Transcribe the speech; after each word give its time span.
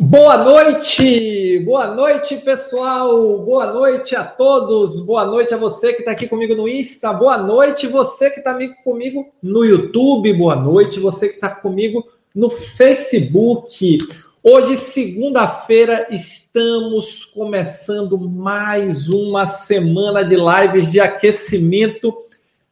Boa 0.00 0.38
noite, 0.38 1.58
boa 1.66 1.88
noite 1.88 2.36
pessoal, 2.36 3.36
boa 3.38 3.72
noite 3.72 4.14
a 4.14 4.22
todos, 4.22 5.00
boa 5.00 5.24
noite 5.24 5.52
a 5.52 5.56
você 5.56 5.92
que 5.92 5.98
está 5.98 6.12
aqui 6.12 6.28
comigo 6.28 6.54
no 6.54 6.68
Insta, 6.68 7.12
boa 7.12 7.36
noite 7.36 7.88
você 7.88 8.30
que 8.30 8.38
está 8.38 8.56
comigo 8.84 9.26
no 9.42 9.64
YouTube, 9.64 10.32
boa 10.34 10.54
noite 10.54 11.00
você 11.00 11.28
que 11.28 11.34
está 11.34 11.50
comigo 11.50 12.06
no 12.32 12.48
Facebook. 12.48 13.98
Hoje, 14.40 14.76
segunda-feira, 14.76 16.06
estamos 16.10 17.24
começando 17.24 18.16
mais 18.20 19.08
uma 19.08 19.46
semana 19.46 20.24
de 20.24 20.36
lives 20.36 20.92
de 20.92 21.00
aquecimento 21.00 22.16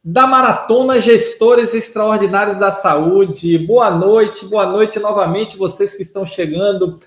da 0.02 0.28
Maratona 0.28 1.00
Gestores 1.00 1.74
Extraordinários 1.74 2.56
da 2.56 2.70
Saúde. 2.70 3.58
Boa 3.58 3.90
noite, 3.90 4.46
boa 4.46 4.64
noite 4.64 5.00
novamente 5.00 5.56
vocês 5.56 5.92
que 5.92 6.02
estão 6.02 6.24
chegando. 6.24 7.00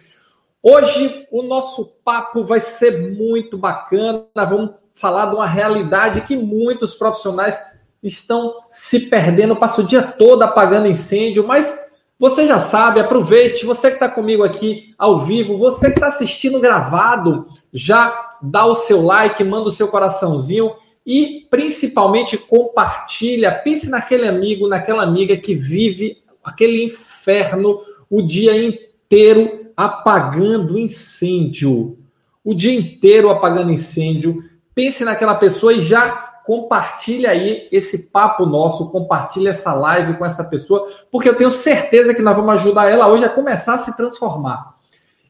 Hoje 0.61 1.25
o 1.31 1.41
nosso 1.41 1.85
papo 2.03 2.43
vai 2.43 2.59
ser 2.59 3.15
muito 3.15 3.57
bacana. 3.57 4.25
Vamos 4.35 4.71
falar 4.93 5.27
de 5.27 5.35
uma 5.35 5.47
realidade 5.47 6.21
que 6.21 6.35
muitos 6.35 6.93
profissionais 6.93 7.57
estão 8.03 8.55
se 8.69 8.99
perdendo, 9.01 9.55
passa 9.55 9.81
o 9.81 9.85
dia 9.85 10.01
todo 10.01 10.41
apagando 10.43 10.87
incêndio, 10.87 11.45
mas 11.45 11.73
você 12.17 12.45
já 12.45 12.59
sabe, 12.59 12.99
aproveite, 12.99 13.65
você 13.65 13.89
que 13.89 13.95
está 13.95 14.09
comigo 14.09 14.43
aqui 14.43 14.93
ao 14.97 15.19
vivo, 15.19 15.57
você 15.57 15.87
que 15.87 15.93
está 15.93 16.07
assistindo 16.07 16.59
gravado, 16.59 17.47
já 17.73 18.35
dá 18.41 18.65
o 18.65 18.75
seu 18.75 19.01
like, 19.01 19.41
manda 19.43 19.69
o 19.69 19.71
seu 19.71 19.87
coraçãozinho 19.87 20.75
e 21.05 21.47
principalmente 21.49 22.37
compartilha. 22.37 23.53
Pense 23.63 23.89
naquele 23.89 24.27
amigo, 24.27 24.67
naquela 24.67 25.03
amiga 25.03 25.37
que 25.37 25.55
vive 25.55 26.21
aquele 26.43 26.83
inferno 26.83 27.79
o 28.09 28.21
dia 28.21 28.53
inteiro 28.57 29.68
apagando 29.79 30.77
incêndio. 30.77 31.97
O 32.43 32.53
dia 32.53 32.77
inteiro 32.77 33.29
apagando 33.29 33.71
incêndio. 33.71 34.43
Pense 34.75 35.05
naquela 35.05 35.35
pessoa 35.35 35.71
e 35.71 35.79
já 35.79 36.09
compartilha 36.45 37.29
aí 37.29 37.69
esse 37.71 38.09
papo 38.09 38.45
nosso, 38.45 38.89
compartilha 38.89 39.51
essa 39.51 39.73
live 39.73 40.17
com 40.17 40.25
essa 40.25 40.43
pessoa, 40.43 40.85
porque 41.09 41.29
eu 41.29 41.35
tenho 41.35 41.49
certeza 41.49 42.13
que 42.13 42.21
nós 42.21 42.35
vamos 42.35 42.55
ajudar 42.55 42.89
ela 42.89 43.07
hoje 43.07 43.23
a 43.23 43.29
começar 43.29 43.75
a 43.75 43.77
se 43.77 43.95
transformar. 43.95 44.75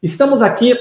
Estamos 0.01 0.41
aqui 0.41 0.75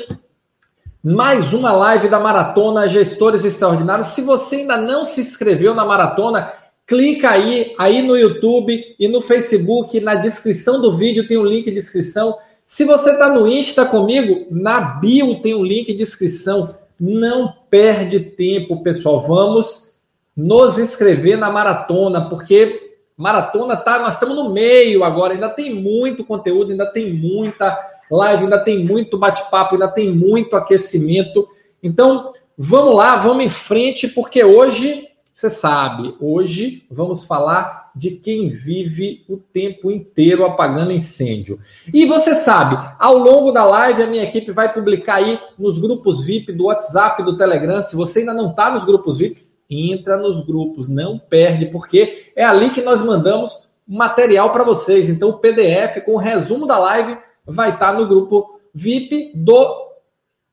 mais 1.05 1.53
uma 1.53 1.71
live 1.71 2.09
da 2.09 2.19
maratona 2.19 2.89
Gestores 2.89 3.45
Extraordinários. 3.45 4.09
Se 4.09 4.23
você 4.23 4.57
ainda 4.57 4.79
não 4.79 5.05
se 5.05 5.21
inscreveu 5.21 5.75
na 5.75 5.85
maratona, 5.85 6.51
clica 6.87 7.31
aí 7.31 7.75
aí 7.79 8.01
no 8.01 8.17
YouTube 8.17 8.97
e 8.99 9.09
no 9.09 9.21
Facebook, 9.21 10.01
na 10.01 10.15
descrição 10.15 10.81
do 10.81 10.97
vídeo 10.97 11.29
tem 11.29 11.37
um 11.37 11.45
link 11.45 11.71
de 11.71 11.79
inscrição. 11.79 12.39
Se 12.71 12.85
você 12.85 13.13
está 13.13 13.31
no 13.31 13.49
Insta 13.49 13.87
comigo, 13.87 14.47
na 14.51 14.79
bio 14.79 15.41
tem 15.41 15.55
um 15.55 15.65
link 15.65 15.91
de 15.95 16.03
inscrição. 16.03 16.77
Não 17.01 17.51
perde 17.71 18.21
tempo, 18.21 18.83
pessoal. 18.83 19.23
Vamos 19.27 19.97
nos 20.37 20.79
inscrever 20.79 21.39
na 21.39 21.51
maratona, 21.51 22.29
porque 22.29 22.99
maratona 23.17 23.75
tá, 23.75 23.99
nós 23.99 24.15
estamos 24.15 24.37
no 24.37 24.51
meio 24.51 25.03
agora, 25.03 25.33
ainda 25.33 25.49
tem 25.49 25.75
muito 25.75 26.23
conteúdo, 26.23 26.71
ainda 26.71 26.85
tem 26.85 27.11
muita 27.11 27.75
live, 28.11 28.45
ainda 28.45 28.63
tem 28.63 28.85
muito 28.85 29.17
bate-papo, 29.17 29.75
ainda 29.75 29.89
tem 29.89 30.13
muito 30.13 30.55
aquecimento. 30.55 31.49
Então, 31.83 32.35
vamos 32.57 32.95
lá, 32.95 33.17
vamos 33.17 33.47
em 33.47 33.49
frente, 33.49 34.09
porque 34.09 34.45
hoje, 34.45 35.09
você 35.35 35.49
sabe, 35.49 36.15
hoje 36.21 36.85
vamos 36.91 37.25
falar 37.25 37.78
de 37.99 38.13
quem 38.13 38.49
vive 38.49 39.25
o 39.29 39.37
tempo 39.37 39.91
inteiro 39.91 40.45
apagando 40.45 40.93
incêndio. 40.93 41.59
E 41.93 42.07
você 42.07 42.35
sabe, 42.35 42.79
ao 42.99 43.19
longo 43.19 43.51
da 43.51 43.65
live, 43.65 44.03
a 44.03 44.07
minha 44.07 44.23
equipe 44.23 44.53
vai 44.53 44.73
publicar 44.73 45.17
aí 45.17 45.39
nos 45.59 45.79
grupos 45.79 46.25
VIP 46.25 46.53
do 46.53 46.67
WhatsApp, 46.67 47.25
do 47.25 47.37
Telegram. 47.37 47.83
Se 47.83 47.97
você 47.97 48.21
ainda 48.21 48.33
não 48.33 48.51
está 48.51 48.71
nos 48.71 48.85
grupos 48.85 49.19
VIP, 49.19 49.41
entra 49.69 50.17
nos 50.17 50.47
grupos, 50.47 50.87
não 50.87 51.19
perde, 51.19 51.67
porque 51.67 52.31
é 52.37 52.45
ali 52.45 52.71
que 52.71 52.81
nós 52.81 53.03
mandamos 53.03 53.67
material 53.87 54.51
para 54.53 54.63
vocês. 54.63 55.11
Então, 55.11 55.31
o 55.31 55.39
PDF 55.39 56.05
com 56.05 56.13
o 56.13 56.19
resumo 56.19 56.67
da 56.67 56.79
live 56.79 57.19
vai 57.45 57.71
estar 57.71 57.93
tá 57.93 57.99
no 57.99 58.07
grupo 58.07 58.61
VIP 58.73 59.33
do 59.35 59.88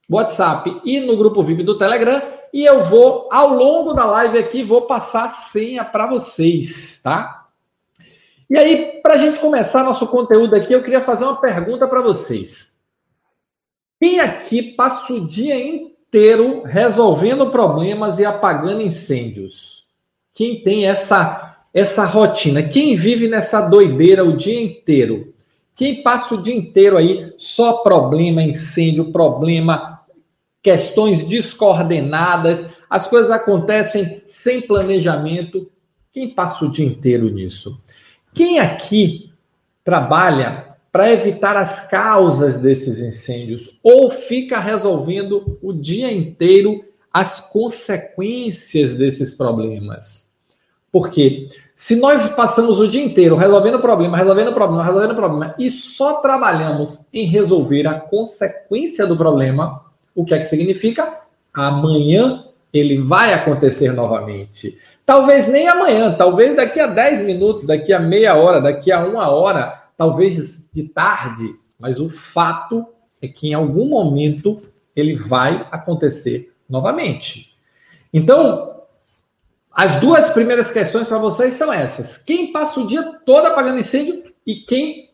WhatsApp 0.09 0.81
e 0.83 0.99
no 0.99 1.17
grupo 1.17 1.43
VIP 1.43 1.63
do 1.63 1.77
Telegram 1.77 2.21
e 2.55 2.63
eu 2.63 2.85
vou, 2.85 3.27
ao 3.29 3.53
longo 3.53 3.93
da 3.93 4.05
live 4.05 4.37
aqui, 4.37 4.63
vou 4.63 4.83
passar 4.83 5.25
a 5.25 5.29
senha 5.29 5.83
para 5.83 6.07
vocês, 6.07 7.01
tá? 7.03 7.47
E 8.49 8.57
aí, 8.57 9.01
para 9.03 9.15
a 9.15 9.17
gente 9.17 9.39
começar 9.39 9.83
nosso 9.83 10.07
conteúdo 10.07 10.55
aqui, 10.55 10.71
eu 10.71 10.81
queria 10.81 11.01
fazer 11.01 11.25
uma 11.25 11.35
pergunta 11.35 11.85
para 11.85 12.01
vocês. 12.01 12.71
Quem 13.99 14.21
aqui 14.21 14.61
passa 14.61 15.11
o 15.11 15.27
dia 15.27 15.59
inteiro 15.59 16.63
resolvendo 16.63 17.49
problemas 17.49 18.19
e 18.19 18.25
apagando 18.25 18.81
incêndios? 18.81 19.83
Quem 20.33 20.63
tem 20.63 20.87
essa, 20.87 21.57
essa 21.73 22.05
rotina? 22.05 22.63
Quem 22.63 22.95
vive 22.95 23.27
nessa 23.27 23.59
doideira 23.59 24.23
o 24.23 24.31
dia 24.31 24.61
inteiro? 24.61 25.33
Quem 25.75 26.01
passa 26.01 26.35
o 26.35 26.41
dia 26.41 26.55
inteiro 26.55 26.95
aí 26.95 27.33
só 27.37 27.79
problema, 27.79 28.41
incêndio, 28.41 29.11
problema, 29.11 29.94
questões 30.65 31.23
descoordenadas, 31.23 32.65
as 32.89 33.07
coisas 33.07 33.29
acontecem 33.29 34.23
sem 34.25 34.59
planejamento. 34.59 35.69
Quem 36.11 36.33
passa 36.33 36.65
o 36.65 36.71
dia 36.71 36.87
inteiro 36.87 37.29
nisso? 37.29 37.79
Quem 38.33 38.57
aqui 38.57 39.31
trabalha 39.83 40.75
para 40.91 41.11
evitar 41.11 41.55
as 41.55 41.87
causas 41.87 42.59
desses 42.59 42.97
incêndios 42.97 43.77
ou 43.83 44.09
fica 44.09 44.59
resolvendo 44.59 45.59
o 45.61 45.71
dia 45.71 46.11
inteiro 46.11 46.83
as 47.13 47.39
consequências 47.39 48.95
desses 48.95 49.35
problemas? 49.35 50.31
Porque 50.91 51.47
se 51.75 51.95
nós 51.95 52.25
passamos 52.33 52.79
o 52.79 52.87
dia 52.87 53.03
inteiro 53.03 53.35
resolvendo 53.35 53.79
problema, 53.79 54.17
resolvendo 54.17 54.51
problema, 54.51 54.83
resolvendo 54.83 55.15
problema 55.15 55.55
e 55.59 55.69
só 55.69 56.21
trabalhamos 56.21 57.01
em 57.13 57.27
resolver 57.27 57.85
a 57.85 57.99
consequência 57.99 59.05
do 59.05 59.15
problema, 59.15 59.84
o 60.15 60.23
que 60.23 60.33
é 60.33 60.39
que 60.39 60.45
significa? 60.45 61.19
Amanhã 61.53 62.45
ele 62.73 63.01
vai 63.01 63.33
acontecer 63.33 63.91
novamente. 63.91 64.77
Talvez 65.05 65.47
nem 65.47 65.67
amanhã, 65.67 66.13
talvez 66.13 66.55
daqui 66.55 66.79
a 66.79 66.87
10 66.87 67.21
minutos, 67.21 67.65
daqui 67.65 67.93
a 67.93 67.99
meia 67.99 68.35
hora, 68.35 68.59
daqui 68.59 68.91
a 68.91 69.05
uma 69.05 69.29
hora, 69.29 69.83
talvez 69.95 70.69
de 70.73 70.83
tarde, 70.83 71.55
mas 71.79 71.99
o 71.99 72.09
fato 72.09 72.87
é 73.21 73.27
que 73.27 73.49
em 73.49 73.53
algum 73.53 73.87
momento 73.87 74.61
ele 74.95 75.15
vai 75.15 75.67
acontecer 75.71 76.53
novamente. 76.67 77.55
Então, 78.11 78.81
as 79.71 79.97
duas 79.97 80.29
primeiras 80.31 80.71
questões 80.71 81.07
para 81.07 81.17
vocês 81.17 81.53
são 81.53 81.71
essas: 81.71 82.17
quem 82.17 82.51
passa 82.51 82.79
o 82.79 82.87
dia 82.87 83.03
todo 83.25 83.45
apagando 83.45 83.79
incêndio 83.79 84.23
e 84.45 84.55
quem 84.55 85.11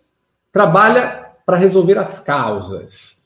trabalha 0.52 1.32
para 1.46 1.58
resolver 1.58 1.98
as 1.98 2.20
causas. 2.20 3.21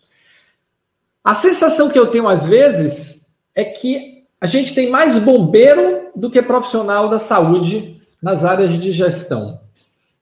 A 1.25 1.33
sensação 1.33 1.89
que 1.89 1.97
eu 1.97 2.05
tenho 2.05 2.27
às 2.27 2.45
vezes 2.45 3.25
é 3.55 3.65
que 3.65 4.25
a 4.39 4.45
gente 4.45 4.75
tem 4.75 4.91
mais 4.91 5.17
bombeiro 5.17 6.11
do 6.15 6.29
que 6.29 6.39
profissional 6.39 7.09
da 7.09 7.17
saúde 7.17 7.99
nas 8.21 8.45
áreas 8.45 8.71
de 8.79 8.91
gestão. 8.91 9.59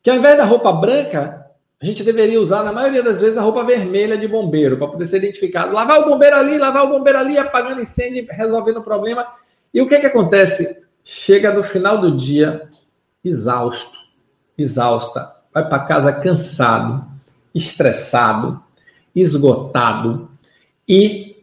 Que 0.01 0.09
ao 0.09 0.15
invés 0.15 0.37
da 0.37 0.45
roupa 0.45 0.71
branca, 0.71 1.45
a 1.81 1.85
gente 1.85 2.05
deveria 2.05 2.39
usar, 2.39 2.63
na 2.63 2.71
maioria 2.71 3.03
das 3.03 3.19
vezes, 3.19 3.37
a 3.37 3.41
roupa 3.41 3.65
vermelha 3.65 4.17
de 4.17 4.29
bombeiro, 4.29 4.77
para 4.77 4.87
poder 4.87 5.05
ser 5.05 5.17
identificado. 5.17 5.73
Lavar 5.73 5.99
o 5.99 6.05
bombeiro 6.05 6.37
ali, 6.37 6.57
lavar 6.57 6.85
o 6.85 6.89
bombeiro 6.89 7.19
ali, 7.19 7.37
apagando 7.37 7.81
incêndio, 7.81 8.25
resolvendo 8.29 8.77
o 8.77 8.83
problema. 8.83 9.27
E 9.73 9.81
o 9.81 9.87
que, 9.87 9.99
que 9.99 10.05
acontece? 10.05 10.81
Chega 11.03 11.53
no 11.53 11.65
final 11.65 11.97
do 11.97 12.15
dia 12.15 12.69
exausto, 13.25 13.97
exausta, 14.57 15.35
vai 15.53 15.67
para 15.67 15.79
casa 15.79 16.13
cansado, 16.13 17.05
estressado, 17.53 18.63
esgotado, 19.13 20.29
e 20.87 21.37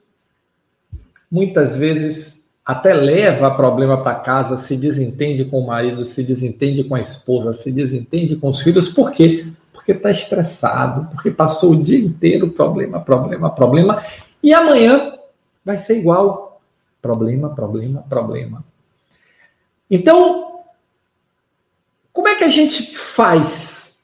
muitas 1.30 1.76
vezes 1.76 2.44
até 2.64 2.94
leva 2.94 3.50
problema 3.50 4.02
para 4.02 4.16
casa, 4.16 4.56
se 4.56 4.76
desentende 4.76 5.44
com 5.44 5.60
o 5.60 5.66
marido, 5.66 6.04
se 6.04 6.22
desentende 6.22 6.84
com 6.84 6.94
a 6.94 7.00
esposa, 7.00 7.52
se 7.52 7.72
desentende 7.72 8.36
com 8.36 8.48
os 8.48 8.60
filhos, 8.60 8.88
por 8.88 9.10
quê? 9.12 9.46
Porque 9.72 9.92
está 9.92 10.10
estressado, 10.10 11.08
porque 11.10 11.30
passou 11.30 11.72
o 11.72 11.80
dia 11.80 11.98
inteiro 11.98 12.50
problema, 12.50 13.00
problema, 13.00 13.50
problema, 13.50 14.04
e 14.42 14.52
amanhã 14.52 15.14
vai 15.64 15.78
ser 15.78 15.98
igual. 15.98 16.60
Problema, 17.02 17.48
problema, 17.54 18.04
problema. 18.08 18.64
Então, 19.90 20.60
como 22.12 22.28
é 22.28 22.34
que 22.34 22.44
a 22.44 22.48
gente 22.48 22.94
faz? 22.94 23.96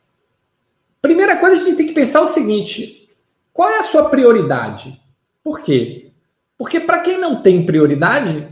Primeira 1.02 1.36
coisa, 1.36 1.62
a 1.62 1.64
gente 1.64 1.76
tem 1.76 1.86
que 1.86 1.92
pensar 1.92 2.22
o 2.22 2.26
seguinte: 2.26 3.08
qual 3.52 3.68
é 3.68 3.78
a 3.78 3.84
sua 3.84 4.08
prioridade? 4.08 4.98
Por 5.46 5.60
quê? 5.60 6.10
Porque 6.58 6.81
para 6.81 6.98
quem 6.98 7.20
não 7.20 7.40
tem 7.40 7.64
prioridade, 7.64 8.48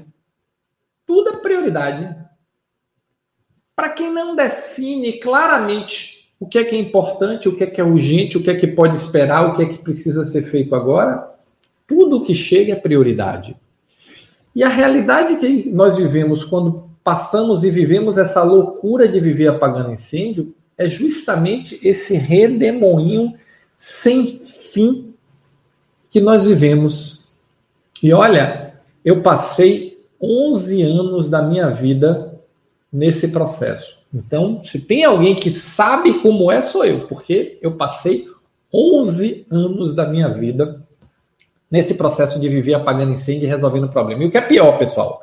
tudo 1.05 1.31
é 1.31 1.37
prioridade. 1.38 2.17
Para 3.75 3.88
quem 3.88 4.12
não 4.12 4.37
define 4.37 5.14
claramente 5.19 6.32
o 6.38 6.46
que 6.46 6.56
é 6.56 6.62
que 6.62 6.76
é 6.76 6.79
importante, 6.79 7.49
o 7.49 7.56
que 7.56 7.64
é 7.64 7.67
que 7.67 7.81
é 7.81 7.85
urgente, 7.85 8.38
o 8.38 8.43
que 8.44 8.49
é 8.49 8.55
que 8.55 8.69
pode 8.69 8.94
esperar, 8.94 9.44
o 9.44 9.56
que 9.56 9.62
é 9.64 9.67
que 9.67 9.82
precisa 9.82 10.23
ser 10.23 10.44
feito 10.44 10.73
agora. 10.76 11.35
Tudo 11.85 12.23
que 12.23 12.32
chega 12.32 12.75
é 12.75 12.76
prioridade. 12.76 13.56
E 14.55 14.62
a 14.62 14.69
realidade 14.69 15.35
que 15.35 15.69
nós 15.70 15.96
vivemos 15.96 16.44
quando 16.44 16.88
passamos 17.02 17.64
e 17.64 17.70
vivemos 17.70 18.19
essa 18.19 18.44
loucura 18.44 19.08
de 19.08 19.19
viver 19.19 19.49
apagando 19.49 19.91
incêndio 19.91 20.55
é 20.79 20.87
justamente 20.87 21.76
esse 21.82 22.14
redemoinho 22.14 23.35
sem 23.76 24.43
fim 24.44 25.13
que 26.14 26.20
nós 26.20 26.46
vivemos. 26.46 27.25
E 28.00 28.12
olha, 28.12 28.75
eu 29.05 29.20
passei 29.20 30.00
11 30.22 30.81
anos 30.81 31.28
da 31.28 31.43
minha 31.43 31.70
vida 31.70 32.40
nesse 32.93 33.26
processo. 33.26 33.99
Então, 34.14 34.62
se 34.62 34.82
tem 34.82 35.05
alguém 35.05 35.34
que 35.34 35.50
sabe 35.50 36.20
como 36.20 36.52
é, 36.52 36.62
sou 36.62 36.84
eu, 36.84 37.08
porque 37.08 37.58
eu 37.61 37.72
passei 37.72 38.28
11 38.72 39.44
anos 39.50 39.93
da 39.93 40.06
minha 40.06 40.28
vida 40.28 40.87
nesse 41.69 41.94
processo 41.94 42.38
de 42.38 42.49
viver 42.49 42.75
apagando 42.75 43.12
incêndio 43.12 43.46
e 43.46 43.50
resolvendo 43.50 43.88
problema. 43.88 44.22
E 44.22 44.28
o 44.28 44.31
que 44.31 44.38
é 44.38 44.40
pior, 44.40 44.78
pessoal, 44.78 45.20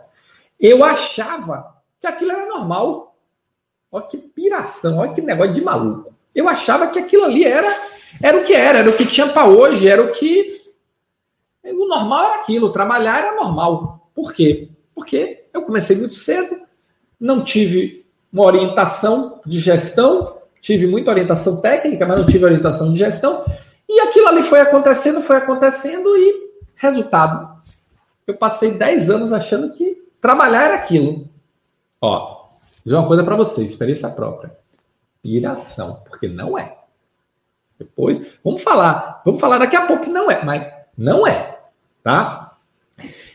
eu 0.59 0.83
achava 0.83 1.73
que 2.01 2.07
aquilo 2.07 2.33
era 2.33 2.45
normal. 2.47 3.15
Olha 3.89 4.07
que 4.07 4.17
piração, 4.17 4.97
olha 4.97 5.13
que 5.13 5.21
negócio 5.21 5.53
de 5.53 5.61
maluco. 5.61 6.13
Eu 6.35 6.49
achava 6.49 6.87
que 6.87 6.99
aquilo 6.99 7.23
ali 7.23 7.45
era, 7.45 7.81
era 8.21 8.37
o 8.37 8.43
que 8.43 8.53
era, 8.53 8.79
era 8.79 8.89
o 8.89 8.97
que 8.97 9.05
tinha 9.05 9.29
para 9.29 9.47
hoje, 9.47 9.87
era 9.87 10.01
o 10.01 10.11
que. 10.11 10.60
O 11.63 11.87
normal 11.87 12.25
era 12.25 12.35
aquilo, 12.35 12.71
trabalhar 12.71 13.19
era 13.19 13.35
normal. 13.35 14.09
Por 14.13 14.33
quê? 14.33 14.69
Porque 14.95 15.45
eu 15.53 15.63
comecei 15.63 15.95
muito 15.95 16.15
cedo, 16.15 16.59
não 17.19 17.43
tive 17.43 18.05
uma 18.31 18.43
orientação 18.43 19.41
de 19.45 19.59
gestão, 19.59 20.37
tive 20.59 20.87
muita 20.87 21.11
orientação 21.11 21.61
técnica, 21.61 22.05
mas 22.05 22.19
não 22.19 22.25
tive 22.25 22.45
orientação 22.45 22.91
de 22.91 22.97
gestão. 22.97 23.45
E 23.87 23.99
aquilo 23.99 24.27
ali 24.27 24.43
foi 24.43 24.59
acontecendo, 24.61 25.21
foi 25.21 25.37
acontecendo 25.37 26.15
e 26.17 26.51
resultado. 26.75 27.61
Eu 28.25 28.37
passei 28.37 28.71
10 28.71 29.09
anos 29.09 29.33
achando 29.33 29.71
que 29.71 30.01
trabalhar 30.19 30.63
era 30.63 30.75
aquilo. 30.75 31.27
Ó, 31.99 32.47
dizer 32.83 32.95
uma 32.95 33.07
coisa 33.07 33.23
para 33.23 33.35
você, 33.35 33.63
experiência 33.63 34.09
própria. 34.09 34.55
Piração, 35.21 36.01
porque 36.07 36.27
não 36.27 36.57
é. 36.57 36.77
Depois, 37.77 38.21
vamos 38.43 38.63
falar, 38.63 39.21
vamos 39.25 39.41
falar 39.41 39.57
daqui 39.57 39.75
a 39.75 39.85
pouco 39.85 40.05
que 40.05 40.09
não 40.09 40.29
é, 40.29 40.43
mas 40.43 40.80
não 40.97 41.25
é, 41.25 41.59
tá? 42.03 42.57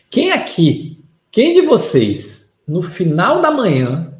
Quem 0.09 0.33
aqui, 0.33 1.05
quem 1.31 1.53
de 1.53 1.63
vocês, 1.63 2.55
no 2.67 2.83
final 2.83 3.41
da 3.41 3.51
manhã, 3.51 4.15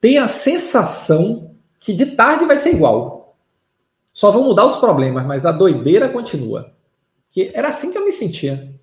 tem 0.00 0.18
a 0.18 0.28
sensação 0.28 1.54
que 1.78 1.94
de 1.94 2.06
tarde 2.06 2.44
vai 2.44 2.58
ser 2.58 2.70
igual? 2.70 3.36
Só 4.12 4.30
vão 4.30 4.44
mudar 4.44 4.66
os 4.66 4.76
problemas, 4.76 5.24
mas 5.26 5.46
a 5.46 5.52
doideira 5.52 6.08
continua. 6.08 6.72
Que 7.30 7.50
era 7.54 7.68
assim 7.68 7.92
que 7.92 7.98
eu 7.98 8.04
me 8.04 8.12
sentia. 8.12 8.74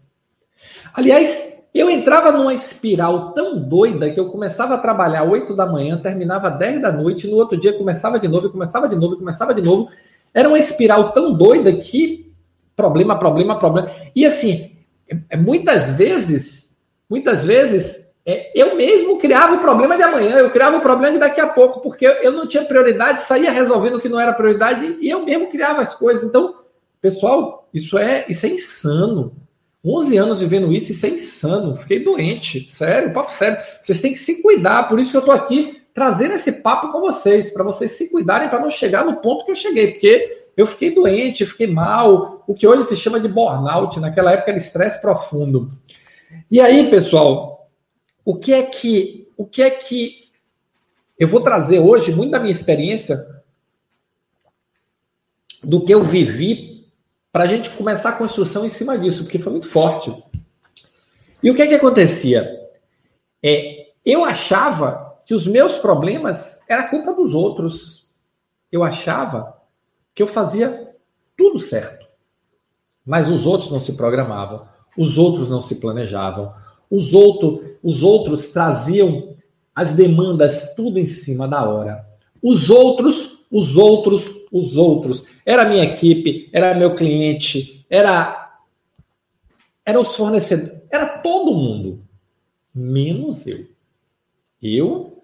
Aliás, 0.93 1.57
eu 1.73 1.89
entrava 1.89 2.31
numa 2.31 2.53
espiral 2.53 3.33
tão 3.33 3.59
doida 3.59 4.09
que 4.09 4.19
eu 4.19 4.29
começava 4.29 4.75
a 4.75 4.77
trabalhar 4.77 5.23
8 5.23 5.55
da 5.55 5.65
manhã, 5.65 5.97
terminava 5.97 6.49
10 6.49 6.81
da 6.81 6.91
noite, 6.91 7.27
no 7.27 7.35
outro 7.35 7.59
dia 7.59 7.77
começava 7.77 8.19
de 8.19 8.27
novo, 8.27 8.49
começava 8.49 8.87
de 8.87 8.95
novo, 8.95 9.17
começava 9.17 9.53
de 9.53 9.61
novo. 9.61 9.89
Era 10.33 10.47
uma 10.47 10.57
espiral 10.57 11.11
tão 11.11 11.33
doida 11.33 11.71
que 11.73 12.26
problema, 12.77 13.17
problema, 13.17 13.57
problema. 13.57 13.91
E 14.15 14.25
assim, 14.25 14.71
é, 15.09 15.17
é 15.31 15.35
muitas 15.35 15.91
vezes, 15.91 16.69
muitas 17.09 17.45
vezes, 17.45 18.05
é, 18.23 18.51
eu 18.53 18.75
mesmo 18.75 19.17
criava 19.17 19.55
o 19.55 19.59
problema 19.59 19.97
de 19.97 20.03
amanhã, 20.03 20.37
eu 20.37 20.51
criava 20.51 20.77
o 20.77 20.81
problema 20.81 21.13
de 21.13 21.19
daqui 21.19 21.41
a 21.41 21.47
pouco, 21.47 21.81
porque 21.81 22.05
eu 22.05 22.31
não 22.31 22.47
tinha 22.47 22.63
prioridade, 22.63 23.21
saía 23.21 23.51
resolvendo 23.51 23.95
o 23.95 23.99
que 23.99 24.07
não 24.07 24.19
era 24.19 24.31
prioridade 24.31 24.97
e 25.01 25.09
eu 25.09 25.25
mesmo 25.25 25.49
criava 25.49 25.81
as 25.81 25.95
coisas. 25.95 26.23
Então, 26.23 26.55
pessoal, 27.01 27.67
isso 27.73 27.97
é, 27.97 28.25
isso 28.29 28.45
é 28.45 28.49
insano. 28.49 29.35
11 29.83 30.17
anos 30.17 30.41
vivendo 30.41 30.71
isso, 30.71 30.91
isso 30.91 31.05
é 31.05 31.09
insano. 31.09 31.77
Fiquei 31.77 32.03
doente, 32.03 32.69
sério, 32.71 33.13
papo 33.13 33.33
sério. 33.33 33.57
Vocês 33.81 34.01
têm 34.01 34.13
que 34.13 34.19
se 34.19 34.41
cuidar, 34.41 34.87
por 34.87 34.99
isso 34.99 35.11
que 35.11 35.17
eu 35.17 35.25
tô 35.25 35.31
aqui 35.31 35.81
trazendo 35.93 36.35
esse 36.35 36.51
papo 36.51 36.91
com 36.91 36.99
vocês, 36.99 37.49
para 37.49 37.63
vocês 37.63 37.91
se 37.93 38.11
cuidarem 38.11 38.49
para 38.49 38.59
não 38.59 38.69
chegar 38.69 39.03
no 39.03 39.15
ponto 39.15 39.45
que 39.45 39.51
eu 39.51 39.55
cheguei, 39.55 39.93
porque 39.93 40.46
eu 40.57 40.65
fiquei 40.65 40.93
doente, 40.93 41.45
fiquei 41.45 41.67
mal, 41.67 42.43
o 42.47 42.55
que 42.55 42.67
hoje 42.67 42.89
se 42.89 42.97
chama 42.97 43.19
de 43.19 43.27
burnout, 43.27 43.99
naquela 43.99 44.31
época 44.31 44.49
era 44.49 44.57
estresse 44.57 44.99
profundo. 44.99 45.71
E 46.49 46.59
aí, 46.59 46.89
pessoal, 46.89 47.69
o 48.25 48.35
que 48.35 48.51
é 48.51 48.63
que 48.63 49.31
o 49.37 49.45
que 49.45 49.61
é 49.61 49.69
que 49.69 50.31
eu 51.19 51.27
vou 51.27 51.41
trazer 51.41 51.79
hoje 51.79 52.11
muito 52.11 52.31
da 52.31 52.39
minha 52.39 52.51
experiência 52.51 53.23
do 55.63 55.85
que 55.85 55.93
eu 55.93 56.03
vivi 56.03 56.87
para 57.31 57.43
a 57.43 57.47
gente 57.47 57.69
começar 57.71 58.09
a 58.09 58.17
construção 58.17 58.65
em 58.65 58.69
cima 58.69 58.97
disso, 58.97 59.23
porque 59.23 59.37
foi 59.37 59.51
muito 59.51 59.67
forte. 59.67 60.11
E 61.41 61.51
o 61.51 61.55
que 61.55 61.61
é 61.61 61.67
que 61.67 61.75
acontecia? 61.75 62.49
É, 63.43 63.91
eu 64.03 64.25
achava 64.25 65.19
que 65.25 65.35
os 65.35 65.45
meus 65.45 65.77
problemas 65.77 66.59
era 66.67 66.89
culpa 66.89 67.13
dos 67.13 67.35
outros. 67.35 68.09
Eu 68.71 68.83
achava 68.83 69.56
que 70.17 70.23
eu 70.23 70.27
fazia 70.27 70.95
tudo 71.37 71.59
certo. 71.59 72.07
Mas 73.05 73.29
os 73.29 73.45
outros 73.45 73.69
não 73.69 73.79
se 73.79 73.93
programavam, 73.93 74.67
os 74.97 75.15
outros 75.15 75.47
não 75.47 75.61
se 75.61 75.75
planejavam, 75.75 76.55
os, 76.89 77.13
outro, 77.13 77.77
os 77.83 78.01
outros 78.01 78.47
traziam 78.47 79.35
as 79.75 79.93
demandas 79.93 80.73
tudo 80.73 80.97
em 80.97 81.05
cima 81.05 81.47
da 81.47 81.69
hora. 81.69 82.03
Os 82.41 82.71
outros, 82.71 83.45
os 83.51 83.77
outros, 83.77 84.25
os 84.51 84.75
outros. 84.75 85.23
Era 85.45 85.61
a 85.61 85.69
minha 85.69 85.83
equipe, 85.83 86.49
era 86.51 86.73
meu 86.73 86.95
cliente, 86.95 87.85
era 87.87 88.59
era 89.85 89.99
os 89.99 90.15
fornecedores, 90.15 90.81
era 90.89 91.05
todo 91.19 91.53
mundo, 91.53 92.01
menos 92.73 93.45
eu. 93.45 93.67
Eu 94.59 95.21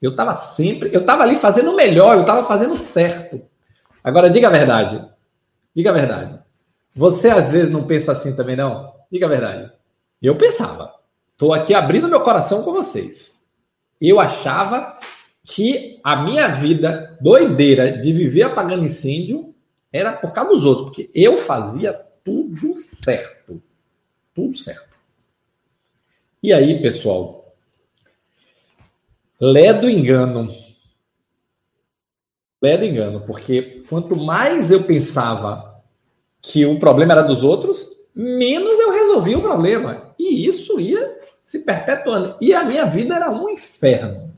eu 0.00 0.12
estava 0.12 0.36
sempre, 0.36 0.94
eu 0.94 1.00
estava 1.00 1.24
ali 1.24 1.34
fazendo 1.34 1.72
o 1.72 1.76
melhor, 1.76 2.14
eu 2.14 2.20
estava 2.20 2.44
fazendo 2.44 2.76
certo. 2.76 3.49
Agora 4.02 4.30
diga 4.30 4.48
a 4.48 4.50
verdade. 4.50 5.04
Diga 5.74 5.90
a 5.90 5.94
verdade. 5.94 6.38
Você 6.94 7.28
às 7.28 7.52
vezes 7.52 7.70
não 7.70 7.86
pensa 7.86 8.12
assim 8.12 8.34
também 8.34 8.56
não? 8.56 8.92
Diga 9.10 9.26
a 9.26 9.28
verdade. 9.28 9.72
Eu 10.20 10.36
pensava. 10.36 10.94
Estou 11.32 11.54
aqui 11.54 11.72
abrindo 11.72 12.08
meu 12.08 12.20
coração 12.20 12.62
com 12.62 12.72
vocês. 12.72 13.40
Eu 14.00 14.20
achava 14.20 14.98
que 15.44 15.98
a 16.04 16.16
minha 16.22 16.48
vida 16.48 17.16
doideira 17.20 17.98
de 17.98 18.12
viver 18.12 18.42
apagando 18.42 18.84
incêndio 18.84 19.54
era 19.92 20.12
por 20.12 20.32
causa 20.32 20.50
dos 20.50 20.64
outros, 20.64 20.86
porque 20.86 21.10
eu 21.14 21.38
fazia 21.38 21.92
tudo 22.24 22.74
certo. 22.74 23.62
Tudo 24.34 24.56
certo. 24.56 24.90
E 26.42 26.52
aí, 26.52 26.80
pessoal, 26.80 27.54
lé 29.40 29.72
do 29.72 29.88
engano. 29.88 30.48
Do 32.60 32.84
engano, 32.84 33.22
porque 33.22 33.84
quanto 33.88 34.14
mais 34.14 34.70
eu 34.70 34.84
pensava 34.84 35.80
que 36.42 36.66
o 36.66 36.78
problema 36.78 37.12
era 37.12 37.22
dos 37.22 37.42
outros, 37.42 37.88
menos 38.14 38.78
eu 38.78 38.90
resolvia 38.92 39.38
o 39.38 39.42
problema. 39.42 40.14
E 40.18 40.46
isso 40.46 40.78
ia 40.78 41.18
se 41.42 41.60
perpetuando. 41.60 42.36
E 42.40 42.52
a 42.52 42.62
minha 42.62 42.84
vida 42.84 43.14
era 43.14 43.30
um 43.30 43.48
inferno. 43.48 44.34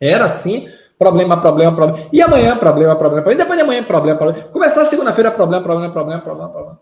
Era 0.00 0.24
assim, 0.24 0.68
problema, 0.98 1.40
problema, 1.40 1.74
problema. 1.74 2.08
E 2.12 2.22
amanhã, 2.22 2.56
problema, 2.56 2.96
problema, 2.96 3.22
problema. 3.22 3.32
E 3.32 3.36
depois 3.36 3.58
de 3.58 3.62
amanhã, 3.62 3.84
problema, 3.84 4.18
problema. 4.18 4.48
Começar 4.48 4.84
segunda-feira, 4.86 5.30
problema, 5.30 5.62
problema, 5.62 5.92
problema, 5.92 6.22
problema, 6.22 6.50
problema. 6.50 6.80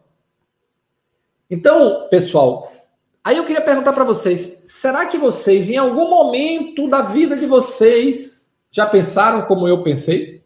Então, 1.50 2.08
pessoal, 2.08 2.72
aí 3.22 3.36
eu 3.36 3.44
queria 3.44 3.60
perguntar 3.60 3.92
para 3.92 4.04
vocês: 4.04 4.62
será 4.66 5.06
que 5.06 5.18
vocês, 5.18 5.68
em 5.68 5.76
algum 5.76 6.08
momento 6.08 6.88
da 6.88 7.02
vida 7.02 7.36
de 7.36 7.46
vocês, 7.46 8.33
já 8.74 8.84
pensaram 8.84 9.42
como 9.42 9.68
eu 9.68 9.84
pensei? 9.84 10.44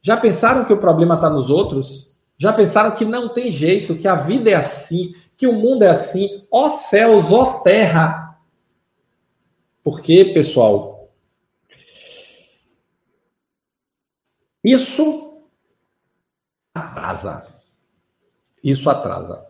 Já 0.00 0.16
pensaram 0.16 0.64
que 0.64 0.72
o 0.72 0.78
problema 0.78 1.16
está 1.16 1.28
nos 1.28 1.50
outros? 1.50 2.16
Já 2.38 2.54
pensaram 2.54 2.94
que 2.96 3.04
não 3.04 3.28
tem 3.28 3.52
jeito, 3.52 3.98
que 3.98 4.08
a 4.08 4.14
vida 4.14 4.48
é 4.48 4.54
assim, 4.54 5.14
que 5.36 5.46
o 5.46 5.52
mundo 5.52 5.82
é 5.82 5.90
assim? 5.90 6.46
Ó 6.50 6.70
céus, 6.70 7.30
ó 7.30 7.58
terra! 7.60 8.40
Porque, 9.82 10.24
pessoal, 10.24 10.94
Isso 14.64 15.44
atrasa. 16.74 17.46
Isso 18.62 18.88
atrasa. 18.88 19.46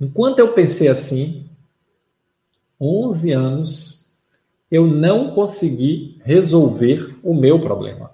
Enquanto 0.00 0.38
eu 0.38 0.54
pensei 0.54 0.88
assim, 0.88 1.50
11 2.80 3.32
anos, 3.32 3.91
eu 4.72 4.86
não 4.86 5.32
consegui 5.32 6.18
resolver 6.24 7.14
o 7.22 7.34
meu 7.34 7.60
problema. 7.60 8.10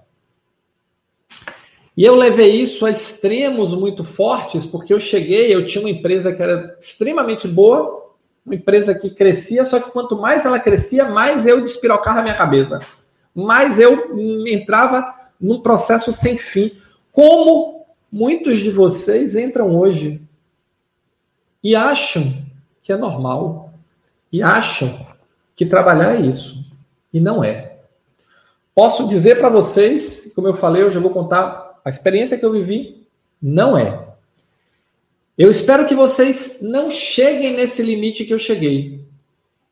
E 1.95 2.03
eu 2.03 2.15
levei 2.15 2.51
isso 2.51 2.85
a 2.85 2.91
extremos 2.91 3.73
muito 3.73 4.03
fortes, 4.03 4.65
porque 4.65 4.93
eu 4.93 4.99
cheguei, 4.99 5.55
eu 5.55 5.65
tinha 5.65 5.81
uma 5.81 5.89
empresa 5.89 6.33
que 6.33 6.43
era 6.43 6.77
extremamente 6.81 7.47
boa, 7.47 8.13
uma 8.45 8.55
empresa 8.55 8.93
que 8.93 9.09
crescia, 9.09 9.63
só 9.63 9.79
que 9.79 9.89
quanto 9.89 10.17
mais 10.17 10.45
ela 10.45 10.59
crescia, 10.59 11.05
mais 11.05 11.45
eu 11.45 11.61
despirocava 11.61 12.19
a 12.19 12.23
minha 12.23 12.35
cabeça. 12.35 12.85
Mais 13.33 13.79
eu 13.79 14.17
entrava 14.45 15.15
num 15.39 15.61
processo 15.61 16.11
sem 16.11 16.37
fim, 16.37 16.73
como 17.09 17.85
muitos 18.11 18.59
de 18.59 18.69
vocês 18.69 19.37
entram 19.37 19.77
hoje 19.77 20.21
e 21.63 21.73
acham 21.73 22.33
que 22.81 22.91
é 22.91 22.97
normal, 22.97 23.73
e 24.31 24.43
acham 24.43 25.08
que 25.59 25.65
trabalhar 25.65 26.15
é 26.15 26.21
isso, 26.21 26.65
e 27.13 27.19
não 27.19 27.43
é. 27.43 27.79
Posso 28.73 29.05
dizer 29.09 29.39
para 29.39 29.49
vocês, 29.49 30.31
como 30.33 30.47
eu 30.47 30.53
falei, 30.53 30.83
eu 30.83 30.89
já 30.89 31.01
vou 31.01 31.11
contar 31.11 31.81
a 31.83 31.89
experiência 31.89 32.37
que 32.37 32.45
eu 32.45 32.53
vivi, 32.53 33.05
não 33.41 33.77
é. 33.77 34.07
Eu 35.37 35.49
espero 35.49 35.85
que 35.85 35.93
vocês 35.93 36.59
não 36.61 36.89
cheguem 36.89 37.57
nesse 37.57 37.83
limite 37.83 38.23
que 38.23 38.33
eu 38.33 38.39
cheguei. 38.39 39.03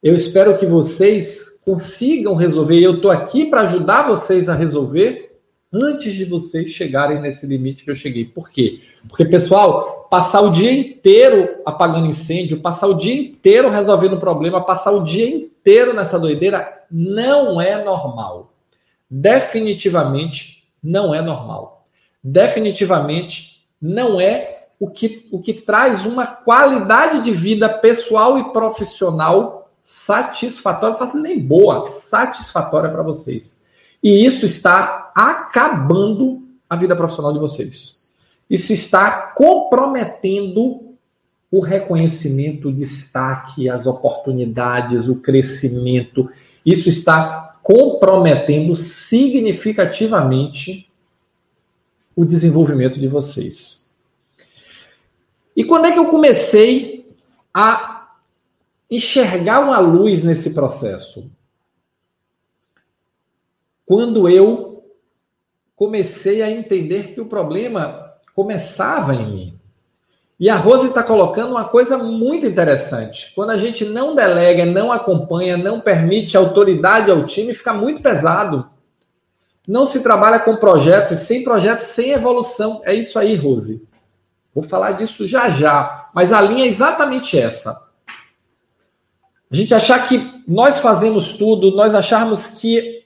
Eu 0.03 0.13
espero 0.13 0.57
que 0.57 0.65
vocês 0.65 1.57
consigam 1.63 2.35
resolver. 2.35 2.81
Eu 2.81 2.95
estou 2.95 3.09
aqui 3.09 3.45
para 3.45 3.61
ajudar 3.61 4.09
vocês 4.09 4.49
a 4.49 4.55
resolver 4.55 5.37
antes 5.71 6.13
de 6.15 6.25
vocês 6.25 6.69
chegarem 6.71 7.21
nesse 7.21 7.45
limite 7.45 7.85
que 7.85 7.91
eu 7.91 7.95
cheguei. 7.95 8.25
Por 8.25 8.49
quê? 8.49 8.81
Porque, 9.07 9.23
pessoal, 9.23 9.96
passar 10.09 10.41
o 10.41 10.51
dia 10.51 10.71
inteiro 10.71 11.61
apagando 11.65 12.07
incêndio, 12.07 12.59
passar 12.59 12.87
o 12.87 12.93
dia 12.93 13.13
inteiro 13.13 13.69
resolvendo 13.69 14.17
problema, 14.17 14.63
passar 14.63 14.91
o 14.91 15.03
dia 15.03 15.29
inteiro 15.29 15.93
nessa 15.93 16.19
doideira 16.19 16.83
não 16.89 17.61
é 17.61 17.83
normal. 17.83 18.53
Definitivamente 19.09 20.63
não 20.83 21.13
é 21.13 21.21
normal. 21.21 21.85
Definitivamente 22.23 23.65
não 23.81 24.19
é 24.19 24.67
o 24.79 24.89
que, 24.89 25.27
o 25.31 25.39
que 25.39 25.53
traz 25.53 26.05
uma 26.05 26.27
qualidade 26.27 27.21
de 27.21 27.31
vida 27.31 27.67
pessoal 27.69 28.37
e 28.37 28.51
profissional 28.51 29.69
satisfatória, 29.81 30.97
não 30.99 31.21
nem 31.21 31.39
boa, 31.39 31.89
satisfatória 31.91 32.89
para 32.89 33.01
vocês. 33.01 33.61
E 34.03 34.25
isso 34.25 34.45
está 34.45 35.11
acabando 35.15 36.43
a 36.69 36.75
vida 36.75 36.95
profissional 36.95 37.33
de 37.33 37.39
vocês. 37.39 37.96
Isso 38.49 38.71
está 38.71 39.33
comprometendo 39.35 40.87
o 41.51 41.59
reconhecimento, 41.59 42.69
o 42.69 42.73
destaque, 42.73 43.69
as 43.69 43.85
oportunidades, 43.87 45.07
o 45.07 45.15
crescimento. 45.15 46.29
Isso 46.65 46.89
está 46.89 47.59
comprometendo 47.63 48.75
significativamente 48.75 50.91
o 52.15 52.25
desenvolvimento 52.25 52.99
de 52.99 53.07
vocês. 53.07 53.87
E 55.55 55.63
quando 55.63 55.85
é 55.85 55.91
que 55.91 55.99
eu 55.99 56.09
comecei 56.09 57.07
a 57.53 58.15
enxergar 58.89 59.59
uma 59.59 59.77
luz 59.79 60.23
nesse 60.23 60.53
processo? 60.53 61.29
Quando 63.85 64.29
eu 64.29 64.83
comecei 65.75 66.41
a 66.41 66.49
entender 66.49 67.13
que 67.13 67.21
o 67.21 67.25
problema 67.25 68.06
começava 68.37 69.15
em 69.15 69.31
mim. 69.31 69.59
E 70.39 70.47
a 70.47 70.55
Rose 70.55 70.89
está 70.89 71.01
colocando 71.01 71.49
uma 71.49 71.65
coisa 71.65 71.97
muito 71.97 72.45
interessante. 72.45 73.33
Quando 73.33 73.49
a 73.49 73.57
gente 73.57 73.83
não 73.83 74.13
delega, 74.13 74.63
não 74.63 74.91
acompanha, 74.91 75.57
não 75.57 75.81
permite 75.81 76.37
autoridade 76.37 77.09
ao 77.09 77.25
time, 77.25 77.55
fica 77.55 77.73
muito 77.73 78.03
pesado. 78.03 78.69
Não 79.67 79.87
se 79.87 80.03
trabalha 80.03 80.39
com 80.39 80.55
projetos, 80.55 81.13
e 81.13 81.25
sem 81.25 81.43
projetos, 81.43 81.85
sem 81.85 82.11
evolução. 82.11 82.79
É 82.85 82.93
isso 82.93 83.17
aí, 83.17 83.33
Rose. 83.35 83.83
Vou 84.53 84.63
falar 84.63 84.91
disso 84.91 85.27
já 85.27 85.49
já, 85.49 86.07
mas 86.13 86.31
a 86.31 86.39
linha 86.39 86.65
é 86.65 86.67
exatamente 86.67 87.39
essa. 87.39 87.81
A 89.49 89.55
gente 89.55 89.73
achar 89.73 90.07
que 90.07 90.43
nós 90.47 90.77
fazemos 90.77 91.33
tudo, 91.33 91.75
nós 91.75 91.95
acharmos 91.95 92.45
que 92.45 93.03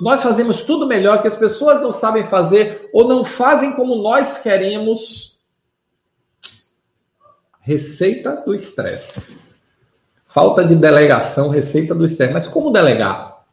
nós 0.00 0.22
fazemos 0.22 0.62
tudo 0.62 0.86
melhor, 0.86 1.20
que 1.20 1.28
as 1.28 1.36
pessoas 1.36 1.80
não 1.82 1.92
sabem 1.92 2.24
fazer 2.24 2.88
ou 2.92 3.06
não 3.06 3.24
fazem 3.24 3.72
como 3.72 3.94
nós 3.96 4.38
queremos. 4.38 5.38
Receita 7.60 8.36
do 8.36 8.54
estresse. 8.54 9.38
Falta 10.24 10.64
de 10.64 10.74
delegação, 10.74 11.50
receita 11.50 11.94
do 11.94 12.04
estresse. 12.04 12.32
Mas 12.32 12.48
como 12.48 12.70
delegar? 12.70 13.44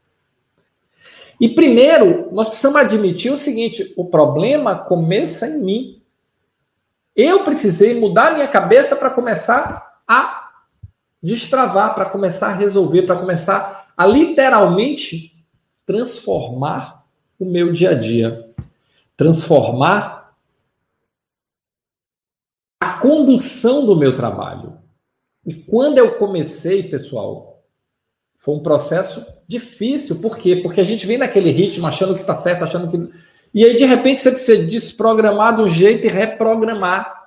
E 1.40 1.50
primeiro, 1.50 2.30
nós 2.32 2.48
precisamos 2.48 2.80
admitir 2.80 3.32
o 3.32 3.38
seguinte: 3.38 3.94
o 3.98 4.06
problema 4.06 4.78
começa 4.78 5.48
em 5.48 5.60
mim. 5.60 6.02
Eu 7.16 7.44
precisei 7.44 8.00
mudar 8.00 8.34
minha 8.34 8.48
cabeça 8.48 8.96
para 8.96 9.10
começar 9.10 10.02
a 10.08 10.52
destravar, 11.22 11.94
para 11.94 12.10
começar 12.10 12.48
a 12.48 12.56
resolver, 12.56 13.04
para 13.04 13.18
começar 13.18 13.92
a 13.96 14.06
literalmente 14.06 15.33
transformar 15.86 17.06
o 17.40 17.46
meu 17.46 17.72
dia 17.72 17.92
a 17.92 17.94
dia, 17.94 18.50
transformar 19.16 20.36
a 22.80 23.00
condução 23.00 23.86
do 23.86 23.96
meu 23.96 24.16
trabalho. 24.16 24.78
E 25.46 25.54
quando 25.54 25.98
eu 25.98 26.18
comecei, 26.18 26.84
pessoal, 26.84 27.64
foi 28.36 28.56
um 28.56 28.64
processo 28.64 29.26
difícil. 29.48 30.22
Por 30.22 30.38
quê? 30.38 30.58
Porque 30.58 30.82
a 30.82 30.86
gente 30.86 31.06
vem 31.06 31.18
naquele 31.18 31.52
ritmo 31.52 31.88
achando 31.88 32.16
que 32.16 32.22
está 32.22 32.36
certo, 32.36 32.64
achando 32.64 32.90
que 32.90 33.14
e 33.54 33.64
aí, 33.64 33.76
de 33.76 33.86
repente, 33.86 34.20
você 34.20 34.32
precisa 34.32 34.64
desprogramar 34.64 35.56
do 35.56 35.68
jeito 35.68 36.08
e 36.08 36.10
reprogramar. 36.10 37.22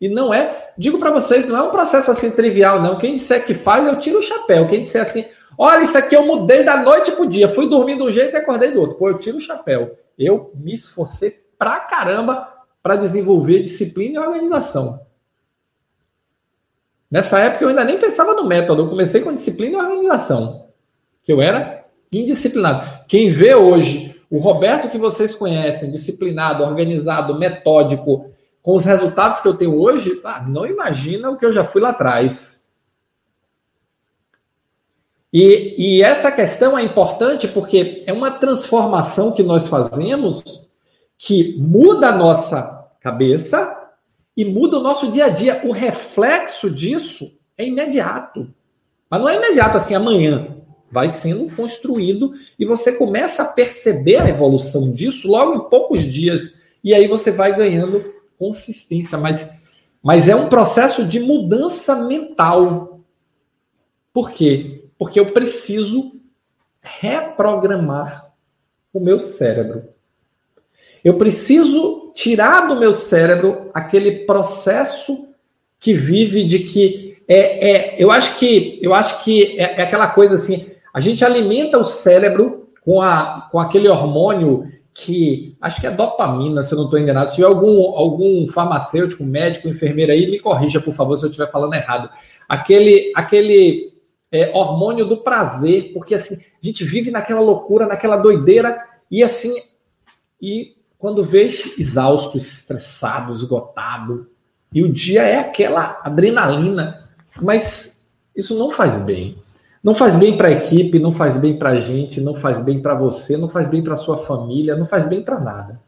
E 0.00 0.08
não 0.08 0.34
é, 0.34 0.72
digo 0.76 0.98
para 0.98 1.10
vocês, 1.10 1.46
não 1.46 1.56
é 1.56 1.62
um 1.62 1.70
processo 1.70 2.10
assim 2.10 2.30
trivial, 2.30 2.82
não. 2.82 2.98
Quem 2.98 3.14
disser 3.14 3.46
que 3.46 3.54
faz, 3.54 3.86
eu 3.86 3.98
tiro 3.98 4.18
o 4.18 4.22
chapéu. 4.22 4.66
Quem 4.66 4.80
disser 4.80 5.00
assim, 5.00 5.24
olha, 5.58 5.82
isso 5.82 5.96
aqui 5.96 6.14
eu 6.14 6.26
mudei 6.26 6.64
da 6.64 6.76
noite 6.76 7.12
pro 7.12 7.28
dia, 7.28 7.48
fui 7.48 7.68
dormir 7.68 7.96
de 7.96 8.02
um 8.02 8.10
jeito 8.10 8.34
e 8.34 8.36
acordei 8.36 8.70
do 8.70 8.80
outro. 8.80 8.96
Pô, 8.96 9.08
eu 9.08 9.18
tiro 9.18 9.38
o 9.38 9.40
chapéu. 9.40 9.98
Eu 10.18 10.50
me 10.54 10.74
esforcei 10.74 11.42
pra 11.58 11.80
caramba 11.80 12.48
para 12.82 12.96
desenvolver 12.96 13.62
disciplina 13.62 14.16
e 14.16 14.26
organização. 14.26 15.00
Nessa 17.10 17.38
época 17.38 17.64
eu 17.64 17.68
ainda 17.68 17.84
nem 17.84 17.98
pensava 17.98 18.34
no 18.34 18.46
método, 18.46 18.82
eu 18.82 18.88
comecei 18.88 19.20
com 19.20 19.32
disciplina 19.32 19.78
e 19.78 19.80
organização. 19.80 20.66
Que 21.22 21.32
eu 21.32 21.40
era 21.40 21.84
indisciplinado. 22.12 23.04
Quem 23.08 23.28
vê 23.28 23.54
hoje 23.54 24.16
o 24.30 24.38
Roberto 24.38 24.88
que 24.88 24.98
vocês 24.98 25.34
conhecem, 25.34 25.90
disciplinado, 25.90 26.64
organizado, 26.64 27.38
metódico, 27.38 28.30
com 28.60 28.74
os 28.74 28.84
resultados 28.84 29.40
que 29.40 29.46
eu 29.46 29.54
tenho 29.54 29.80
hoje, 29.80 30.20
ah, 30.24 30.44
não 30.46 30.66
imagina 30.66 31.30
o 31.30 31.36
que 31.36 31.46
eu 31.46 31.52
já 31.52 31.64
fui 31.64 31.80
lá 31.80 31.90
atrás. 31.90 32.55
E, 35.38 35.74
e 35.76 36.02
essa 36.02 36.32
questão 36.32 36.78
é 36.78 36.82
importante 36.82 37.46
porque 37.46 38.02
é 38.06 38.12
uma 38.12 38.30
transformação 38.30 39.32
que 39.32 39.42
nós 39.42 39.68
fazemos 39.68 40.42
que 41.18 41.54
muda 41.58 42.08
a 42.08 42.16
nossa 42.16 42.88
cabeça 43.02 43.76
e 44.34 44.46
muda 44.46 44.78
o 44.78 44.82
nosso 44.82 45.12
dia 45.12 45.26
a 45.26 45.28
dia. 45.28 45.60
O 45.66 45.72
reflexo 45.72 46.70
disso 46.70 47.30
é 47.58 47.66
imediato. 47.66 48.48
Mas 49.10 49.20
não 49.20 49.28
é 49.28 49.36
imediato 49.36 49.76
assim 49.76 49.94
amanhã 49.94 50.56
vai 50.90 51.10
sendo 51.10 51.54
construído 51.54 52.32
e 52.58 52.64
você 52.64 52.92
começa 52.92 53.42
a 53.42 53.46
perceber 53.46 54.16
a 54.16 54.30
evolução 54.30 54.90
disso 54.90 55.28
logo 55.28 55.54
em 55.54 55.68
poucos 55.68 56.02
dias 56.02 56.54
e 56.82 56.94
aí 56.94 57.06
você 57.06 57.30
vai 57.30 57.54
ganhando 57.54 58.10
consistência, 58.38 59.18
mas 59.18 59.46
mas 60.02 60.28
é 60.28 60.34
um 60.34 60.48
processo 60.48 61.04
de 61.04 61.20
mudança 61.20 61.94
mental. 61.94 63.00
Por 64.14 64.30
quê? 64.30 64.85
Porque 64.98 65.18
eu 65.20 65.26
preciso 65.26 66.12
reprogramar 66.80 68.30
o 68.92 69.00
meu 69.00 69.18
cérebro. 69.18 69.88
Eu 71.04 71.14
preciso 71.18 72.12
tirar 72.14 72.66
do 72.66 72.76
meu 72.76 72.94
cérebro 72.94 73.70
aquele 73.74 74.24
processo 74.24 75.28
que 75.78 75.92
vive 75.92 76.44
de 76.44 76.60
que 76.60 77.18
é, 77.28 77.70
é 77.70 78.02
eu 78.02 78.10
acho 78.10 78.38
que 78.38 78.78
eu 78.82 78.94
acho 78.94 79.22
que 79.22 79.58
é, 79.60 79.80
é 79.80 79.82
aquela 79.82 80.08
coisa 80.08 80.36
assim 80.36 80.70
a 80.96 81.00
gente 81.00 81.22
alimenta 81.22 81.76
o 81.76 81.84
cérebro 81.84 82.70
com, 82.80 83.02
a, 83.02 83.48
com 83.52 83.58
aquele 83.58 83.86
hormônio 83.86 84.72
que 84.94 85.54
acho 85.60 85.78
que 85.78 85.86
é 85.86 85.90
dopamina, 85.90 86.62
se 86.62 86.72
eu 86.72 86.78
não 86.78 86.86
estou 86.86 86.98
enganado. 86.98 87.28
Se 87.28 87.36
tiver 87.36 87.48
algum, 87.48 87.82
algum 87.94 88.48
farmacêutico, 88.48 89.22
médico, 89.22 89.68
enfermeiro 89.68 90.10
aí, 90.10 90.26
me 90.30 90.40
corrija, 90.40 90.80
por 90.80 90.94
favor, 90.94 91.14
se 91.16 91.26
eu 91.26 91.28
estiver 91.28 91.50
falando 91.50 91.74
errado. 91.74 92.08
Aquele, 92.48 93.12
aquele 93.14 93.92
é, 94.30 94.50
hormônio 94.54 95.06
do 95.06 95.18
prazer, 95.18 95.92
porque 95.92 96.14
assim, 96.14 96.34
a 96.34 96.66
gente 96.66 96.84
vive 96.84 97.10
naquela 97.10 97.40
loucura, 97.40 97.86
naquela 97.86 98.16
doideira, 98.16 98.82
e 99.10 99.22
assim, 99.22 99.54
e 100.40 100.76
quando 100.98 101.22
vê 101.22 101.46
exausto, 101.78 102.36
estressado, 102.36 103.32
esgotado, 103.32 104.28
e 104.72 104.82
o 104.82 104.92
dia 104.92 105.22
é 105.22 105.38
aquela 105.38 106.00
adrenalina, 106.02 107.08
mas 107.40 108.06
isso 108.34 108.58
não 108.58 108.70
faz 108.70 108.98
bem. 109.02 109.38
Não 109.82 109.94
faz 109.94 110.16
bem 110.16 110.36
para 110.36 110.48
a 110.48 110.52
equipe, 110.52 110.98
não 110.98 111.12
faz 111.12 111.38
bem 111.38 111.56
para 111.56 111.70
a 111.70 111.76
gente, 111.78 112.20
não 112.20 112.34
faz 112.34 112.60
bem 112.60 112.82
para 112.82 112.94
você, 112.94 113.36
não 113.36 113.48
faz 113.48 113.68
bem 113.68 113.82
para 113.82 113.96
sua 113.96 114.18
família, 114.18 114.74
não 114.74 114.84
faz 114.84 115.06
bem 115.06 115.22
para 115.22 115.38
nada. 115.38 115.80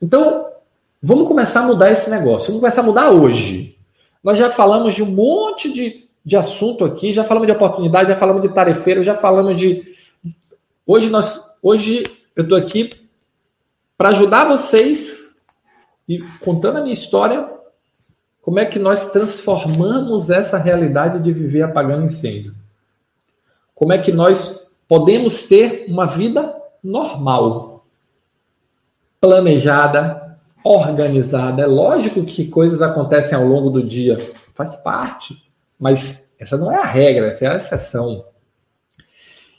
Então, 0.00 0.46
vamos 1.02 1.26
começar 1.26 1.60
a 1.60 1.66
mudar 1.66 1.90
esse 1.90 2.08
negócio. 2.08 2.48
Vamos 2.48 2.60
começar 2.60 2.82
a 2.82 2.84
mudar 2.84 3.10
hoje. 3.10 3.76
Nós 4.22 4.38
já 4.38 4.48
falamos 4.48 4.94
de 4.94 5.02
um 5.02 5.06
monte 5.06 5.72
de, 5.72 6.05
de 6.26 6.36
assunto 6.36 6.84
aqui, 6.84 7.12
já 7.12 7.22
falamos 7.22 7.46
de 7.46 7.52
oportunidade, 7.52 8.08
já 8.08 8.16
falamos 8.16 8.42
de 8.42 8.48
tarefeiro, 8.48 9.04
já 9.04 9.14
falamos 9.14 9.54
de. 9.54 9.84
Hoje 10.84 11.08
nós, 11.08 11.40
hoje 11.62 12.02
eu 12.34 12.42
estou 12.42 12.58
aqui 12.58 12.90
para 13.96 14.08
ajudar 14.08 14.48
vocês 14.48 15.36
e 16.08 16.18
contando 16.40 16.78
a 16.78 16.80
minha 16.80 16.92
história, 16.92 17.48
como 18.42 18.58
é 18.58 18.64
que 18.64 18.76
nós 18.76 19.12
transformamos 19.12 20.28
essa 20.28 20.58
realidade 20.58 21.20
de 21.20 21.32
viver 21.32 21.62
apagando 21.62 22.06
incêndio? 22.06 22.52
Como 23.72 23.92
é 23.92 23.98
que 23.98 24.10
nós 24.10 24.68
podemos 24.88 25.44
ter 25.44 25.86
uma 25.88 26.06
vida 26.06 26.52
normal, 26.82 27.86
planejada, 29.20 30.38
organizada? 30.64 31.62
É 31.62 31.66
lógico 31.66 32.24
que 32.24 32.48
coisas 32.48 32.82
acontecem 32.82 33.38
ao 33.38 33.44
longo 33.44 33.70
do 33.70 33.82
dia, 33.82 34.34
faz 34.54 34.74
parte, 34.76 35.45
mas 35.78 36.32
essa 36.38 36.56
não 36.56 36.70
é 36.70 36.76
a 36.76 36.84
regra, 36.84 37.28
essa 37.28 37.44
é 37.44 37.48
a 37.48 37.56
exceção. 37.56 38.26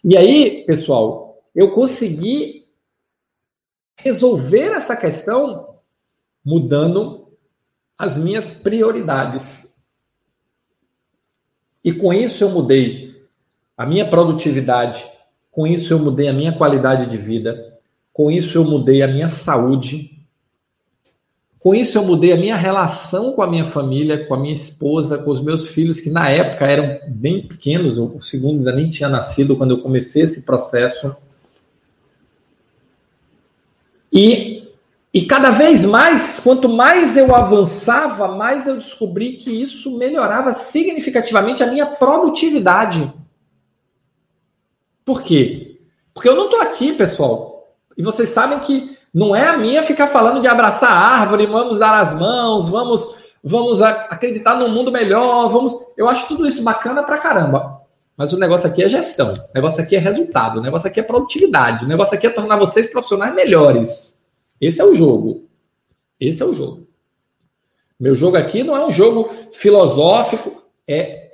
E 0.04 0.16
aí, 0.16 0.64
pessoal, 0.66 1.44
eu 1.54 1.72
consegui 1.72 2.68
resolver 3.96 4.72
essa 4.72 4.96
questão 4.96 5.80
mudando 6.46 7.28
as 7.98 8.18
minhas 8.18 8.54
prioridades. 8.54 9.76
E 11.84 11.92
com 11.92 12.14
isso 12.14 12.44
eu 12.44 12.50
mudei 12.50 13.26
a 13.76 13.86
minha 13.86 14.08
produtividade, 14.08 15.06
com 15.52 15.66
isso 15.66 15.94
eu 15.94 16.00
mudei 16.00 16.28
a 16.28 16.34
minha 16.34 16.56
qualidade 16.56 17.10
de 17.10 17.18
vida, 17.18 17.80
com 18.14 18.32
isso 18.32 18.58
eu 18.58 18.64
mudei 18.64 19.02
a 19.02 19.08
minha 19.08 19.30
saúde, 19.30 20.17
com 21.68 21.76
isso 21.76 21.98
eu 21.98 22.06
mudei 22.06 22.32
a 22.32 22.38
minha 22.38 22.56
relação 22.56 23.34
com 23.34 23.42
a 23.42 23.48
minha 23.48 23.66
família, 23.66 24.26
com 24.26 24.34
a 24.34 24.40
minha 24.40 24.54
esposa, 24.54 25.18
com 25.18 25.30
os 25.30 25.42
meus 25.42 25.68
filhos, 25.68 26.00
que 26.00 26.10
na 26.10 26.30
época 26.30 26.66
eram 26.66 26.98
bem 27.10 27.46
pequenos, 27.46 27.98
o 27.98 28.22
segundo 28.22 28.60
ainda 28.60 28.72
nem 28.72 28.90
tinha 28.90 29.10
nascido 29.10 29.58
quando 29.58 29.72
eu 29.72 29.82
comecei 29.82 30.22
esse 30.22 30.44
processo. 30.44 31.14
E, 34.14 34.72
e 35.14 35.26
cada 35.26 35.50
vez 35.50 35.84
mais, 35.84 36.40
quanto 36.40 36.70
mais 36.70 37.18
eu 37.18 37.36
avançava, 37.36 38.30
mais 38.30 38.66
eu 38.66 38.78
descobri 38.78 39.34
que 39.34 39.52
isso 39.52 39.98
melhorava 39.98 40.54
significativamente 40.54 41.62
a 41.64 41.68
minha 41.68 41.86
produtividade. 41.86 43.12
Por 45.04 45.22
quê? 45.22 45.82
Porque 46.14 46.30
eu 46.30 46.36
não 46.38 46.46
estou 46.46 46.62
aqui, 46.62 46.94
pessoal. 46.94 47.76
E 47.98 48.02
vocês 48.02 48.30
sabem 48.30 48.58
que 48.60 48.97
não 49.14 49.36
é 49.36 49.48
a 49.48 49.58
minha 49.58 49.84
ficar 49.84 50.08
falando 50.08 50.42
de 50.42 50.48
abraçar 50.48 50.92
a 50.92 51.22
árvore, 51.22 51.46
vamos 51.46 51.78
dar 51.80 52.00
as 52.02 52.14
mãos, 52.14 52.70
vamos 52.70 53.16
vamos 53.44 53.82
acreditar 53.82 54.56
num 54.56 54.70
mundo 54.70 54.92
melhor, 54.92 55.50
vamos. 55.50 55.74
Eu 55.96 56.08
acho 56.10 56.28
tudo 56.28 56.46
isso 56.46 56.62
bacana 56.64 57.04
pra 57.04 57.18
caramba. 57.18 57.82
Mas 58.16 58.34
o 58.34 58.38
negócio 58.38 58.68
aqui 58.68 58.84
é 58.84 58.90
gestão, 58.90 59.32
o 59.32 59.54
negócio 59.54 59.82
aqui 59.82 59.96
é 59.96 60.00
resultado, 60.00 60.60
o 60.60 60.62
negócio 60.62 60.88
aqui 60.88 61.00
é 61.00 61.04
produtividade, 61.04 61.86
o 61.86 61.88
negócio 61.88 62.16
aqui 62.16 62.26
é 62.26 62.32
tornar 62.32 62.58
vocês 62.58 62.88
profissionais 62.88 63.34
melhores. 63.34 64.20
Esse 64.60 64.82
é 64.82 64.84
o 64.84 64.96
jogo. 64.96 65.48
Esse 66.20 66.42
é 66.42 66.46
o 66.46 66.56
jogo. 66.56 66.88
Meu 68.00 68.16
jogo 68.16 68.36
aqui 68.36 68.64
não 68.64 68.76
é 68.76 68.86
um 68.86 68.92
jogo 68.92 69.30
filosófico, 69.52 70.64
é 70.88 71.27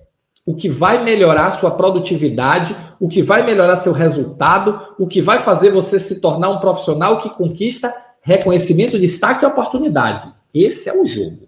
o 0.45 0.55
que 0.55 0.67
vai 0.67 1.03
melhorar 1.03 1.51
sua 1.51 1.71
produtividade, 1.71 2.75
o 2.99 3.07
que 3.07 3.21
vai 3.21 3.43
melhorar 3.43 3.77
seu 3.77 3.93
resultado, 3.93 4.93
o 4.99 5.07
que 5.07 5.21
vai 5.21 5.39
fazer 5.39 5.71
você 5.71 5.97
se 5.97 6.19
tornar 6.19 6.49
um 6.49 6.59
profissional 6.59 7.17
que 7.17 7.29
conquista 7.29 7.93
reconhecimento, 8.21 8.97
destaque 8.97 9.43
e 9.43 9.47
oportunidade. 9.47 10.31
Esse 10.53 10.89
é 10.89 10.93
o 10.93 11.05
jogo. 11.05 11.47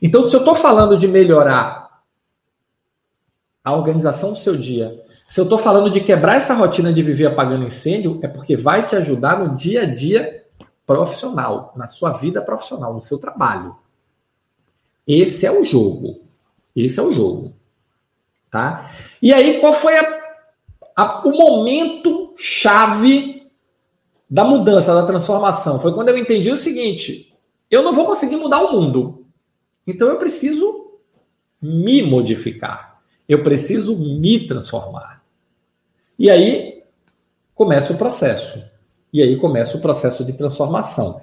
Então, 0.00 0.22
se 0.22 0.34
eu 0.34 0.40
estou 0.40 0.54
falando 0.54 0.96
de 0.96 1.08
melhorar 1.08 2.02
a 3.64 3.74
organização 3.74 4.32
do 4.32 4.38
seu 4.38 4.56
dia, 4.56 5.02
se 5.26 5.40
eu 5.40 5.44
estou 5.44 5.58
falando 5.58 5.90
de 5.90 6.00
quebrar 6.00 6.36
essa 6.36 6.54
rotina 6.54 6.92
de 6.92 7.02
viver 7.02 7.26
apagando 7.26 7.64
incêndio, 7.64 8.18
é 8.22 8.28
porque 8.28 8.56
vai 8.56 8.84
te 8.84 8.96
ajudar 8.96 9.38
no 9.38 9.54
dia 9.54 9.82
a 9.82 9.86
dia 9.86 10.44
profissional, 10.86 11.72
na 11.76 11.86
sua 11.86 12.12
vida 12.12 12.42
profissional, 12.42 12.92
no 12.92 13.00
seu 13.00 13.18
trabalho. 13.18 13.76
Esse 15.06 15.46
é 15.46 15.52
o 15.52 15.64
jogo. 15.64 16.20
Esse 16.74 16.98
é 16.98 17.02
o 17.02 17.12
jogo. 17.12 17.54
Tá? 18.50 18.90
E 19.22 19.32
aí, 19.32 19.60
qual 19.60 19.72
foi 19.72 19.96
a, 19.96 20.20
a, 20.96 21.26
o 21.26 21.30
momento 21.30 22.34
chave 22.36 23.44
da 24.28 24.44
mudança, 24.44 24.94
da 24.94 25.06
transformação? 25.06 25.78
Foi 25.78 25.92
quando 25.94 26.08
eu 26.08 26.18
entendi 26.18 26.50
o 26.50 26.56
seguinte: 26.56 27.32
eu 27.70 27.82
não 27.82 27.92
vou 27.92 28.06
conseguir 28.06 28.36
mudar 28.36 28.60
o 28.62 28.72
mundo. 28.72 29.26
Então 29.86 30.08
eu 30.08 30.16
preciso 30.16 30.98
me 31.62 32.02
modificar. 32.02 33.00
Eu 33.28 33.42
preciso 33.42 33.96
me 33.96 34.48
transformar. 34.48 35.22
E 36.18 36.28
aí 36.28 36.82
começa 37.54 37.92
o 37.92 37.96
processo. 37.96 38.62
E 39.12 39.22
aí 39.22 39.36
começa 39.36 39.76
o 39.76 39.80
processo 39.80 40.24
de 40.24 40.32
transformação. 40.32 41.20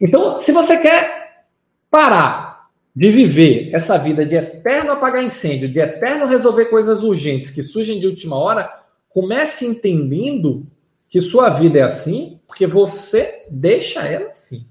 Então, 0.00 0.40
se 0.40 0.52
você 0.52 0.78
quer 0.78 1.46
parar 1.90 2.55
de 2.96 3.10
viver 3.10 3.68
essa 3.74 3.98
vida 3.98 4.24
de 4.24 4.34
eterno 4.34 4.92
apagar 4.92 5.22
incêndio, 5.22 5.68
de 5.68 5.78
eterno 5.78 6.26
resolver 6.26 6.64
coisas 6.66 7.02
urgentes 7.02 7.50
que 7.50 7.62
surgem 7.62 8.00
de 8.00 8.06
última 8.06 8.36
hora, 8.36 8.84
comece 9.10 9.66
entendendo 9.66 10.66
que 11.10 11.20
sua 11.20 11.50
vida 11.50 11.78
é 11.78 11.82
assim 11.82 12.40
porque 12.46 12.66
você 12.66 13.44
deixa 13.50 14.00
ela 14.00 14.30
assim. 14.30 14.64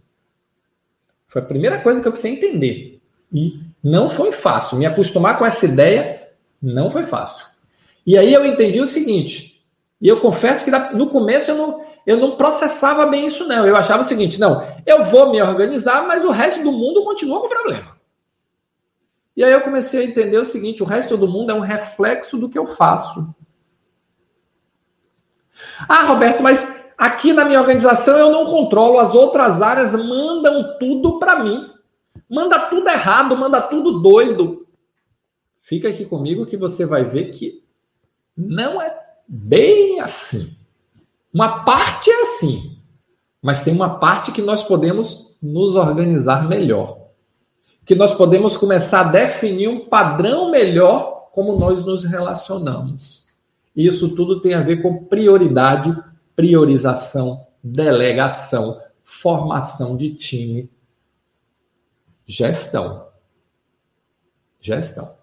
Foi 1.27 1.39
a 1.39 1.45
primeira 1.45 1.79
coisa 1.81 2.01
que 2.01 2.07
eu 2.07 2.11
precisei 2.11 2.35
entender. 2.35 2.99
E 3.31 3.59
não 3.83 4.09
foi 4.09 4.31
fácil. 4.31 4.77
Me 4.77 4.87
acostumar 4.87 5.37
com 5.37 5.45
essa 5.45 5.65
ideia 5.65 6.29
não 6.59 6.89
foi 6.89 7.03
fácil. 7.03 7.45
E 8.07 8.17
aí 8.17 8.33
eu 8.33 8.43
entendi 8.43 8.81
o 8.81 8.87
seguinte, 8.87 9.63
e 10.01 10.07
eu 10.07 10.19
confesso 10.19 10.65
que 10.65 10.71
no 10.95 11.09
começo 11.09 11.51
eu 11.51 11.57
não, 11.57 11.81
eu 12.07 12.17
não 12.17 12.35
processava 12.37 13.05
bem 13.05 13.27
isso, 13.27 13.47
não. 13.47 13.67
Eu 13.67 13.75
achava 13.75 14.01
o 14.01 14.05
seguinte: 14.05 14.39
não, 14.39 14.65
eu 14.85 15.03
vou 15.05 15.31
me 15.31 15.41
organizar, 15.41 16.07
mas 16.07 16.23
o 16.23 16.31
resto 16.31 16.63
do 16.63 16.71
mundo 16.71 17.03
continua 17.03 17.41
com 17.41 17.49
problema. 17.49 17.94
E 19.35 19.43
aí 19.43 19.51
eu 19.51 19.61
comecei 19.61 20.01
a 20.01 20.03
entender 20.05 20.37
o 20.37 20.45
seguinte: 20.45 20.81
o 20.81 20.85
resto 20.85 21.17
do 21.17 21.27
mundo 21.27 21.51
é 21.51 21.53
um 21.53 21.59
reflexo 21.59 22.37
do 22.37 22.49
que 22.49 22.57
eu 22.57 22.65
faço. 22.65 23.35
Ah, 25.87 26.05
Roberto, 26.05 26.41
mas 26.41 26.85
aqui 26.97 27.33
na 27.33 27.43
minha 27.43 27.59
organização 27.59 28.17
eu 28.17 28.31
não 28.31 28.45
controlo, 28.45 28.99
as 28.99 29.13
outras 29.13 29.61
áreas 29.61 29.93
mandam 29.93 30.77
tudo 30.79 31.19
para 31.19 31.43
mim. 31.43 31.69
Manda 32.29 32.59
tudo 32.59 32.87
errado, 32.89 33.37
manda 33.37 33.61
tudo 33.61 33.99
doido. 33.99 34.65
Fica 35.59 35.89
aqui 35.89 36.05
comigo 36.05 36.45
que 36.45 36.57
você 36.57 36.85
vai 36.85 37.03
ver 37.03 37.31
que 37.31 37.63
não 38.35 38.81
é 38.81 38.95
bem 39.27 39.99
assim. 39.99 40.55
Uma 41.33 41.65
parte 41.65 42.09
é 42.09 42.21
assim, 42.21 42.77
mas 43.41 43.63
tem 43.63 43.73
uma 43.73 43.99
parte 43.99 44.31
que 44.31 44.41
nós 44.41 44.63
podemos 44.63 45.37
nos 45.41 45.75
organizar 45.75 46.47
melhor 46.47 47.04
que 47.85 47.93
nós 47.93 48.15
podemos 48.15 48.57
começar 48.57 49.01
a 49.01 49.11
definir 49.11 49.67
um 49.67 49.85
padrão 49.87 50.49
melhor 50.49 51.29
como 51.31 51.57
nós 51.57 51.83
nos 51.83 52.03
relacionamos. 52.03 53.27
Isso 53.75 54.15
tudo 54.15 54.41
tem 54.41 54.53
a 54.53 54.61
ver 54.61 54.81
com 54.81 55.03
prioridade, 55.05 55.95
priorização, 56.35 57.45
delegação, 57.63 58.81
formação 59.03 59.95
de 59.95 60.15
time, 60.15 60.69
gestão. 62.25 63.07
Gestão. 64.59 65.13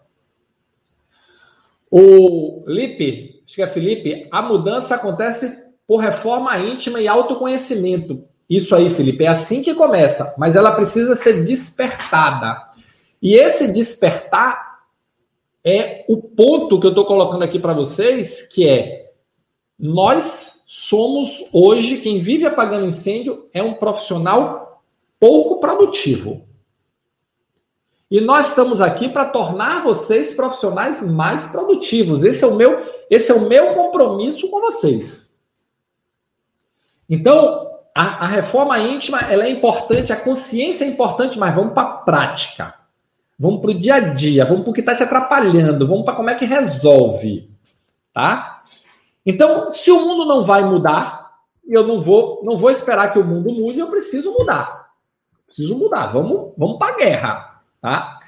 O 1.91 2.65
Lipe, 2.67 3.43
acho 3.45 3.57
que 3.57 3.63
é 3.63 3.67
Felipe, 3.67 4.29
a 4.31 4.41
mudança 4.41 4.95
acontece 4.95 5.63
por 5.87 5.99
reforma 5.99 6.57
íntima 6.59 7.01
e 7.01 7.09
autoconhecimento. 7.09 8.25
Isso 8.49 8.75
aí, 8.75 8.91
Felipe, 8.91 9.25
é 9.25 9.29
assim 9.29 9.63
que 9.63 9.75
começa, 9.75 10.35
mas 10.37 10.57
ela 10.57 10.73
precisa 10.73 11.15
ser 11.15 11.45
despertada. 11.45 12.63
E 13.21 13.35
esse 13.35 13.69
despertar 13.69 14.81
é 15.65 16.05
o 16.09 16.17
ponto 16.17 16.79
que 16.81 16.87
eu 16.87 16.91
estou 16.91 17.05
colocando 17.05 17.45
aqui 17.45 17.59
para 17.59 17.73
vocês, 17.73 18.43
que 18.43 18.69
é 18.69 19.13
nós 19.79 20.63
somos 20.67 21.45
hoje 21.53 22.01
quem 22.01 22.19
vive 22.19 22.47
apagando 22.47 22.87
incêndio 22.87 23.49
é 23.53 23.63
um 23.63 23.75
profissional 23.75 24.83
pouco 25.19 25.61
produtivo. 25.61 26.47
E 28.11 28.21
nós 28.21 28.49
estamos 28.49 28.81
aqui 28.81 29.09
para 29.09 29.25
tornar 29.25 29.83
vocês 29.83 30.35
profissionais 30.35 31.01
mais 31.01 31.47
produtivos. 31.47 32.25
Esse 32.25 32.45
é 32.45 32.47
o 32.47 32.55
meu, 32.55 32.87
esse 33.09 33.33
é 33.33 33.35
o 33.35 33.49
meu 33.49 33.75
compromisso 33.75 34.51
com 34.51 34.61
vocês. 34.61 35.35
Então, 37.09 37.72
a, 37.97 38.25
a, 38.25 38.27
reforma 38.27 38.79
íntima 38.79 39.21
ela 39.21 39.45
é 39.45 39.51
importante, 39.51 40.13
a 40.13 40.17
consciência 40.17 40.85
é 40.85 40.89
importante, 40.89 41.39
mas 41.39 41.55
vamos 41.55 41.75
para 41.75 41.83
a 41.83 41.93
prática. 41.99 42.75
Vamos 43.39 43.61
para 43.61 43.71
o 43.71 43.75
dia 43.75 43.97
a 43.97 44.01
dia, 44.01 44.45
vamos 44.45 44.63
para 44.63 44.71
o 44.71 44.75
que 44.75 44.81
está 44.81 44.95
te 44.95 45.03
atrapalhando, 45.03 45.87
vamos 45.87 46.05
para 46.05 46.15
como 46.15 46.31
é 46.31 46.35
que 46.35 46.45
resolve. 46.45 47.51
Tá? 48.15 48.63
Então, 49.27 49.75
se 49.75 49.91
o 49.91 50.01
mundo 50.01 50.25
não 50.25 50.43
vai 50.43 50.65
mudar, 50.65 51.33
eu 51.67 51.87
não 51.87 52.01
vou, 52.01 52.41
não 52.45 52.57
vou 52.57 52.71
esperar 52.71 53.13
que 53.13 53.19
o 53.19 53.25
mundo 53.25 53.53
mude, 53.53 53.79
eu 53.79 53.89
preciso 53.89 54.33
mudar. 54.33 54.91
Preciso 55.47 55.77
mudar, 55.77 56.07
vamos, 56.07 56.53
vamos 56.57 56.79
para 56.79 56.93
a 56.93 56.97
guerra. 56.97 57.63
Tá? 57.81 58.21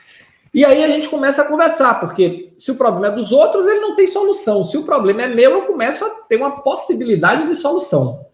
E 0.53 0.65
aí 0.65 0.85
a 0.85 0.89
gente 0.89 1.09
começa 1.09 1.43
a 1.43 1.47
conversar, 1.47 2.01
porque 2.01 2.53
se 2.59 2.71
o 2.71 2.77
problema 2.77 3.09
é 3.09 3.17
dos 3.17 3.33
outros, 3.33 3.67
ele 3.67 3.81
não 3.81 3.97
tem 3.97 4.07
solução. 4.07 4.63
Se 4.63 4.77
o 4.77 4.85
problema 4.85 5.23
é 5.23 5.29
meu, 5.29 5.53
eu 5.53 5.63
começo 5.63 6.05
a 6.05 6.11
ter 6.11 6.37
uma 6.37 6.55
possibilidade 6.55 7.49
de 7.49 7.57
solução. 7.57 8.27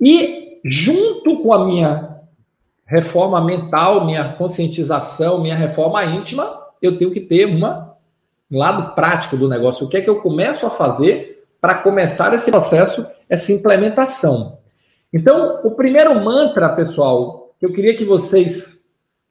E 0.00 0.60
junto 0.64 1.42
com 1.42 1.52
a 1.52 1.66
minha 1.66 2.20
reforma 2.84 3.40
mental, 3.40 4.04
minha 4.06 4.32
conscientização, 4.32 5.40
minha 5.40 5.54
reforma 5.54 6.04
íntima, 6.04 6.66
eu 6.80 6.96
tenho 6.96 7.10
que 7.10 7.20
ter 7.20 7.44
uma, 7.44 7.96
um 8.50 8.58
lado 8.58 8.94
prático 8.94 9.36
do 9.36 9.48
negócio. 9.48 9.86
O 9.86 9.88
que 9.88 9.98
é 9.98 10.00
que 10.00 10.08
eu 10.08 10.20
começo 10.20 10.66
a 10.66 10.70
fazer 10.70 11.46
para 11.60 11.74
começar 11.74 12.32
esse 12.32 12.50
processo, 12.50 13.06
essa 13.28 13.52
implementação? 13.52 14.58
Então, 15.12 15.60
o 15.64 15.72
primeiro 15.72 16.14
mantra, 16.24 16.68
pessoal, 16.70 17.54
que 17.58 17.66
eu 17.66 17.72
queria 17.72 17.96
que 17.96 18.04
vocês 18.04 18.84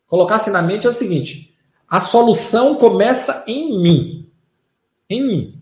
colocassem 0.08 0.52
na 0.52 0.62
mente 0.62 0.86
é 0.86 0.90
o 0.90 0.94
seguinte: 0.94 1.56
a 1.88 2.00
solução 2.00 2.76
começa 2.76 3.44
em 3.48 3.82
mim. 3.82 4.30
Em 5.10 5.26
mim. 5.26 5.57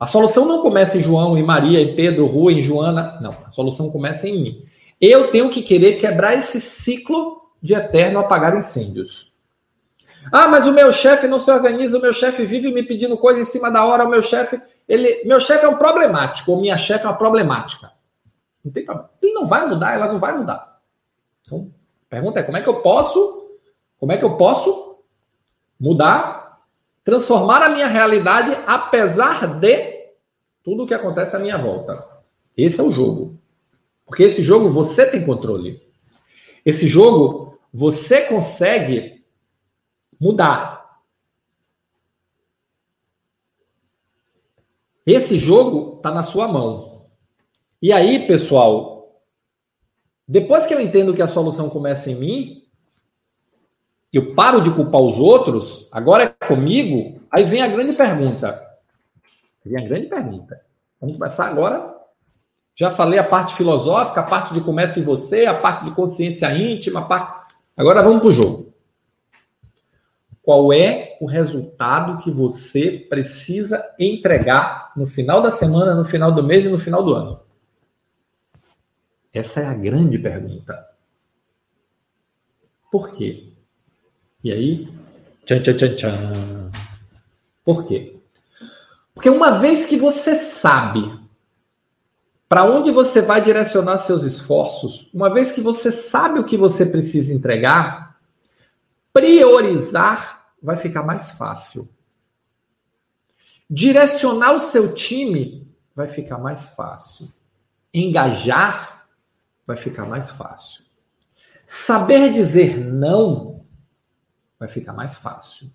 A 0.00 0.06
solução 0.06 0.46
não 0.46 0.62
começa 0.62 0.96
em 0.96 1.02
João, 1.02 1.36
em 1.36 1.42
Maria, 1.42 1.78
em 1.78 1.94
Pedro, 1.94 2.24
Rua, 2.24 2.50
em 2.52 2.62
Joana. 2.62 3.18
Não, 3.20 3.36
a 3.44 3.50
solução 3.50 3.90
começa 3.90 4.26
em 4.26 4.42
mim. 4.42 4.64
Eu 4.98 5.30
tenho 5.30 5.50
que 5.50 5.62
querer 5.62 6.00
quebrar 6.00 6.34
esse 6.34 6.58
ciclo 6.58 7.50
de 7.62 7.74
eterno 7.74 8.18
apagar 8.18 8.56
incêndios. 8.56 9.30
Ah, 10.32 10.48
mas 10.48 10.66
o 10.66 10.72
meu 10.72 10.90
chefe 10.90 11.26
não 11.26 11.38
se 11.38 11.50
organiza, 11.50 11.98
o 11.98 12.00
meu 12.00 12.14
chefe 12.14 12.46
vive 12.46 12.72
me 12.72 12.82
pedindo 12.82 13.16
coisa 13.18 13.40
em 13.40 13.44
cima 13.44 13.70
da 13.70 13.84
hora, 13.84 14.04
o 14.04 14.08
meu 14.08 14.22
chefe, 14.22 14.60
ele, 14.88 15.24
meu 15.24 15.40
chefe 15.40 15.64
é 15.64 15.68
um 15.68 15.76
problemático, 15.76 16.52
ou 16.52 16.60
minha 16.60 16.76
chefe 16.78 17.04
é 17.04 17.08
uma 17.08 17.16
problemática. 17.16 17.92
Não 18.64 18.72
tem 18.72 18.84
problema. 18.84 19.10
Ele 19.20 19.32
não 19.34 19.46
vai 19.46 19.66
mudar, 19.66 19.94
ela 19.94 20.06
não 20.06 20.18
vai 20.18 20.36
mudar. 20.36 20.80
Então, 21.42 21.70
a 22.06 22.10
pergunta 22.10 22.40
é 22.40 22.42
como 22.42 22.56
é 22.56 22.62
que 22.62 22.68
eu 22.68 22.80
posso, 22.80 23.50
como 23.98 24.12
é 24.12 24.16
que 24.16 24.24
eu 24.24 24.36
posso 24.36 24.98
mudar, 25.78 26.39
transformar 27.04 27.62
a 27.62 27.68
minha 27.68 27.86
realidade 27.86 28.52
apesar 28.66 29.58
de 29.58 30.10
tudo 30.62 30.84
o 30.84 30.86
que 30.86 30.94
acontece 30.94 31.34
à 31.34 31.38
minha 31.38 31.56
volta. 31.56 32.06
Esse 32.56 32.80
é 32.80 32.84
o 32.84 32.92
jogo. 32.92 33.38
Porque 34.04 34.24
esse 34.24 34.42
jogo 34.42 34.68
você 34.68 35.06
tem 35.06 35.24
controle. 35.24 35.82
Esse 36.64 36.86
jogo 36.86 37.58
você 37.72 38.22
consegue 38.22 39.24
mudar. 40.20 41.00
Esse 45.06 45.36
jogo 45.36 45.96
está 45.96 46.12
na 46.12 46.22
sua 46.22 46.46
mão. 46.46 47.08
E 47.80 47.92
aí, 47.92 48.26
pessoal, 48.26 49.22
depois 50.28 50.66
que 50.66 50.74
eu 50.74 50.80
entendo 50.80 51.14
que 51.14 51.22
a 51.22 51.28
solução 51.28 51.70
começa 51.70 52.10
em 52.10 52.14
mim, 52.14 52.59
eu 54.12 54.34
paro 54.34 54.60
de 54.60 54.70
culpar 54.70 55.00
os 55.00 55.16
outros, 55.16 55.88
agora 55.92 56.24
é 56.24 56.46
comigo, 56.46 57.20
aí 57.30 57.44
vem 57.44 57.62
a 57.62 57.68
grande 57.68 57.92
pergunta. 57.92 58.60
Vem 59.64 59.84
a 59.84 59.88
grande 59.88 60.08
pergunta. 60.08 60.60
Vamos 61.00 61.16
começar 61.16 61.46
agora. 61.46 61.94
Já 62.74 62.90
falei 62.90 63.18
a 63.18 63.24
parte 63.24 63.54
filosófica, 63.54 64.20
a 64.20 64.24
parte 64.24 64.52
de 64.52 64.60
começa 64.62 64.98
em 64.98 65.04
você, 65.04 65.46
a 65.46 65.54
parte 65.54 65.84
de 65.84 65.94
consciência 65.94 66.52
íntima, 66.54 67.06
parte... 67.06 67.54
agora 67.76 68.02
vamos 68.02 68.20
para 68.20 68.28
o 68.28 68.32
jogo. 68.32 68.74
Qual 70.42 70.72
é 70.72 71.16
o 71.20 71.26
resultado 71.26 72.18
que 72.18 72.30
você 72.30 73.06
precisa 73.08 73.84
entregar 73.98 74.92
no 74.96 75.06
final 75.06 75.40
da 75.40 75.50
semana, 75.50 75.94
no 75.94 76.04
final 76.04 76.32
do 76.32 76.42
mês 76.42 76.66
e 76.66 76.68
no 76.68 76.78
final 76.78 77.02
do 77.02 77.14
ano? 77.14 77.40
Essa 79.32 79.60
é 79.60 79.66
a 79.66 79.74
grande 79.74 80.18
pergunta. 80.18 80.84
Por 82.90 83.12
quê? 83.12 83.52
E 84.42 84.52
aí, 84.52 84.88
tchan, 85.44 85.60
tchan, 85.60 85.76
tchan, 85.76 85.96
tchan. 85.96 86.72
Por 87.64 87.86
quê? 87.86 88.16
Porque 89.14 89.28
uma 89.28 89.58
vez 89.58 89.86
que 89.86 89.96
você 89.96 90.34
sabe 90.34 91.20
para 92.48 92.64
onde 92.64 92.90
você 92.90 93.20
vai 93.20 93.40
direcionar 93.40 93.98
seus 93.98 94.24
esforços, 94.24 95.08
uma 95.14 95.32
vez 95.32 95.52
que 95.52 95.60
você 95.60 95.92
sabe 95.92 96.40
o 96.40 96.44
que 96.44 96.56
você 96.56 96.84
precisa 96.84 97.32
entregar, 97.32 98.18
priorizar 99.12 100.46
vai 100.62 100.76
ficar 100.76 101.02
mais 101.02 101.30
fácil. 101.30 101.88
Direcionar 103.68 104.52
o 104.52 104.58
seu 104.58 104.92
time 104.94 105.70
vai 105.94 106.08
ficar 106.08 106.38
mais 106.38 106.70
fácil. 106.70 107.30
Engajar 107.94 109.06
vai 109.66 109.76
ficar 109.76 110.06
mais 110.06 110.30
fácil. 110.30 110.82
Saber 111.66 112.32
dizer 112.32 112.78
não 112.78 113.59
vai 114.60 114.68
ficar 114.68 114.92
mais 114.92 115.14
fácil. 115.14 115.70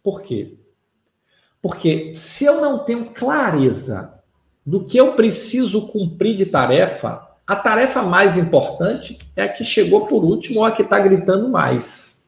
Por 0.00 0.22
quê? 0.22 0.54
Porque 1.60 2.14
se 2.14 2.44
eu 2.44 2.60
não 2.60 2.84
tenho 2.84 3.10
clareza 3.10 4.14
do 4.64 4.84
que 4.84 4.96
eu 4.96 5.14
preciso 5.14 5.88
cumprir 5.88 6.36
de 6.36 6.46
tarefa, 6.46 7.28
a 7.44 7.56
tarefa 7.56 8.02
mais 8.04 8.36
importante 8.36 9.18
é 9.34 9.42
a 9.42 9.48
que 9.48 9.64
chegou 9.64 10.06
por 10.06 10.24
último 10.24 10.60
ou 10.60 10.64
a 10.64 10.70
que 10.70 10.82
está 10.82 11.00
gritando 11.00 11.48
mais. 11.48 12.24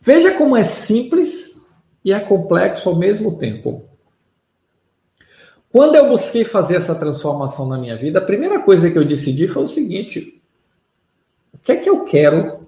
Veja 0.00 0.34
como 0.34 0.56
é 0.56 0.64
simples 0.64 1.64
e 2.04 2.12
é 2.12 2.18
complexo 2.18 2.88
ao 2.88 2.96
mesmo 2.96 3.38
tempo. 3.38 3.88
Quando 5.70 5.94
eu 5.94 6.08
busquei 6.08 6.44
fazer 6.44 6.76
essa 6.76 6.94
transformação 6.94 7.66
na 7.66 7.78
minha 7.78 7.96
vida, 7.96 8.18
a 8.18 8.24
primeira 8.24 8.60
coisa 8.60 8.90
que 8.90 8.98
eu 8.98 9.04
decidi 9.04 9.46
foi 9.46 9.62
o 9.62 9.68
seguinte: 9.68 10.42
o 11.54 11.58
que 11.58 11.72
é 11.72 11.76
que 11.76 11.88
eu 11.88 12.04
quero 12.04 12.62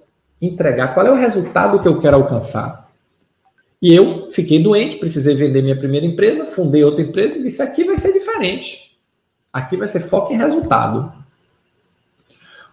entregar? 0.47 0.93
Qual 0.93 1.05
é 1.05 1.11
o 1.11 1.15
resultado 1.15 1.79
que 1.79 1.87
eu 1.87 1.99
quero 1.99 2.17
alcançar? 2.17 2.89
E 3.81 3.93
eu 3.93 4.29
fiquei 4.31 4.61
doente, 4.61 4.97
precisei 4.97 5.35
vender 5.35 5.61
minha 5.61 5.77
primeira 5.77 6.05
empresa, 6.05 6.45
fundei 6.45 6.83
outra 6.83 7.03
empresa 7.03 7.37
e 7.37 7.43
disse: 7.43 7.61
aqui 7.61 7.83
vai 7.83 7.97
ser 7.97 8.13
diferente. 8.13 8.97
Aqui 9.51 9.77
vai 9.77 9.87
ser 9.87 10.01
foco 10.01 10.33
em 10.33 10.37
resultado. 10.37 11.13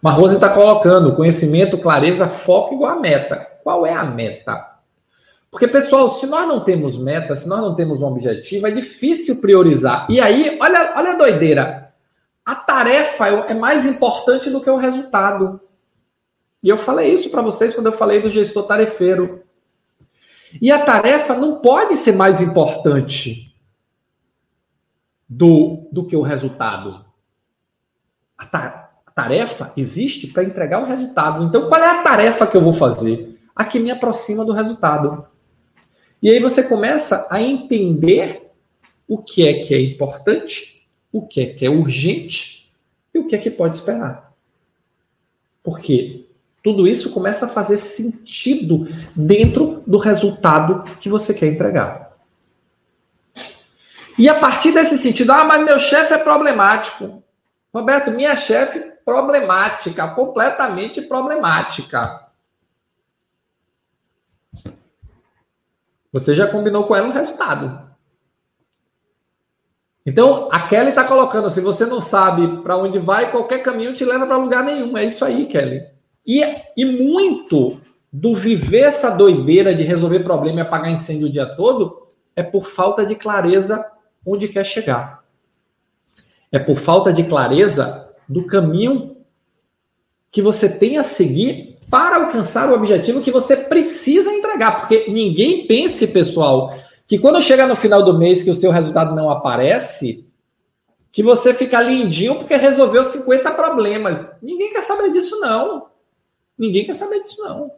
Marrose 0.00 0.34
está 0.34 0.48
colocando 0.48 1.14
conhecimento, 1.14 1.78
clareza, 1.78 2.26
foco 2.26 2.74
igual 2.74 2.98
a 2.98 3.00
meta. 3.00 3.36
Qual 3.62 3.86
é 3.86 3.92
a 3.92 4.02
meta? 4.02 4.72
Porque, 5.48 5.68
pessoal, 5.68 6.10
se 6.10 6.26
nós 6.26 6.48
não 6.48 6.60
temos 6.60 6.98
meta, 6.98 7.36
se 7.36 7.46
nós 7.46 7.60
não 7.60 7.74
temos 7.74 8.00
um 8.00 8.06
objetivo, 8.06 8.66
é 8.66 8.70
difícil 8.70 9.40
priorizar. 9.40 10.06
E 10.08 10.20
aí, 10.20 10.58
olha, 10.60 10.94
olha 10.96 11.10
a 11.10 11.16
doideira. 11.16 11.92
A 12.44 12.54
tarefa 12.54 13.28
é 13.28 13.54
mais 13.54 13.86
importante 13.86 14.50
do 14.50 14.60
que 14.60 14.70
o 14.70 14.76
resultado. 14.76 15.60
E 16.62 16.68
eu 16.68 16.78
falei 16.78 17.12
isso 17.12 17.28
para 17.28 17.42
vocês 17.42 17.74
quando 17.74 17.86
eu 17.86 17.92
falei 17.92 18.22
do 18.22 18.30
gestor 18.30 18.64
tarefeiro. 18.64 19.42
E 20.60 20.70
a 20.70 20.84
tarefa 20.84 21.34
não 21.34 21.60
pode 21.60 21.96
ser 21.96 22.12
mais 22.12 22.40
importante 22.40 23.56
do, 25.28 25.88
do 25.90 26.06
que 26.06 26.16
o 26.16 26.22
resultado. 26.22 27.04
A, 28.36 28.46
ta, 28.46 28.90
a 29.06 29.10
tarefa 29.10 29.72
existe 29.76 30.26
para 30.28 30.44
entregar 30.44 30.82
o 30.82 30.86
resultado. 30.86 31.44
Então, 31.44 31.68
qual 31.68 31.82
é 31.82 31.98
a 31.98 32.02
tarefa 32.02 32.46
que 32.46 32.56
eu 32.56 32.60
vou 32.60 32.72
fazer? 32.72 33.40
A 33.56 33.64
que 33.64 33.78
me 33.78 33.90
aproxima 33.90 34.44
do 34.44 34.52
resultado. 34.52 35.26
E 36.22 36.30
aí 36.30 36.38
você 36.38 36.62
começa 36.62 37.26
a 37.28 37.40
entender 37.40 38.50
o 39.08 39.18
que 39.18 39.46
é 39.46 39.64
que 39.64 39.74
é 39.74 39.80
importante, 39.80 40.86
o 41.10 41.26
que 41.26 41.40
é 41.40 41.46
que 41.46 41.66
é 41.66 41.70
urgente 41.70 42.72
e 43.12 43.18
o 43.18 43.26
que 43.26 43.34
é 43.34 43.38
que 43.38 43.50
pode 43.50 43.76
esperar. 43.76 44.32
Porque 45.62 46.26
tudo 46.62 46.86
isso 46.86 47.10
começa 47.10 47.46
a 47.46 47.48
fazer 47.48 47.78
sentido 47.78 48.86
dentro 49.16 49.82
do 49.86 49.98
resultado 49.98 50.84
que 51.00 51.08
você 51.08 51.34
quer 51.34 51.48
entregar. 51.48 52.12
E 54.18 54.28
a 54.28 54.38
partir 54.38 54.72
desse 54.72 54.96
sentido, 54.98 55.32
ah, 55.32 55.44
mas 55.44 55.64
meu 55.64 55.78
chefe 55.78 56.14
é 56.14 56.18
problemático. 56.18 57.22
Roberto, 57.74 58.10
minha 58.10 58.36
chefe 58.36 58.78
problemática, 59.04 60.08
completamente 60.08 61.02
problemática. 61.02 62.28
Você 66.12 66.34
já 66.34 66.46
combinou 66.46 66.86
com 66.86 66.94
ela 66.94 67.08
o 67.08 67.12
resultado. 67.12 67.90
Então, 70.04 70.48
a 70.52 70.66
Kelly 70.66 70.90
está 70.90 71.04
colocando, 71.04 71.48
se 71.48 71.60
você 71.60 71.86
não 71.86 72.00
sabe 72.00 72.62
para 72.62 72.76
onde 72.76 72.98
vai, 72.98 73.30
qualquer 73.30 73.62
caminho 73.62 73.94
te 73.94 74.04
leva 74.04 74.26
para 74.26 74.36
lugar 74.36 74.62
nenhum. 74.62 74.96
É 74.98 75.04
isso 75.04 75.24
aí, 75.24 75.46
Kelly. 75.46 75.91
E, 76.26 76.42
e 76.76 76.84
muito 76.84 77.80
do 78.12 78.34
viver 78.34 78.82
essa 78.82 79.10
doideira 79.10 79.74
de 79.74 79.82
resolver 79.82 80.20
problema 80.20 80.58
e 80.58 80.62
apagar 80.62 80.90
incêndio 80.90 81.26
o 81.26 81.32
dia 81.32 81.46
todo 81.46 82.08
é 82.36 82.42
por 82.42 82.66
falta 82.66 83.04
de 83.04 83.14
clareza 83.14 83.84
onde 84.24 84.48
quer 84.48 84.64
chegar. 84.64 85.22
É 86.50 86.58
por 86.58 86.76
falta 86.76 87.12
de 87.12 87.24
clareza 87.24 88.08
do 88.28 88.46
caminho 88.46 89.16
que 90.30 90.42
você 90.42 90.68
tem 90.68 90.98
a 90.98 91.02
seguir 91.02 91.78
para 91.90 92.16
alcançar 92.16 92.70
o 92.70 92.74
objetivo 92.74 93.20
que 93.20 93.30
você 93.30 93.56
precisa 93.56 94.32
entregar. 94.32 94.80
Porque 94.80 95.06
ninguém 95.10 95.66
pense, 95.66 96.06
pessoal, 96.06 96.74
que 97.06 97.18
quando 97.18 97.40
chega 97.40 97.66
no 97.66 97.76
final 97.76 98.02
do 98.02 98.18
mês 98.18 98.42
que 98.42 98.50
o 98.50 98.54
seu 98.54 98.70
resultado 98.70 99.14
não 99.14 99.30
aparece, 99.30 100.26
que 101.10 101.22
você 101.22 101.52
fica 101.52 101.80
lindinho 101.80 102.36
porque 102.36 102.56
resolveu 102.56 103.04
50 103.04 103.50
problemas. 103.50 104.26
Ninguém 104.42 104.70
quer 104.70 104.82
saber 104.82 105.12
disso, 105.12 105.38
não. 105.40 105.91
Ninguém 106.62 106.84
quer 106.84 106.94
saber 106.94 107.24
disso, 107.24 107.42
não. 107.42 107.72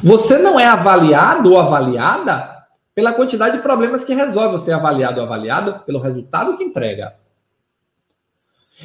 Você 0.00 0.38
não 0.38 0.60
é 0.60 0.64
avaliado 0.64 1.50
ou 1.50 1.58
avaliada 1.58 2.56
pela 2.94 3.12
quantidade 3.12 3.56
de 3.56 3.62
problemas 3.64 4.04
que 4.04 4.14
resolve. 4.14 4.52
Você 4.52 4.70
é 4.70 4.74
avaliado 4.74 5.18
ou 5.18 5.26
avaliada 5.26 5.80
pelo 5.80 5.98
resultado 5.98 6.56
que 6.56 6.62
entrega. 6.62 7.16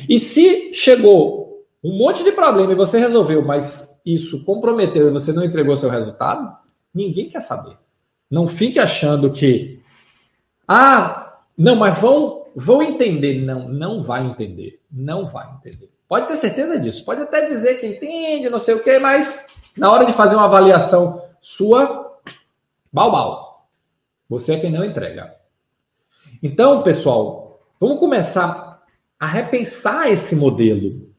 E 0.09 0.17
se 0.17 0.73
chegou 0.73 1.67
um 1.83 1.95
monte 1.95 2.23
de 2.23 2.31
problema 2.31 2.71
e 2.71 2.75
você 2.75 2.97
resolveu, 2.97 3.45
mas 3.45 3.95
isso 4.03 4.43
comprometeu 4.43 5.09
e 5.09 5.11
você 5.11 5.31
não 5.31 5.43
entregou 5.43 5.77
seu 5.77 5.91
resultado, 5.91 6.51
ninguém 6.91 7.29
quer 7.29 7.41
saber. 7.41 7.77
Não 8.31 8.47
fique 8.47 8.79
achando 8.79 9.29
que 9.29 9.83
ah, 10.67 11.41
não, 11.55 11.75
mas 11.75 11.99
vão 11.99 12.47
vão 12.55 12.81
entender, 12.81 13.39
não, 13.45 13.69
não 13.69 14.01
vai 14.01 14.25
entender, 14.25 14.81
não 14.91 15.27
vai 15.27 15.47
entender. 15.53 15.91
Pode 16.13 16.28
ter 16.28 16.38
certeza 16.38 16.80
disso. 16.80 17.04
Pode 17.04 17.23
até 17.23 17.43
dizer 17.43 17.80
que 17.80 17.88
entende, 17.88 18.47
não 18.47 18.60
sei 18.60 18.76
o 18.76 18.84
quê, 18.84 18.99
mas 18.99 19.47
na 19.76 19.91
hora 19.91 20.06
de 20.06 20.13
fazer 20.13 20.36
uma 20.36 20.45
avaliação 20.45 21.23
sua, 21.41 22.19
bal 22.91 23.12
bal. 23.12 23.67
Você 24.30 24.54
é 24.54 24.60
quem 24.60 24.71
não 24.71 24.86
entrega. 24.86 25.34
Então, 26.43 26.84
pessoal, 26.84 27.65
vamos 27.80 27.97
começar 27.97 28.84
a 29.19 29.26
repensar 29.26 30.08
esse 30.08 30.36
modelo. 30.36 31.12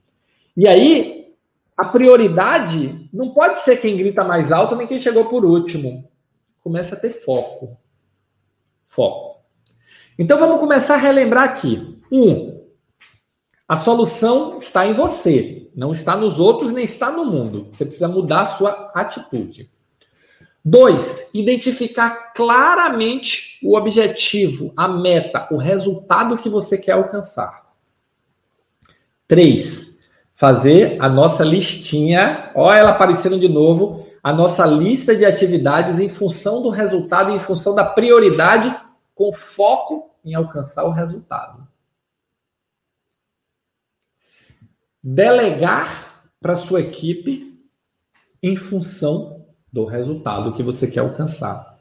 E 0.56 0.68
aí, 0.68 1.34
a 1.76 1.86
prioridade 1.86 3.10
não 3.12 3.30
pode 3.30 3.58
ser 3.62 3.78
quem 3.78 3.96
grita 3.96 4.22
mais 4.22 4.52
alto 4.52 4.76
nem 4.76 4.86
quem 4.86 5.00
chegou 5.00 5.24
por 5.24 5.44
último. 5.44 6.08
Começa 6.62 6.94
a 6.94 7.00
ter 7.00 7.10
foco. 7.10 7.76
Foco. 8.84 9.40
Então 10.16 10.38
vamos 10.38 10.60
começar 10.60 10.94
a 10.94 10.98
relembrar 10.98 11.42
aqui. 11.42 12.00
Um, 12.12 12.63
a 13.74 13.76
solução 13.76 14.58
está 14.58 14.86
em 14.86 14.94
você, 14.94 15.68
não 15.74 15.90
está 15.90 16.16
nos 16.16 16.38
outros 16.38 16.70
nem 16.70 16.84
está 16.84 17.10
no 17.10 17.24
mundo. 17.24 17.66
Você 17.72 17.84
precisa 17.84 18.06
mudar 18.06 18.42
a 18.42 18.46
sua 18.46 18.92
atitude. 18.94 19.68
Dois, 20.64 21.28
identificar 21.34 22.32
claramente 22.34 23.58
o 23.64 23.76
objetivo, 23.76 24.72
a 24.76 24.86
meta, 24.86 25.48
o 25.50 25.56
resultado 25.56 26.38
que 26.38 26.48
você 26.48 26.78
quer 26.78 26.92
alcançar. 26.92 27.64
Três, 29.26 29.98
fazer 30.36 30.96
a 31.00 31.08
nossa 31.08 31.42
listinha, 31.42 32.52
olha 32.54 32.78
ela 32.78 32.90
aparecendo 32.90 33.40
de 33.40 33.48
novo, 33.48 34.06
a 34.22 34.32
nossa 34.32 34.64
lista 34.64 35.16
de 35.16 35.24
atividades 35.24 35.98
em 35.98 36.08
função 36.08 36.62
do 36.62 36.68
resultado, 36.68 37.32
em 37.32 37.40
função 37.40 37.74
da 37.74 37.84
prioridade, 37.84 38.72
com 39.16 39.32
foco 39.32 40.12
em 40.24 40.32
alcançar 40.32 40.84
o 40.84 40.90
resultado. 40.90 41.73
Delegar 45.06 46.24
para 46.40 46.56
sua 46.56 46.80
equipe 46.80 47.60
em 48.42 48.56
função 48.56 49.44
do 49.70 49.84
resultado 49.84 50.54
que 50.54 50.62
você 50.62 50.86
quer 50.86 51.00
alcançar. 51.00 51.76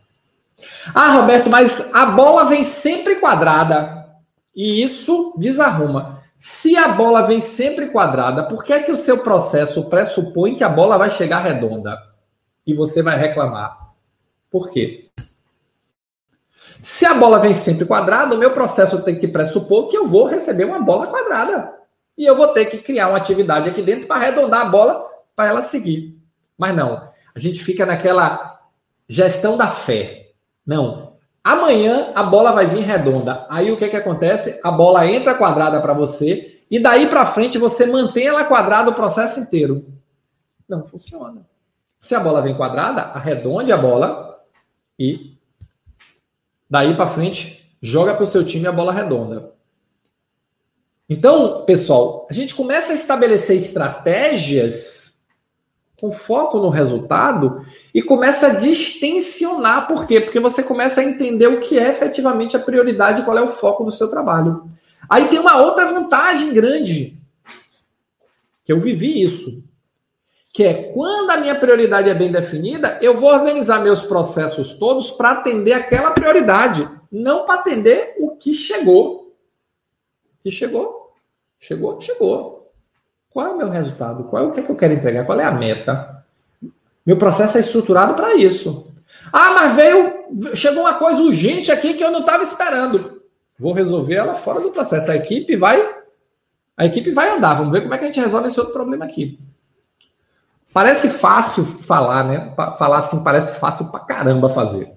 Ah, 0.93 1.13
Roberto, 1.13 1.49
mas 1.49 1.89
a 1.93 2.07
bola 2.07 2.43
vem 2.43 2.65
sempre 2.65 3.15
quadrada 3.21 4.09
e 4.53 4.83
isso 4.83 5.33
desarruma. 5.37 6.21
Se 6.37 6.75
a 6.75 6.89
bola 6.89 7.21
vem 7.21 7.39
sempre 7.39 7.91
quadrada, 7.91 8.43
por 8.43 8.61
que 8.61 8.73
é 8.73 8.83
que 8.83 8.91
o 8.91 8.97
seu 8.97 9.19
processo 9.19 9.85
pressupõe 9.85 10.55
que 10.55 10.63
a 10.65 10.69
bola 10.69 10.97
vai 10.97 11.09
chegar 11.09 11.39
redonda? 11.39 11.97
E 12.67 12.73
você 12.73 13.01
vai 13.01 13.17
reclamar. 13.17 13.93
Por 14.51 14.69
quê? 14.69 15.09
Se 16.81 17.05
a 17.05 17.13
bola 17.13 17.39
vem 17.39 17.55
sempre 17.55 17.85
quadrada, 17.85 18.35
o 18.35 18.37
meu 18.37 18.51
processo 18.51 19.01
tem 19.01 19.17
que 19.17 19.29
pressupor 19.29 19.87
que 19.87 19.95
eu 19.95 20.05
vou 20.05 20.25
receber 20.25 20.65
uma 20.65 20.81
bola 20.81 21.07
quadrada. 21.07 21.82
E 22.17 22.25
eu 22.25 22.35
vou 22.35 22.49
ter 22.49 22.65
que 22.65 22.77
criar 22.77 23.09
uma 23.09 23.17
atividade 23.17 23.69
aqui 23.69 23.81
dentro 23.81 24.07
para 24.07 24.17
arredondar 24.17 24.61
a 24.61 24.69
bola 24.69 25.07
para 25.35 25.49
ela 25.49 25.63
seguir. 25.63 26.17
Mas 26.57 26.75
não. 26.75 27.09
A 27.33 27.39
gente 27.39 27.63
fica 27.63 27.85
naquela 27.85 28.61
gestão 29.07 29.57
da 29.57 29.67
fé. 29.67 30.31
Não. 30.65 31.13
Amanhã 31.43 32.11
a 32.15 32.23
bola 32.23 32.51
vai 32.51 32.67
vir 32.67 32.81
redonda. 32.81 33.45
Aí 33.49 33.71
o 33.71 33.77
que 33.77 33.89
que 33.89 33.97
acontece? 33.97 34.59
A 34.63 34.71
bola 34.71 35.05
entra 35.05 35.35
quadrada 35.35 35.81
para 35.81 35.93
você 35.93 36.61
e 36.69 36.79
daí 36.79 37.07
para 37.07 37.25
frente 37.25 37.57
você 37.57 37.85
mantém 37.85 38.27
ela 38.27 38.45
quadrada 38.45 38.89
o 38.89 38.95
processo 38.95 39.39
inteiro. 39.39 39.85
Não 40.67 40.83
funciona. 40.83 41.45
Se 41.99 42.15
a 42.15 42.19
bola 42.19 42.41
vem 42.41 42.55
quadrada, 42.55 43.01
arredonde 43.01 43.71
a 43.71 43.77
bola 43.77 44.41
e 44.97 45.37
daí 46.69 46.95
para 46.95 47.07
frente 47.07 47.75
joga 47.81 48.13
para 48.13 48.23
o 48.23 48.27
seu 48.27 48.45
time 48.45 48.67
a 48.67 48.71
bola 48.71 48.93
redonda. 48.93 49.52
Então, 51.09 51.65
pessoal, 51.65 52.27
a 52.29 52.33
gente 52.33 52.55
começa 52.55 52.93
a 52.93 52.95
estabelecer 52.95 53.57
estratégias 53.57 55.03
com 55.99 56.11
foco 56.11 56.59
no 56.59 56.69
resultado 56.69 57.65
e 57.93 58.01
começa 58.01 58.47
a 58.47 58.55
distensionar. 58.55 59.87
Por 59.87 60.05
quê? 60.05 60.19
Porque 60.19 60.39
você 60.39 60.61
começa 60.61 61.01
a 61.01 61.03
entender 61.03 61.47
o 61.47 61.59
que 61.59 61.79
é 61.79 61.89
efetivamente 61.89 62.57
a 62.57 62.59
prioridade, 62.59 63.23
qual 63.23 63.37
é 63.37 63.41
o 63.41 63.49
foco 63.49 63.83
do 63.83 63.91
seu 63.91 64.09
trabalho. 64.09 64.69
Aí 65.09 65.27
tem 65.27 65.39
uma 65.39 65.61
outra 65.61 65.85
vantagem 65.85 66.53
grande, 66.53 67.17
que 68.65 68.71
eu 68.71 68.79
vivi 68.79 69.21
isso, 69.21 69.63
que 70.53 70.63
é 70.63 70.73
quando 70.93 71.31
a 71.31 71.37
minha 71.37 71.55
prioridade 71.55 72.09
é 72.09 72.13
bem 72.13 72.31
definida, 72.31 72.99
eu 73.01 73.17
vou 73.17 73.29
organizar 73.29 73.81
meus 73.81 74.01
processos 74.01 74.73
todos 74.73 75.11
para 75.11 75.31
atender 75.31 75.73
aquela 75.73 76.11
prioridade, 76.11 76.87
não 77.11 77.45
para 77.45 77.61
atender 77.61 78.15
o 78.19 78.35
que 78.35 78.53
chegou. 78.53 79.22
Que 80.43 80.51
chegou, 80.51 81.13
chegou, 81.59 81.99
chegou. 82.01 82.71
Qual 83.29 83.47
é 83.47 83.49
o 83.49 83.57
meu 83.57 83.69
resultado? 83.69 84.25
Qual 84.25 84.43
é 84.43 84.45
o 84.45 84.51
que, 84.51 84.59
é 84.59 84.63
que 84.63 84.69
eu 84.69 84.75
quero 84.75 84.93
entregar? 84.93 85.25
Qual 85.25 85.39
é 85.39 85.45
a 85.45 85.51
meta? 85.51 86.23
Meu 87.05 87.17
processo 87.17 87.57
é 87.57 87.61
estruturado 87.61 88.13
para 88.13 88.35
isso. 88.35 88.91
Ah, 89.31 89.51
mas 89.53 89.75
veio, 89.75 90.55
chegou 90.55 90.81
uma 90.81 90.95
coisa 90.95 91.19
urgente 91.21 91.71
aqui 91.71 91.93
que 91.93 92.03
eu 92.03 92.11
não 92.11 92.19
estava 92.19 92.43
esperando. 92.43 93.23
Vou 93.57 93.73
resolver 93.73 94.15
ela 94.15 94.35
fora 94.35 94.59
do 94.59 94.71
processo. 94.71 95.09
A 95.09 95.15
equipe 95.15 95.55
vai, 95.55 95.81
a 96.77 96.85
equipe 96.85 97.11
vai 97.11 97.29
andar. 97.29 97.55
Vamos 97.55 97.71
ver 97.71 97.81
como 97.81 97.93
é 97.93 97.97
que 97.97 98.03
a 98.03 98.07
gente 98.07 98.19
resolve 98.19 98.47
esse 98.47 98.59
outro 98.59 98.73
problema 98.73 99.05
aqui. 99.05 99.39
Parece 100.73 101.09
fácil 101.09 101.63
falar, 101.63 102.23
né? 102.23 102.53
Falar 102.77 102.99
assim 102.99 103.23
parece 103.23 103.59
fácil 103.59 103.89
pra 103.89 103.99
caramba 103.99 104.49
fazer. 104.49 104.91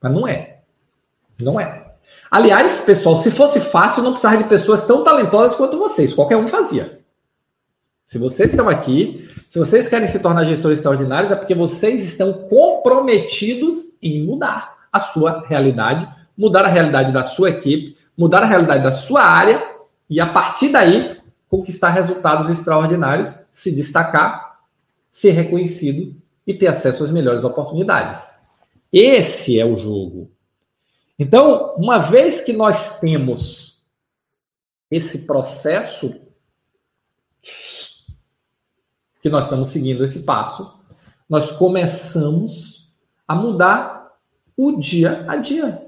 Mas 0.00 0.12
não 0.12 0.26
é. 0.26 0.60
Não 1.40 1.60
é. 1.60 1.85
Aliás, 2.30 2.80
pessoal, 2.80 3.16
se 3.16 3.30
fosse 3.30 3.60
fácil, 3.60 4.02
não 4.02 4.12
precisava 4.12 4.36
de 4.42 4.48
pessoas 4.48 4.84
tão 4.84 5.04
talentosas 5.04 5.56
quanto 5.56 5.78
vocês. 5.78 6.12
Qualquer 6.12 6.36
um 6.36 6.48
fazia. 6.48 7.00
Se 8.06 8.18
vocês 8.18 8.50
estão 8.50 8.68
aqui, 8.68 9.28
se 9.48 9.58
vocês 9.58 9.88
querem 9.88 10.06
se 10.08 10.18
tornar 10.18 10.44
gestores 10.44 10.78
extraordinários, 10.78 11.32
é 11.32 11.36
porque 11.36 11.54
vocês 11.54 12.04
estão 12.04 12.32
comprometidos 12.32 13.76
em 14.00 14.24
mudar 14.24 14.76
a 14.92 15.00
sua 15.00 15.44
realidade, 15.46 16.08
mudar 16.36 16.64
a 16.64 16.68
realidade 16.68 17.12
da 17.12 17.24
sua 17.24 17.50
equipe, 17.50 17.96
mudar 18.16 18.42
a 18.42 18.46
realidade 18.46 18.84
da 18.84 18.92
sua 18.92 19.22
área 19.22 19.62
e 20.08 20.20
a 20.20 20.26
partir 20.26 20.68
daí 20.68 21.16
conquistar 21.48 21.90
resultados 21.90 22.48
extraordinários, 22.48 23.32
se 23.50 23.70
destacar, 23.72 24.60
ser 25.10 25.30
reconhecido 25.30 26.14
e 26.46 26.54
ter 26.54 26.68
acesso 26.68 27.02
às 27.02 27.10
melhores 27.10 27.44
oportunidades. 27.44 28.38
Esse 28.92 29.58
é 29.58 29.64
o 29.64 29.76
jogo. 29.76 30.30
Então, 31.18 31.74
uma 31.76 31.98
vez 31.98 32.40
que 32.40 32.52
nós 32.52 33.00
temos 33.00 33.82
esse 34.90 35.20
processo 35.20 36.14
que 39.20 39.30
nós 39.30 39.44
estamos 39.44 39.68
seguindo 39.68 40.04
esse 40.04 40.20
passo, 40.20 40.78
nós 41.28 41.50
começamos 41.50 42.94
a 43.26 43.34
mudar 43.34 44.12
o 44.56 44.78
dia 44.78 45.24
a 45.26 45.36
dia. 45.36 45.82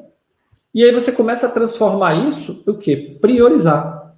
E 0.75 0.83
aí 0.83 0.91
você 0.93 1.13
começa 1.13 1.47
a 1.47 1.51
transformar 1.51 2.15
isso 2.15 2.63
o 2.67 2.75
que? 2.75 2.97
Priorizar. 2.97 4.17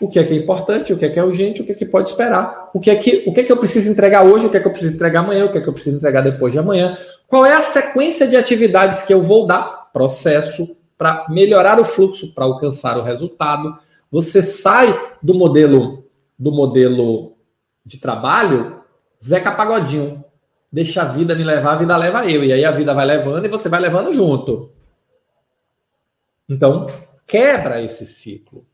O 0.00 0.08
que 0.08 0.18
é 0.18 0.24
que 0.24 0.32
é 0.32 0.36
importante, 0.36 0.92
o 0.92 0.96
que 0.96 1.04
é 1.04 1.08
que 1.08 1.18
é 1.18 1.24
urgente, 1.24 1.60
o 1.60 1.64
que 1.64 1.72
é 1.72 1.74
que 1.74 1.84
pode 1.84 2.10
esperar, 2.10 2.70
o 2.72 2.78
que 2.78 2.90
é 2.90 2.96
que, 2.96 3.24
o 3.26 3.32
que, 3.32 3.40
é 3.40 3.42
que 3.42 3.50
eu 3.50 3.56
preciso 3.56 3.90
entregar 3.90 4.22
hoje, 4.22 4.46
o 4.46 4.50
que 4.50 4.56
é 4.56 4.60
que 4.60 4.66
eu 4.66 4.70
preciso 4.70 4.94
entregar 4.94 5.20
amanhã, 5.20 5.46
o 5.46 5.52
que 5.52 5.58
é 5.58 5.60
que 5.60 5.68
eu 5.68 5.72
preciso 5.72 5.96
entregar 5.96 6.20
depois 6.20 6.52
de 6.52 6.58
amanhã. 6.58 6.96
Qual 7.26 7.44
é 7.44 7.54
a 7.54 7.62
sequência 7.62 8.28
de 8.28 8.36
atividades 8.36 9.02
que 9.02 9.12
eu 9.12 9.20
vou 9.20 9.46
dar? 9.46 9.77
Processo 9.92 10.76
para 10.96 11.26
melhorar 11.28 11.80
o 11.80 11.84
fluxo, 11.84 12.32
para 12.34 12.44
alcançar 12.44 12.98
o 12.98 13.02
resultado. 13.02 13.78
Você 14.10 14.42
sai 14.42 15.16
do 15.22 15.34
modelo 15.34 16.04
do 16.38 16.52
modelo 16.52 17.36
de 17.84 17.98
trabalho, 17.98 18.82
Zeca 19.22 19.52
Pagodinho. 19.52 20.24
Deixa 20.70 21.02
a 21.02 21.06
vida 21.06 21.34
me 21.34 21.42
levar, 21.42 21.72
a 21.72 21.78
vida 21.78 21.96
leva 21.96 22.30
eu. 22.30 22.44
E 22.44 22.52
aí 22.52 22.64
a 22.64 22.70
vida 22.70 22.94
vai 22.94 23.06
levando 23.06 23.46
e 23.46 23.48
você 23.48 23.68
vai 23.68 23.80
levando 23.80 24.12
junto. 24.12 24.70
Então, 26.48 26.86
quebra 27.26 27.82
esse 27.82 28.06
ciclo. 28.06 28.64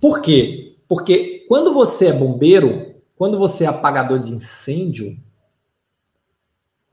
Por 0.00 0.20
quê? 0.20 0.76
Porque 0.88 1.44
quando 1.48 1.74
você 1.74 2.06
é 2.06 2.12
bombeiro, 2.12 2.94
quando 3.16 3.36
você 3.38 3.64
é 3.64 3.66
apagador 3.66 4.20
de 4.20 4.32
incêndio, 4.32 5.16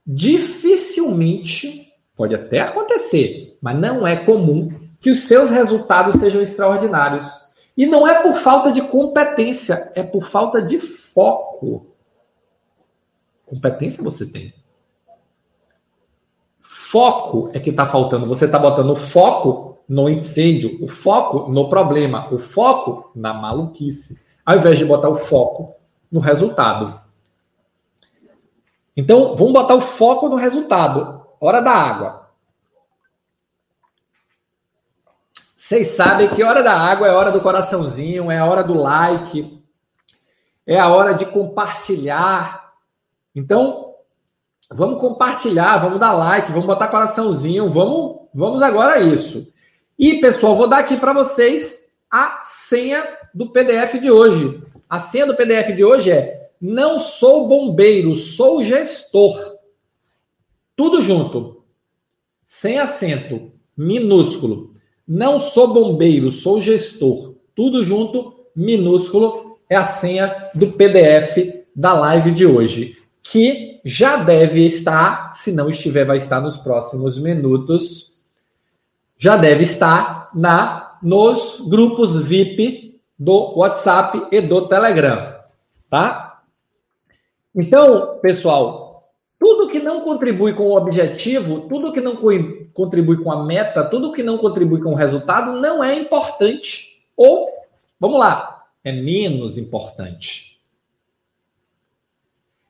dificilmente, 0.06 1.85
pode 2.16 2.34
até 2.34 2.60
acontecer, 2.60 3.58
mas 3.60 3.78
não 3.78 4.06
é 4.06 4.16
comum 4.16 4.70
que 5.00 5.10
os 5.10 5.20
seus 5.20 5.50
resultados 5.50 6.14
sejam 6.14 6.40
extraordinários. 6.40 7.30
E 7.76 7.84
não 7.86 8.08
é 8.08 8.22
por 8.22 8.36
falta 8.36 8.72
de 8.72 8.80
competência, 8.82 9.92
é 9.94 10.02
por 10.02 10.24
falta 10.24 10.62
de 10.62 10.80
foco. 10.80 11.94
Competência 13.44 14.02
você 14.02 14.24
tem. 14.24 14.54
Foco 16.58 17.50
é 17.52 17.60
que 17.60 17.70
está 17.70 17.86
faltando. 17.86 18.26
Você 18.26 18.46
está 18.46 18.58
botando 18.58 18.96
foco 18.96 19.78
no 19.88 20.08
incêndio, 20.08 20.82
o 20.82 20.88
foco 20.88 21.50
no 21.50 21.68
problema, 21.68 22.32
o 22.32 22.38
foco 22.38 23.10
na 23.14 23.32
maluquice, 23.34 24.20
ao 24.44 24.56
invés 24.56 24.78
de 24.78 24.84
botar 24.84 25.08
o 25.08 25.14
foco 25.14 25.74
no 26.10 26.18
resultado. 26.18 27.00
Então, 28.96 29.36
vamos 29.36 29.52
botar 29.52 29.74
o 29.74 29.80
foco 29.80 30.28
no 30.28 30.36
resultado. 30.36 31.15
Hora 31.40 31.60
da 31.60 31.70
água. 31.70 32.30
Vocês 35.54 35.88
sabem 35.88 36.28
que 36.28 36.44
hora 36.44 36.62
da 36.62 36.72
água 36.72 37.08
é 37.08 37.12
hora 37.12 37.32
do 37.32 37.40
coraçãozinho, 37.40 38.30
é 38.30 38.38
a 38.38 38.46
hora 38.46 38.62
do 38.62 38.74
like, 38.74 39.60
é 40.64 40.78
a 40.78 40.88
hora 40.88 41.12
de 41.12 41.26
compartilhar. 41.26 42.72
Então, 43.34 43.94
vamos 44.70 45.00
compartilhar, 45.00 45.78
vamos 45.78 45.98
dar 45.98 46.12
like, 46.12 46.52
vamos 46.52 46.66
botar 46.66 46.86
coraçãozinho, 46.86 47.68
vamos, 47.68 48.28
vamos 48.32 48.62
agora 48.62 48.94
a 48.94 49.00
isso. 49.00 49.52
E, 49.98 50.20
pessoal, 50.20 50.54
vou 50.54 50.68
dar 50.68 50.78
aqui 50.78 50.96
para 50.96 51.12
vocês 51.12 51.76
a 52.08 52.38
senha 52.42 53.04
do 53.34 53.50
PDF 53.50 53.94
de 54.00 54.10
hoje. 54.10 54.62
A 54.88 55.00
senha 55.00 55.26
do 55.26 55.34
PDF 55.34 55.74
de 55.74 55.84
hoje 55.84 56.12
é: 56.12 56.50
não 56.60 57.00
sou 57.00 57.48
bombeiro, 57.48 58.14
sou 58.14 58.62
gestor. 58.62 59.55
Tudo 60.76 61.02
junto. 61.02 61.64
Sem 62.44 62.78
acento, 62.78 63.50
minúsculo. 63.76 64.74
Não 65.08 65.40
sou 65.40 65.72
bombeiro, 65.72 66.30
sou 66.30 66.60
gestor. 66.60 67.34
Tudo 67.54 67.82
junto, 67.82 68.34
minúsculo. 68.54 69.56
É 69.68 69.74
a 69.74 69.84
senha 69.84 70.50
do 70.54 70.68
PDF 70.68 71.64
da 71.74 71.92
live 71.92 72.30
de 72.30 72.46
hoje, 72.46 72.96
que 73.22 73.80
já 73.84 74.18
deve 74.18 74.64
estar, 74.64 75.34
se 75.34 75.50
não 75.50 75.68
estiver, 75.68 76.04
vai 76.04 76.18
estar 76.18 76.40
nos 76.40 76.56
próximos 76.56 77.18
minutos 77.18 78.16
já 79.18 79.36
deve 79.36 79.64
estar 79.64 80.30
na 80.34 80.98
nos 81.02 81.62
grupos 81.68 82.16
VIP 82.22 83.00
do 83.18 83.58
WhatsApp 83.58 84.28
e 84.30 84.40
do 84.40 84.66
Telegram, 84.66 85.34
tá? 85.88 86.42
Então, 87.54 88.18
pessoal, 88.20 88.85
tudo 89.46 89.68
que 89.68 89.78
não 89.78 90.00
contribui 90.00 90.52
com 90.54 90.64
o 90.64 90.76
objetivo, 90.76 91.68
tudo 91.68 91.92
que 91.92 92.00
não 92.00 92.16
contribui 92.74 93.22
com 93.22 93.30
a 93.30 93.44
meta, 93.44 93.84
tudo 93.84 94.10
que 94.10 94.20
não 94.20 94.38
contribui 94.38 94.82
com 94.82 94.90
o 94.90 94.96
resultado 94.96 95.60
não 95.60 95.84
é 95.84 95.94
importante. 95.94 97.00
Ou, 97.16 97.48
vamos 98.00 98.18
lá, 98.18 98.66
é 98.82 98.90
menos 98.90 99.56
importante. 99.56 100.60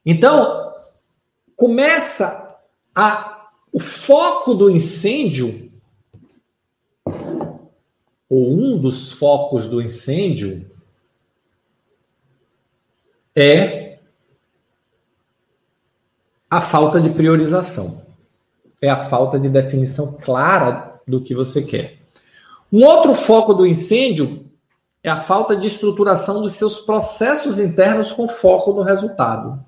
Então, 0.05 0.75
começa 1.57 2.59
a 2.95 3.49
o 3.73 3.81
foco 3.81 4.53
do 4.53 4.69
incêndio 4.69 5.73
ou 8.29 8.53
um 8.53 8.79
dos 8.79 9.13
focos 9.13 9.67
do 9.67 9.81
incêndio 9.81 10.71
é 13.35 13.86
a 16.51 16.61
falta 16.61 17.01
de 17.01 17.11
priorização. 17.11 18.03
É 18.81 18.89
a 18.89 18.97
falta 18.97 19.39
de 19.39 19.49
definição 19.49 20.13
clara 20.13 21.01
do 21.07 21.21
que 21.21 21.35
você 21.35 21.63
quer. 21.63 21.99
Um 22.73 22.85
outro 22.85 23.15
foco 23.15 23.55
do 23.55 23.67
incêndio 23.67 24.45
é 25.03 25.11
a 25.11 25.17
falta 25.17 25.57
de 25.57 25.67
estruturação 25.67 26.43
dos 26.43 26.53
seus 26.53 26.81
processos 26.81 27.59
internos 27.59 28.13
com 28.13 28.27
foco 28.27 28.73
no 28.73 28.83
resultado. 28.83 29.65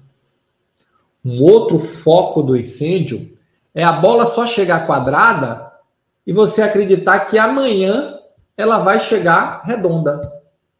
Um 1.24 1.42
outro 1.42 1.78
foco 1.78 2.42
do 2.42 2.56
incêndio 2.56 3.36
é 3.74 3.84
a 3.84 3.92
bola 3.92 4.26
só 4.26 4.46
chegar 4.46 4.86
quadrada 4.86 5.72
e 6.26 6.32
você 6.32 6.62
acreditar 6.62 7.20
que 7.20 7.38
amanhã 7.38 8.18
ela 8.56 8.78
vai 8.78 8.98
chegar 8.98 9.62
redonda. 9.64 10.20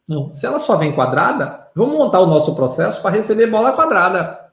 Não, 0.06 0.32
se 0.32 0.44
ela 0.44 0.58
só 0.58 0.76
vem 0.76 0.92
quadrada, 0.92 1.68
vamos 1.74 1.96
montar 1.96 2.20
o 2.20 2.26
nosso 2.26 2.54
processo 2.54 3.00
para 3.00 3.14
receber 3.14 3.46
bola 3.46 3.72
quadrada. 3.72 4.47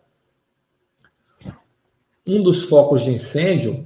Um 2.27 2.41
dos 2.41 2.63
focos 2.63 3.03
de 3.03 3.11
incêndio 3.11 3.85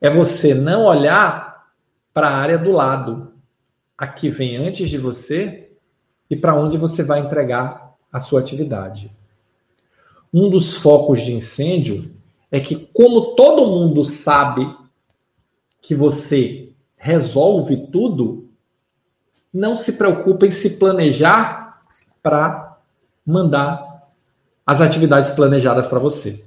é 0.00 0.10
você 0.10 0.52
não 0.52 0.84
olhar 0.84 1.72
para 2.12 2.28
a 2.28 2.36
área 2.36 2.58
do 2.58 2.70
lado, 2.70 3.32
a 3.96 4.06
que 4.06 4.28
vem 4.28 4.56
antes 4.56 4.90
de 4.90 4.98
você 4.98 5.70
e 6.28 6.36
para 6.36 6.54
onde 6.54 6.76
você 6.76 7.02
vai 7.02 7.20
entregar 7.20 7.94
a 8.12 8.20
sua 8.20 8.40
atividade. 8.40 9.10
Um 10.32 10.50
dos 10.50 10.76
focos 10.76 11.22
de 11.22 11.32
incêndio 11.32 12.14
é 12.50 12.60
que, 12.60 12.76
como 12.92 13.34
todo 13.34 13.66
mundo 13.66 14.04
sabe 14.04 14.76
que 15.80 15.94
você 15.94 16.72
resolve 16.96 17.88
tudo, 17.88 18.48
não 19.52 19.74
se 19.74 19.92
preocupa 19.92 20.46
em 20.46 20.50
se 20.50 20.70
planejar 20.70 21.82
para 22.22 22.78
mandar 23.24 24.08
as 24.66 24.80
atividades 24.80 25.30
planejadas 25.30 25.86
para 25.86 25.98
você. 25.98 26.44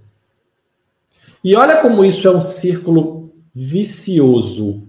E 1.47 1.55
olha 1.55 1.77
como 1.81 2.03
isso 2.03 2.27
é 2.27 2.31
um 2.35 2.41
círculo 2.41 3.33
vicioso. 3.55 4.85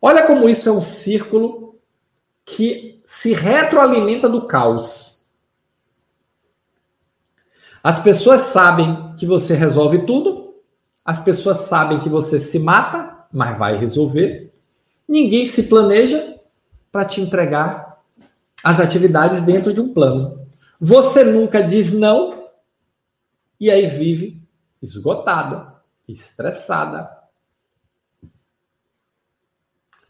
Olha 0.00 0.24
como 0.24 0.48
isso 0.48 0.68
é 0.68 0.72
um 0.72 0.80
círculo 0.80 1.80
que 2.44 3.02
se 3.04 3.32
retroalimenta 3.32 4.28
do 4.28 4.46
caos. 4.46 5.28
As 7.82 7.98
pessoas 7.98 8.42
sabem 8.42 9.16
que 9.16 9.26
você 9.26 9.56
resolve 9.56 10.06
tudo, 10.06 10.54
as 11.04 11.18
pessoas 11.18 11.62
sabem 11.62 11.98
que 11.98 12.08
você 12.08 12.38
se 12.38 12.60
mata, 12.60 13.26
mas 13.32 13.58
vai 13.58 13.76
resolver. 13.76 14.54
Ninguém 15.08 15.44
se 15.46 15.64
planeja, 15.64 16.38
para 16.92 17.04
te 17.04 17.20
entregar 17.20 18.00
as 18.62 18.78
atividades 18.78 19.42
dentro 19.42 19.74
de 19.74 19.80
um 19.80 19.92
plano. 19.92 20.46
Você 20.78 21.24
nunca 21.24 21.60
diz 21.60 21.92
não 21.92 22.46
e 23.58 23.72
aí 23.72 23.86
vive 23.86 24.41
esgotada, 24.82 25.80
estressada, 26.08 27.08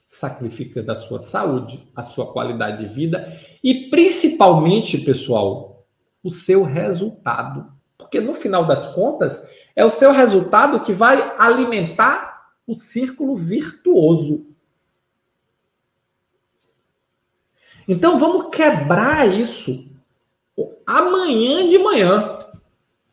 sacrificando 0.09 0.91
a 0.91 0.95
sua 0.95 1.19
saúde, 1.19 1.91
a 1.95 2.03
sua 2.03 2.33
qualidade 2.33 2.87
de 2.87 2.95
vida 2.95 3.41
e 3.63 3.91
principalmente, 3.91 4.99
pessoal, 4.99 5.85
o 6.23 6.31
seu 6.31 6.63
resultado. 6.63 7.73
Porque 7.99 8.21
no 8.21 8.35
final 8.35 8.65
das 8.65 8.95
contas, 8.95 9.43
é 9.75 9.85
o 9.85 9.91
seu 9.91 10.13
resultado 10.13 10.81
que 10.81 10.93
vai 10.93 11.35
alimentar 11.39 12.53
o 12.67 12.75
círculo 12.75 13.37
virtuoso. 13.37 14.47
Então 17.89 18.17
vamos 18.17 18.55
quebrar 18.55 19.27
isso 19.29 19.91
amanhã 20.87 21.69
de 21.69 21.79
manhã. 21.79 22.39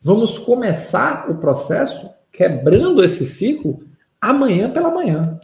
Vamos 0.00 0.38
começar 0.38 1.30
o 1.30 1.36
processo 1.36 2.10
quebrando 2.32 3.04
esse 3.04 3.26
ciclo 3.26 3.82
amanhã 4.20 4.70
pela 4.70 4.90
manhã. 4.90 5.38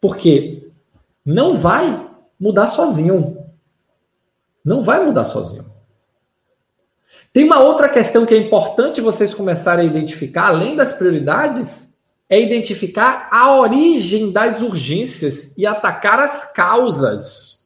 Porque 0.00 0.70
não 1.24 1.54
vai 1.54 2.08
mudar 2.38 2.68
sozinho. 2.68 3.44
Não 4.64 4.82
vai 4.82 5.04
mudar 5.04 5.24
sozinho. 5.24 5.70
Tem 7.32 7.44
uma 7.44 7.60
outra 7.60 7.88
questão 7.88 8.24
que 8.24 8.34
é 8.34 8.36
importante 8.36 9.00
vocês 9.00 9.34
começarem 9.34 9.86
a 9.86 9.90
identificar, 9.90 10.48
além 10.48 10.76
das 10.76 10.92
prioridades, 10.92 11.88
é 12.28 12.40
identificar 12.40 13.28
a 13.30 13.56
origem 13.56 14.30
das 14.32 14.60
urgências 14.60 15.56
e 15.56 15.66
atacar 15.66 16.20
as 16.20 16.44
causas. 16.52 17.59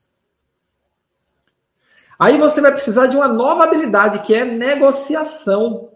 Aí 2.18 2.38
você 2.38 2.60
vai 2.60 2.72
precisar 2.72 3.06
de 3.06 3.16
uma 3.16 3.28
nova 3.28 3.64
habilidade, 3.64 4.20
que 4.20 4.34
é 4.34 4.44
negociação. 4.44 5.90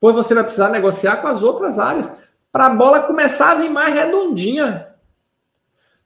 Pois 0.00 0.14
você 0.14 0.34
vai 0.34 0.44
precisar 0.44 0.68
negociar 0.68 1.16
com 1.16 1.28
as 1.28 1.42
outras 1.42 1.78
áreas 1.78 2.10
para 2.52 2.66
a 2.66 2.70
bola 2.70 3.00
começar 3.00 3.52
a 3.52 3.54
vir 3.56 3.70
mais 3.70 3.92
redondinha. 3.92 4.88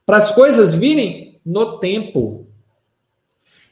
Para 0.05 0.17
as 0.17 0.31
coisas 0.31 0.75
virem 0.75 1.39
no 1.45 1.79
tempo. 1.79 2.47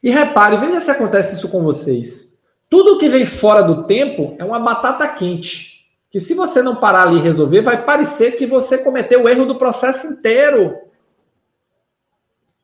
E 0.01 0.09
repare, 0.09 0.57
veja 0.57 0.79
se 0.79 0.91
acontece 0.91 1.35
isso 1.35 1.49
com 1.49 1.61
vocês. 1.61 2.31
Tudo 2.69 2.97
que 2.97 3.09
vem 3.09 3.25
fora 3.25 3.61
do 3.61 3.83
tempo 3.83 4.35
é 4.39 4.45
uma 4.45 4.59
batata 4.59 5.07
quente. 5.07 5.85
Que 6.09 6.19
se 6.19 6.33
você 6.33 6.61
não 6.61 6.75
parar 6.75 7.03
ali 7.03 7.17
e 7.17 7.21
resolver, 7.21 7.61
vai 7.61 7.83
parecer 7.83 8.33
que 8.33 8.45
você 8.45 8.77
cometeu 8.77 9.23
o 9.23 9.29
erro 9.29 9.45
do 9.45 9.57
processo 9.57 10.07
inteiro. 10.07 10.77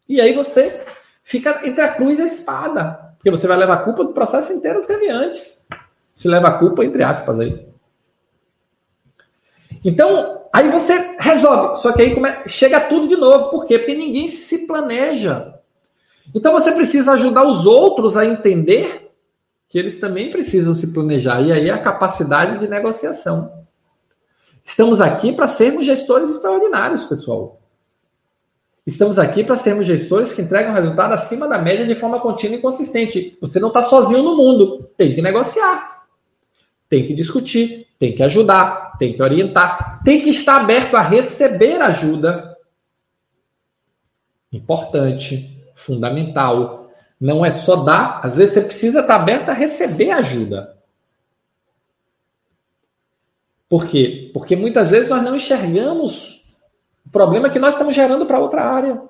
E 0.08 0.22
aí 0.22 0.34
você 0.34 0.86
fica 1.24 1.60
entre 1.68 1.82
a 1.82 1.94
cruz 1.94 2.20
e 2.20 2.24
a 2.24 2.26
espada. 2.26 3.07
Porque 3.28 3.42
você 3.42 3.48
vai 3.48 3.58
levar 3.58 3.74
a 3.74 3.84
culpa 3.84 4.06
do 4.06 4.14
processo 4.14 4.54
inteiro 4.54 4.80
que 4.80 4.88
teve 4.88 5.10
antes. 5.10 5.68
Se 6.16 6.30
leva 6.30 6.48
a 6.48 6.58
culpa, 6.58 6.86
entre 6.86 7.04
aspas, 7.04 7.42
aí. 7.42 7.68
Então, 9.84 10.48
aí 10.54 10.70
você 10.70 11.18
resolve. 11.20 11.76
Só 11.82 11.92
que 11.92 12.04
aí 12.04 12.16
come... 12.16 12.30
chega 12.48 12.80
tudo 12.80 13.06
de 13.06 13.18
novo. 13.18 13.50
Por 13.50 13.66
quê? 13.66 13.80
Porque 13.80 13.96
ninguém 13.96 14.30
se 14.30 14.66
planeja. 14.66 15.60
Então 16.34 16.54
você 16.54 16.72
precisa 16.72 17.12
ajudar 17.12 17.46
os 17.46 17.66
outros 17.66 18.16
a 18.16 18.26
entender 18.26 19.12
que 19.68 19.78
eles 19.78 20.00
também 20.00 20.30
precisam 20.30 20.74
se 20.74 20.94
planejar. 20.94 21.42
E 21.42 21.52
aí 21.52 21.70
a 21.70 21.78
capacidade 21.78 22.60
de 22.60 22.68
negociação. 22.70 23.66
Estamos 24.64 25.02
aqui 25.02 25.34
para 25.34 25.50
sermos 25.50 25.86
gestores 25.86 26.30
extraordinários, 26.30 27.04
pessoal. 27.04 27.57
Estamos 28.88 29.20
aqui 29.20 29.44
para 29.44 29.58
sermos 29.58 29.86
gestores 29.86 30.32
que 30.32 30.42
entregam 30.42 30.74
resultado 30.74 31.12
acima 31.12 31.46
da 31.46 31.58
média 31.58 31.86
de 31.86 31.94
forma 31.94 32.22
contínua 32.22 32.56
e 32.56 32.62
consistente. 32.62 33.38
Você 33.42 33.60
não 33.60 33.68
está 33.68 33.82
sozinho 33.82 34.24
no 34.24 34.38
mundo. 34.38 34.90
Tem 34.96 35.14
que 35.14 35.22
negociar, 35.22 36.06
tem 36.88 37.06
que 37.06 37.14
discutir, 37.14 37.86
tem 38.00 38.16
que 38.16 38.24
ajudar, 38.24 38.98
tem 38.98 39.14
que 39.14 39.22
orientar, 39.22 40.02
tem 40.06 40.22
que 40.22 40.30
estar 40.30 40.62
aberto 40.62 40.96
a 40.96 41.02
receber 41.02 41.82
ajuda. 41.82 42.58
Importante, 44.54 45.62
fundamental. 45.76 46.90
Não 47.20 47.46
é 47.46 47.52
só 47.52 47.76
dar, 47.76 48.22
às 48.24 48.38
vezes 48.38 48.54
você 48.54 48.62
precisa 48.62 49.02
estar 49.02 49.18
aberto 49.18 49.50
a 49.50 49.54
receber 49.54 50.12
ajuda. 50.12 50.78
Por 53.68 53.86
quê? 53.86 54.32
Porque 54.34 54.56
muitas 54.56 54.92
vezes 54.92 55.10
nós 55.10 55.22
não 55.22 55.36
enxergamos 55.36 56.37
o 57.08 57.10
problema 57.10 57.50
que 57.50 57.58
nós 57.58 57.74
estamos 57.74 57.96
gerando 57.96 58.26
para 58.26 58.40
outra 58.40 58.64
área. 58.64 59.02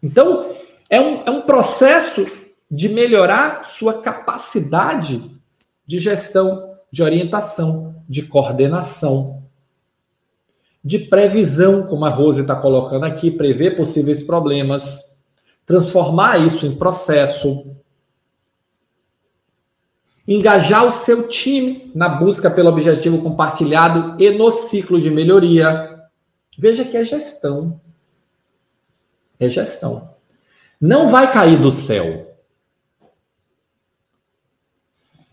Então, 0.00 0.54
é 0.88 1.00
um, 1.00 1.22
é 1.24 1.30
um 1.30 1.42
processo 1.42 2.24
de 2.70 2.88
melhorar 2.88 3.64
sua 3.64 4.00
capacidade 4.00 5.30
de 5.84 5.98
gestão, 5.98 6.76
de 6.90 7.02
orientação, 7.02 8.02
de 8.08 8.22
coordenação, 8.22 9.42
de 10.82 11.00
previsão, 11.00 11.86
como 11.86 12.04
a 12.04 12.08
Rose 12.08 12.42
está 12.42 12.54
colocando 12.54 13.04
aqui, 13.04 13.30
prever 13.30 13.76
possíveis 13.76 14.22
problemas, 14.22 15.04
transformar 15.66 16.38
isso 16.38 16.66
em 16.66 16.76
processo, 16.76 17.76
engajar 20.30 20.86
o 20.86 20.90
seu 20.92 21.26
time 21.26 21.90
na 21.92 22.08
busca 22.08 22.48
pelo 22.48 22.68
objetivo 22.68 23.20
compartilhado 23.20 24.14
e 24.22 24.30
no 24.30 24.52
ciclo 24.52 25.00
de 25.00 25.10
melhoria. 25.10 25.98
Veja 26.56 26.84
que 26.84 26.96
é 26.96 27.02
gestão. 27.02 27.80
É 29.40 29.48
gestão. 29.48 30.14
Não 30.80 31.08
vai 31.08 31.32
cair 31.32 31.60
do 31.60 31.72
céu. 31.72 32.28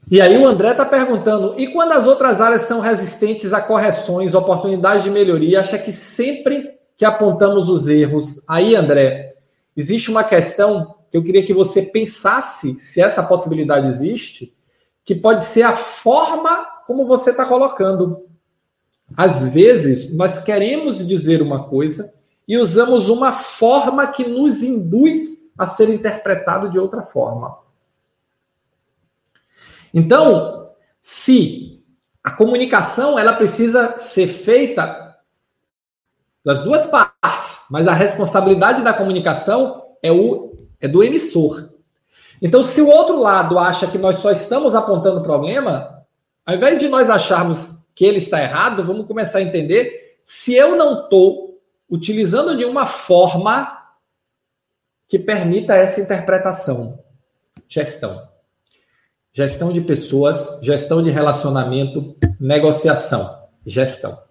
E 0.09 0.19
aí 0.19 0.35
o 0.35 0.47
André 0.47 0.71
está 0.71 0.83
perguntando: 0.83 1.53
e 1.59 1.67
quando 1.71 1.91
as 1.91 2.07
outras 2.07 2.41
áreas 2.41 2.63
são 2.63 2.79
resistentes 2.79 3.53
a 3.53 3.61
correções, 3.61 4.33
oportunidades 4.33 5.03
de 5.03 5.11
melhoria, 5.11 5.59
acha 5.59 5.77
que 5.77 5.91
sempre 5.91 6.75
que 6.97 7.05
apontamos 7.05 7.69
os 7.69 7.87
erros, 7.87 8.41
aí, 8.47 8.75
André, 8.75 9.35
existe 9.75 10.09
uma 10.09 10.23
questão 10.23 10.95
que 11.11 11.17
eu 11.17 11.23
queria 11.23 11.45
que 11.45 11.53
você 11.53 11.83
pensasse 11.83 12.79
se 12.79 12.99
essa 12.99 13.21
possibilidade 13.21 13.87
existe, 13.87 14.56
que 15.07 15.15
pode 15.15 15.43
ser 15.43 15.63
a 15.63 15.73
forma 15.73 16.65
como 16.85 17.07
você 17.07 17.31
está 17.31 17.45
colocando. 17.45 18.27
Às 19.15 19.47
vezes, 19.47 20.13
nós 20.13 20.43
queremos 20.43 21.07
dizer 21.07 21.41
uma 21.41 21.69
coisa 21.69 22.13
e 22.45 22.57
usamos 22.57 23.07
uma 23.07 23.31
forma 23.31 24.05
que 24.07 24.27
nos 24.27 24.61
induz 24.61 25.47
a 25.57 25.65
ser 25.65 25.89
interpretado 25.89 26.69
de 26.69 26.77
outra 26.77 27.03
forma. 27.03 27.57
Então, 29.93 30.71
se 31.01 31.81
a 32.21 32.31
comunicação 32.31 33.17
ela 33.17 33.31
precisa 33.31 33.97
ser 33.97 34.27
feita 34.27 35.17
das 36.43 36.59
duas 36.59 36.85
partes, 36.85 37.65
mas 37.71 37.87
a 37.87 37.93
responsabilidade 37.93 38.83
da 38.83 38.93
comunicação 38.93 39.85
é, 40.03 40.11
o, 40.11 40.53
é 40.81 40.87
do 40.87 41.01
emissor. 41.01 41.76
Então, 42.41 42.61
se 42.61 42.81
o 42.81 42.88
outro 42.88 43.19
lado 43.19 43.57
acha 43.57 43.88
que 43.88 43.97
nós 43.97 44.19
só 44.19 44.31
estamos 44.31 44.75
apontando 44.75 45.21
o 45.21 45.23
problema, 45.23 46.05
ao 46.45 46.55
invés 46.55 46.79
de 46.79 46.88
nós 46.88 47.09
acharmos 47.09 47.69
que 47.95 48.05
ele 48.05 48.17
está 48.17 48.41
errado, 48.41 48.83
vamos 48.83 49.07
começar 49.07 49.39
a 49.39 49.41
entender 49.41 50.19
se 50.25 50.53
eu 50.53 50.75
não 50.75 51.03
estou 51.03 51.59
utilizando 51.89 52.55
de 52.55 52.65
uma 52.65 52.85
forma 52.85 53.75
que 55.07 55.17
permita 55.17 55.73
essa 55.73 56.01
interpretação. 56.01 56.99
Gestão. 57.67 58.27
Gestão 59.33 59.71
de 59.71 59.81
pessoas, 59.81 60.59
gestão 60.61 61.01
de 61.01 61.09
relacionamento, 61.09 62.15
negociação. 62.39 63.47
Gestão. 63.65 64.21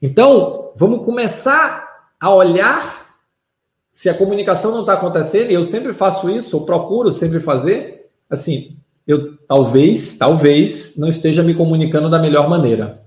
Então, 0.00 0.72
vamos 0.74 1.04
começar 1.04 2.10
a 2.20 2.30
olhar 2.30 3.01
se 3.92 4.08
a 4.08 4.14
comunicação 4.14 4.70
não 4.70 4.80
está 4.80 4.94
acontecendo, 4.94 5.50
e 5.50 5.54
eu 5.54 5.64
sempre 5.64 5.92
faço 5.92 6.30
isso, 6.30 6.56
ou 6.56 6.64
procuro 6.64 7.12
sempre 7.12 7.40
fazer, 7.40 8.10
assim, 8.28 8.78
eu 9.06 9.36
talvez, 9.46 10.16
talvez 10.16 10.96
não 10.96 11.08
esteja 11.08 11.42
me 11.42 11.54
comunicando 11.54 12.08
da 12.08 12.18
melhor 12.18 12.48
maneira. 12.48 13.02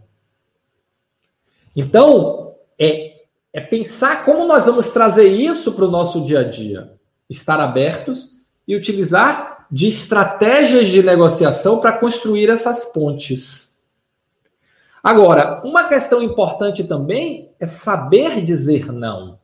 Então, 1.75 2.53
é, 2.79 3.23
é 3.51 3.59
pensar 3.59 4.23
como 4.23 4.45
nós 4.45 4.67
vamos 4.67 4.89
trazer 4.89 5.27
isso 5.27 5.73
para 5.73 5.85
o 5.85 5.91
nosso 5.91 6.23
dia 6.23 6.41
a 6.41 6.43
dia. 6.43 6.93
Estar 7.27 7.59
abertos 7.59 8.31
e 8.67 8.75
utilizar 8.75 9.65
de 9.71 9.87
estratégias 9.87 10.87
de 10.87 11.01
negociação 11.01 11.79
para 11.79 11.93
construir 11.93 12.49
essas 12.49 12.85
pontes. 12.85 13.73
Agora, 15.03 15.61
uma 15.65 15.85
questão 15.85 16.21
importante 16.21 16.83
também 16.83 17.51
é 17.59 17.65
saber 17.65 18.41
dizer 18.41 18.91
não 18.91 19.39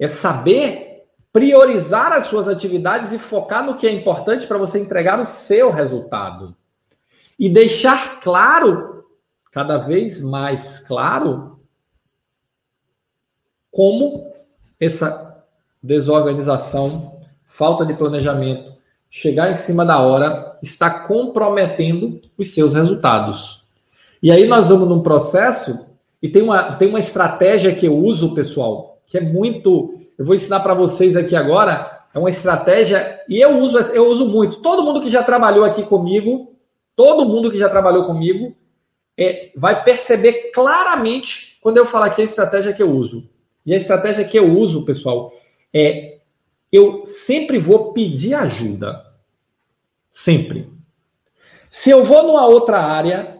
é 0.00 0.08
saber 0.08 1.04
priorizar 1.32 2.12
as 2.12 2.24
suas 2.24 2.48
atividades 2.48 3.12
e 3.12 3.18
focar 3.18 3.64
no 3.64 3.76
que 3.76 3.86
é 3.86 3.92
importante 3.92 4.46
para 4.46 4.58
você 4.58 4.80
entregar 4.80 5.20
o 5.20 5.26
seu 5.26 5.70
resultado. 5.70 6.56
E 7.38 7.48
deixar 7.48 8.18
claro, 8.20 9.04
cada 9.52 9.76
vez 9.76 10.20
mais 10.20 10.80
claro, 10.80 11.60
como 13.70 14.32
essa 14.80 15.44
desorganização, 15.82 17.20
falta 17.46 17.84
de 17.86 17.94
planejamento, 17.94 18.74
chegar 19.08 19.50
em 19.50 19.54
cima 19.54 19.84
da 19.84 20.00
hora, 20.00 20.58
está 20.62 20.90
comprometendo 20.90 22.20
os 22.36 22.52
seus 22.52 22.74
resultados. 22.74 23.64
E 24.22 24.30
aí 24.30 24.46
nós 24.46 24.68
vamos 24.68 24.88
num 24.88 25.02
processo, 25.02 25.86
e 26.22 26.28
tem 26.28 26.42
uma, 26.42 26.74
tem 26.74 26.88
uma 26.88 26.98
estratégia 26.98 27.74
que 27.74 27.86
eu 27.86 27.96
uso, 27.96 28.34
pessoal, 28.34 28.99
que 29.10 29.18
é 29.18 29.20
muito. 29.20 30.00
Eu 30.16 30.24
vou 30.24 30.34
ensinar 30.34 30.60
para 30.60 30.72
vocês 30.72 31.16
aqui 31.16 31.34
agora. 31.36 31.98
É 32.14 32.18
uma 32.18 32.30
estratégia 32.30 33.20
e 33.28 33.40
eu 33.40 33.58
uso, 33.58 33.78
eu 33.78 34.08
uso 34.08 34.24
muito. 34.26 34.58
Todo 34.58 34.82
mundo 34.82 35.00
que 35.00 35.10
já 35.10 35.22
trabalhou 35.22 35.64
aqui 35.64 35.82
comigo, 35.82 36.56
todo 36.96 37.26
mundo 37.26 37.50
que 37.50 37.58
já 37.58 37.68
trabalhou 37.68 38.04
comigo, 38.04 38.56
é, 39.18 39.50
vai 39.54 39.84
perceber 39.84 40.50
claramente 40.52 41.58
quando 41.60 41.76
eu 41.76 41.84
falar 41.84 42.10
que 42.10 42.20
a 42.20 42.24
estratégia 42.24 42.72
que 42.72 42.82
eu 42.82 42.90
uso. 42.90 43.28
E 43.66 43.74
a 43.74 43.76
estratégia 43.76 44.24
que 44.24 44.38
eu 44.38 44.50
uso, 44.56 44.84
pessoal, 44.84 45.32
é 45.74 46.18
eu 46.72 47.04
sempre 47.04 47.58
vou 47.58 47.92
pedir 47.92 48.34
ajuda. 48.34 49.04
Sempre. 50.10 50.68
Se 51.68 51.90
eu 51.90 52.02
vou 52.02 52.22
numa 52.22 52.46
outra 52.46 52.78
área, 52.78 53.38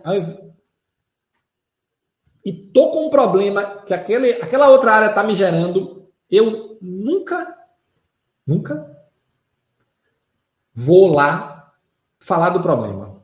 e 2.45 2.53
tô 2.53 2.91
com 2.91 3.07
um 3.07 3.11
problema 3.11 3.82
que 3.86 3.93
aquele, 3.93 4.32
aquela 4.32 4.68
outra 4.68 4.93
área 4.93 5.09
está 5.09 5.22
me 5.22 5.34
gerando, 5.34 6.09
eu 6.30 6.78
nunca, 6.80 7.57
nunca 8.47 8.97
vou 10.74 11.14
lá 11.14 11.72
falar 12.18 12.51
do 12.51 12.62
problema. 12.62 13.22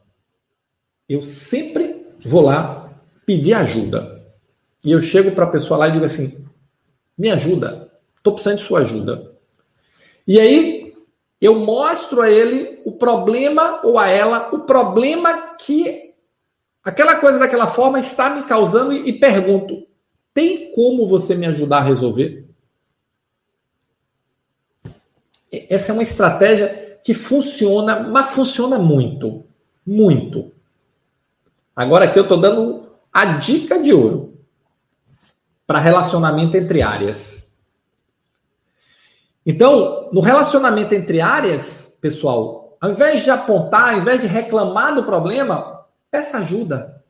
Eu 1.09 1.23
sempre 1.23 2.07
vou 2.21 2.43
lá 2.43 3.01
pedir 3.25 3.55
ajuda. 3.55 4.25
E 4.85 4.93
eu 4.93 5.01
chego 5.01 5.33
para 5.33 5.45
a 5.45 5.51
pessoa 5.51 5.79
lá 5.79 5.89
e 5.89 5.93
digo 5.93 6.05
assim: 6.05 6.47
me 7.17 7.31
ajuda, 7.31 7.91
estou 8.17 8.35
precisando 8.35 8.59
de 8.59 8.65
sua 8.65 8.81
ajuda. 8.81 9.33
E 10.27 10.39
aí 10.39 10.95
eu 11.41 11.55
mostro 11.55 12.21
a 12.21 12.31
ele 12.31 12.83
o 12.85 12.93
problema 12.93 13.81
ou 13.85 13.99
a 13.99 14.09
ela 14.09 14.49
o 14.53 14.61
problema 14.61 15.55
que 15.57 16.06
aquela 16.87 17.17
coisa 17.17 17.39
daquela 17.39 17.67
forma 17.67 17.99
está 17.99 18.31
me 18.31 18.45
causando 18.45 18.93
e, 18.93 19.09
e 19.09 19.13
pergunto: 19.19 19.87
tem 20.33 20.73
como 20.73 21.07
você 21.07 21.35
me 21.35 21.47
ajudar 21.47 21.79
a 21.79 21.83
resolver? 21.85 22.47
Essa 25.51 25.93
é 25.93 25.95
uma 25.95 26.03
estratégia 26.03 26.99
que 27.03 27.15
funciona, 27.15 28.01
mas 28.01 28.35
funciona 28.35 28.79
muito. 28.79 29.45
Muito. 29.85 30.53
Agora 31.75 32.07
aqui 32.07 32.19
eu 32.19 32.25
estou 32.25 32.41
dando 32.41 32.89
a 33.13 33.25
dica 33.37 33.79
de 33.79 33.93
ouro 33.93 34.35
para 35.67 35.79
relacionamento 35.79 36.57
entre 36.57 36.83
áreas. 36.83 37.53
Então, 39.45 40.09
no 40.13 40.21
relacionamento 40.21 40.95
entre 40.95 41.21
áreas, 41.21 41.97
pessoal, 42.01 42.77
ao 42.81 42.91
invés 42.91 43.23
de 43.23 43.31
apontar, 43.31 43.95
ao 43.95 44.01
invés 44.01 44.21
de 44.21 44.27
reclamar 44.27 44.95
do 44.95 45.05
problema, 45.05 45.76
Peça 46.17 46.39
ajuda. 46.39 47.05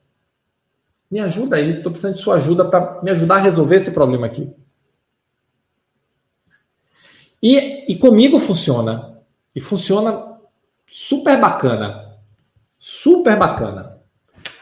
Me 1.09 1.21
ajuda 1.21 1.55
aí, 1.55 1.77
estou 1.77 1.93
precisando 1.93 2.17
de 2.17 2.21
sua 2.21 2.35
ajuda 2.35 2.65
para 2.65 3.01
me 3.05 3.11
ajudar 3.13 3.37
a 3.37 3.41
resolver 3.41 3.77
esse 3.77 3.93
problema 3.93 4.27
aqui. 4.27 4.53
E, 7.41 7.93
e 7.93 7.97
comigo 7.97 8.41
funciona. 8.41 9.23
E 9.55 9.61
funciona 9.61 10.41
super 10.91 11.41
bacana. 11.41 12.19
Super 12.81 13.37
bacana. 13.37 14.03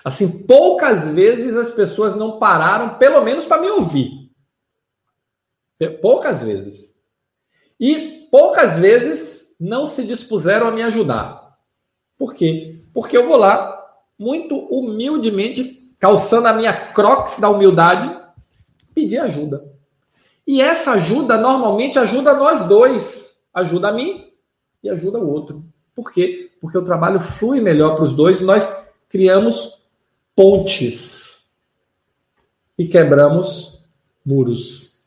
Assim, 0.04 0.28
poucas 0.44 1.08
vezes 1.08 1.56
as 1.56 1.70
pessoas 1.70 2.14
não 2.14 2.38
pararam, 2.38 2.98
pelo 2.98 3.24
menos 3.24 3.46
para 3.46 3.62
me 3.62 3.70
ouvir. 3.70 4.30
Poucas 6.02 6.42
vezes. 6.42 7.02
E 7.80 8.28
poucas 8.30 8.78
vezes 8.78 9.56
não 9.58 9.86
se 9.86 10.04
dispuseram 10.04 10.66
a 10.66 10.70
me 10.70 10.82
ajudar. 10.82 11.56
Por 12.18 12.34
quê? 12.34 12.84
Porque 12.92 13.16
eu 13.16 13.26
vou 13.26 13.38
lá, 13.38 13.73
muito 14.18 14.56
humildemente, 14.56 15.90
calçando 16.00 16.48
a 16.48 16.52
minha 16.52 16.72
crocs 16.72 17.38
da 17.38 17.48
humildade, 17.48 18.14
pedir 18.94 19.18
ajuda. 19.18 19.64
E 20.46 20.60
essa 20.60 20.92
ajuda 20.92 21.36
normalmente 21.36 21.98
ajuda 21.98 22.34
nós 22.34 22.66
dois. 22.66 23.34
Ajuda 23.52 23.88
a 23.88 23.92
mim 23.92 24.30
e 24.82 24.90
ajuda 24.90 25.18
o 25.18 25.28
outro. 25.28 25.64
Por 25.94 26.12
quê? 26.12 26.50
Porque 26.60 26.76
o 26.76 26.84
trabalho 26.84 27.20
flui 27.20 27.60
melhor 27.60 27.94
para 27.94 28.04
os 28.04 28.14
dois 28.14 28.40
e 28.40 28.44
nós 28.44 28.68
criamos 29.08 29.80
pontes 30.34 31.46
e 32.76 32.86
quebramos 32.86 33.84
muros. 34.26 34.98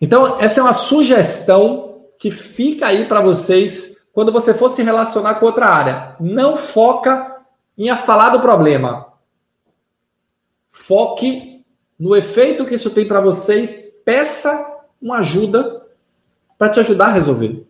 Então, 0.00 0.40
essa 0.40 0.60
é 0.60 0.62
uma 0.62 0.72
sugestão 0.72 2.06
que 2.18 2.30
fica 2.30 2.86
aí 2.86 3.06
para 3.06 3.20
vocês 3.20 3.89
quando 4.12 4.32
você 4.32 4.52
for 4.52 4.70
se 4.70 4.82
relacionar 4.82 5.34
com 5.34 5.46
outra 5.46 5.66
área. 5.66 6.16
Não 6.18 6.56
foca 6.56 7.36
em 7.76 7.94
falar 7.96 8.30
do 8.30 8.40
problema. 8.40 9.06
Foque 10.68 11.64
no 11.98 12.16
efeito 12.16 12.64
que 12.64 12.74
isso 12.74 12.90
tem 12.90 13.06
para 13.06 13.20
você 13.20 13.62
e 13.62 13.68
peça 14.04 14.66
uma 15.00 15.18
ajuda 15.18 15.82
para 16.58 16.68
te 16.68 16.80
ajudar 16.80 17.06
a 17.06 17.12
resolver. 17.12 17.66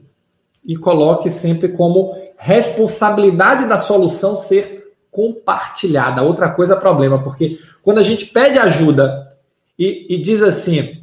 E 0.65 0.77
coloque 0.77 1.31
sempre 1.31 1.69
como 1.69 2.17
responsabilidade 2.37 3.67
da 3.67 3.79
solução 3.79 4.37
ser 4.37 4.95
compartilhada. 5.11 6.23
Outra 6.23 6.51
coisa 6.51 6.75
é 6.75 6.81
problema, 6.81 7.23
porque 7.23 7.59
quando 7.83 7.99
a 7.99 8.03
gente 8.03 8.27
pede 8.27 8.59
ajuda 8.59 9.37
e, 9.79 10.15
e 10.15 10.21
diz 10.21 10.43
assim, 10.43 11.00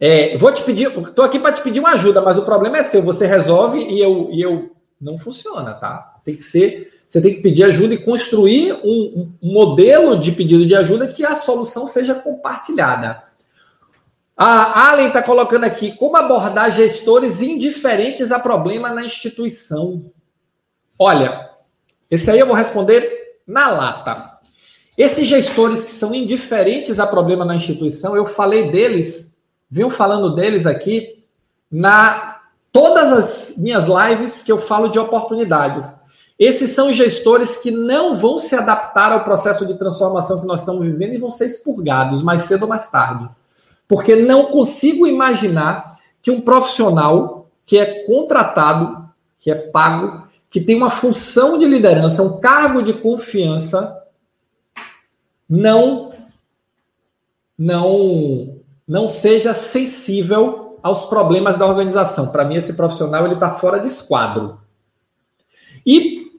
é, 0.00 0.36
vou 0.36 0.52
te 0.52 0.62
pedir, 0.62 0.88
estou 0.88 1.24
aqui 1.24 1.38
para 1.38 1.52
te 1.52 1.62
pedir 1.62 1.80
uma 1.80 1.92
ajuda, 1.92 2.20
mas 2.20 2.38
o 2.38 2.44
problema 2.44 2.78
é 2.78 2.84
seu, 2.84 3.02
você 3.02 3.26
resolve 3.26 3.78
e 3.78 4.00
eu, 4.00 4.28
e 4.32 4.42
eu 4.42 4.72
não 5.00 5.16
funciona, 5.16 5.74
tá? 5.74 6.16
Tem 6.24 6.36
que 6.36 6.42
ser, 6.42 6.92
você 7.06 7.20
tem 7.20 7.34
que 7.34 7.42
pedir 7.42 7.64
ajuda 7.64 7.94
e 7.94 7.98
construir 7.98 8.72
um, 8.84 9.32
um 9.42 9.52
modelo 9.52 10.18
de 10.18 10.32
pedido 10.32 10.66
de 10.66 10.74
ajuda 10.74 11.08
que 11.08 11.24
a 11.24 11.34
solução 11.34 11.86
seja 11.86 12.14
compartilhada. 12.14 13.22
A 14.36 14.90
Allen 14.90 15.08
está 15.08 15.22
colocando 15.22 15.64
aqui 15.64 15.92
como 15.92 16.16
abordar 16.16 16.72
gestores 16.72 17.40
indiferentes 17.40 18.32
a 18.32 18.40
problema 18.40 18.90
na 18.90 19.04
instituição. 19.04 20.10
Olha, 20.98 21.50
esse 22.10 22.30
aí 22.30 22.40
eu 22.40 22.46
vou 22.46 22.56
responder 22.56 23.38
na 23.46 23.70
lata. 23.70 24.38
Esses 24.98 25.26
gestores 25.26 25.84
que 25.84 25.90
são 25.90 26.14
indiferentes 26.14 26.98
a 26.98 27.06
problema 27.06 27.44
na 27.44 27.54
instituição, 27.54 28.16
eu 28.16 28.26
falei 28.26 28.70
deles, 28.70 29.33
venho 29.74 29.90
falando 29.90 30.36
deles 30.36 30.66
aqui 30.66 31.24
na 31.68 32.42
todas 32.70 33.10
as 33.10 33.56
minhas 33.56 33.86
lives 33.86 34.40
que 34.40 34.52
eu 34.52 34.56
falo 34.56 34.88
de 34.88 35.00
oportunidades. 35.00 35.96
Esses 36.38 36.70
são 36.70 36.92
gestores 36.92 37.56
que 37.56 37.72
não 37.72 38.14
vão 38.14 38.38
se 38.38 38.54
adaptar 38.54 39.10
ao 39.10 39.24
processo 39.24 39.66
de 39.66 39.74
transformação 39.74 40.40
que 40.40 40.46
nós 40.46 40.60
estamos 40.60 40.84
vivendo 40.84 41.14
e 41.14 41.18
vão 41.18 41.30
ser 41.30 41.46
expurgados 41.46 42.22
mais 42.22 42.42
cedo 42.42 42.62
ou 42.62 42.68
mais 42.68 42.88
tarde. 42.88 43.28
Porque 43.88 44.14
não 44.14 44.46
consigo 44.46 45.08
imaginar 45.08 45.98
que 46.22 46.30
um 46.30 46.40
profissional 46.40 47.50
que 47.66 47.76
é 47.76 48.04
contratado, 48.04 49.08
que 49.40 49.50
é 49.50 49.56
pago, 49.56 50.28
que 50.48 50.60
tem 50.60 50.76
uma 50.76 50.90
função 50.90 51.58
de 51.58 51.66
liderança, 51.66 52.22
um 52.22 52.38
cargo 52.38 52.80
de 52.80 52.92
confiança, 52.92 54.00
não 55.48 56.12
não 57.58 58.54
não 58.86 59.08
seja 59.08 59.54
sensível 59.54 60.78
aos 60.82 61.06
problemas 61.06 61.56
da 61.56 61.66
organização. 61.66 62.28
Para 62.28 62.44
mim, 62.44 62.56
esse 62.56 62.74
profissional 62.74 63.24
ele 63.24 63.34
está 63.34 63.50
fora 63.50 63.80
de 63.80 63.86
esquadro. 63.86 64.60
E 65.86 66.30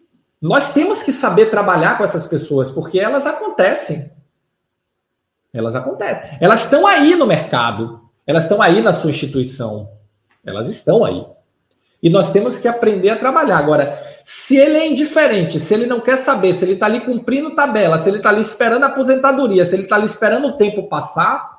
nós 0.41 0.73
temos 0.73 1.01
que 1.01 1.11
saber 1.11 1.49
trabalhar 1.49 1.97
com 1.97 2.03
essas 2.03 2.27
pessoas, 2.27 2.69
porque 2.69 2.99
elas 2.99 3.25
acontecem. 3.25 4.11
Elas 5.51 5.75
acontecem. 5.75 6.37
Elas 6.39 6.63
estão 6.63 6.85
aí 6.85 7.15
no 7.15 7.25
mercado. 7.25 8.01
Elas 8.27 8.43
estão 8.43 8.61
aí 8.61 8.81
na 8.81 8.93
sua 8.93 9.09
instituição. 9.09 9.89
Elas 10.45 10.69
estão 10.69 11.03
aí. 11.03 11.25
E 12.03 12.09
nós 12.09 12.31
temos 12.31 12.57
que 12.57 12.67
aprender 12.67 13.09
a 13.09 13.17
trabalhar. 13.17 13.57
Agora, 13.57 13.99
se 14.23 14.55
ele 14.55 14.77
é 14.77 14.87
indiferente, 14.87 15.59
se 15.59 15.73
ele 15.73 15.87
não 15.87 15.99
quer 15.99 16.17
saber, 16.17 16.53
se 16.53 16.63
ele 16.63 16.73
está 16.73 16.85
ali 16.85 17.01
cumprindo 17.01 17.55
tabela, 17.55 17.97
se 17.97 18.09
ele 18.09 18.17
está 18.17 18.29
ali 18.29 18.41
esperando 18.41 18.83
a 18.83 18.87
aposentadoria, 18.87 19.65
se 19.65 19.75
ele 19.75 19.83
está 19.83 19.95
ali 19.95 20.05
esperando 20.05 20.47
o 20.47 20.57
tempo 20.57 20.87
passar, 20.87 21.54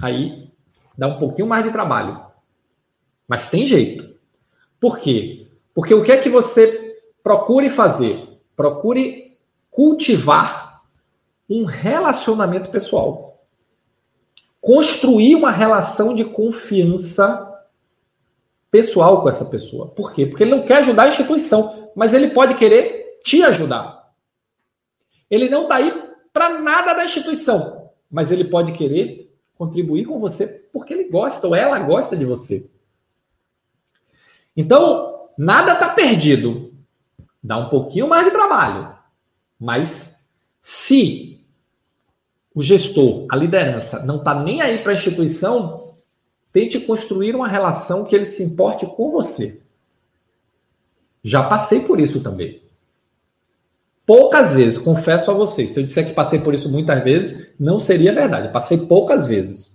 aí 0.00 0.50
dá 0.96 1.06
um 1.08 1.18
pouquinho 1.18 1.48
mais 1.48 1.64
de 1.64 1.70
trabalho. 1.70 2.24
Mas 3.28 3.48
tem 3.48 3.66
jeito. 3.66 4.16
Por 4.80 4.98
quê? 4.98 5.48
Porque 5.74 5.92
o 5.94 6.02
que 6.02 6.12
é 6.12 6.16
que 6.16 6.30
você 6.30 6.98
procure 7.22 7.68
fazer? 7.68 8.40
Procure 8.54 9.36
cultivar 9.70 10.82
um 11.48 11.64
relacionamento 11.64 12.70
pessoal. 12.70 13.44
Construir 14.60 15.34
uma 15.34 15.50
relação 15.50 16.14
de 16.14 16.24
confiança 16.24 17.42
pessoal 18.70 19.22
com 19.22 19.28
essa 19.28 19.44
pessoa. 19.44 19.88
Por 19.88 20.12
quê? 20.12 20.26
Porque 20.26 20.42
ele 20.42 20.50
não 20.54 20.62
quer 20.62 20.78
ajudar 20.78 21.04
a 21.04 21.08
instituição, 21.08 21.90
mas 21.94 22.12
ele 22.12 22.30
pode 22.30 22.54
querer 22.54 23.18
te 23.22 23.42
ajudar. 23.42 24.12
Ele 25.30 25.48
não 25.48 25.62
está 25.62 25.76
aí 25.76 25.92
para 26.32 26.60
nada 26.60 26.94
da 26.94 27.04
instituição, 27.04 27.90
mas 28.10 28.30
ele 28.30 28.44
pode 28.44 28.72
querer 28.72 29.25
contribuir 29.56 30.04
com 30.04 30.18
você 30.18 30.46
porque 30.46 30.92
ele 30.92 31.08
gosta 31.08 31.46
ou 31.46 31.54
ela 31.54 31.78
gosta 31.80 32.16
de 32.16 32.24
você. 32.24 32.68
Então, 34.56 35.28
nada 35.36 35.72
está 35.72 35.88
perdido. 35.88 36.72
Dá 37.42 37.56
um 37.56 37.68
pouquinho 37.68 38.08
mais 38.08 38.24
de 38.24 38.32
trabalho, 38.32 38.96
mas 39.58 40.16
se 40.60 41.44
o 42.54 42.62
gestor, 42.62 43.26
a 43.30 43.36
liderança, 43.36 44.02
não 44.04 44.16
está 44.16 44.34
nem 44.34 44.62
aí 44.62 44.78
para 44.78 44.92
a 44.92 44.94
instituição, 44.94 45.94
tente 46.52 46.80
construir 46.80 47.36
uma 47.36 47.46
relação 47.46 48.02
que 48.02 48.16
ele 48.16 48.24
se 48.24 48.42
importe 48.42 48.86
com 48.86 49.10
você. 49.10 49.60
Já 51.22 51.46
passei 51.48 51.80
por 51.80 52.00
isso 52.00 52.20
também. 52.20 52.65
Poucas 54.06 54.54
vezes, 54.54 54.78
confesso 54.78 55.32
a 55.32 55.34
vocês. 55.34 55.72
Se 55.72 55.80
eu 55.80 55.84
disser 55.84 56.06
que 56.06 56.14
passei 56.14 56.38
por 56.38 56.54
isso 56.54 56.70
muitas 56.70 57.02
vezes, 57.02 57.48
não 57.58 57.76
seria 57.76 58.14
verdade. 58.14 58.52
Passei 58.52 58.78
poucas 58.78 59.26
vezes. 59.26 59.74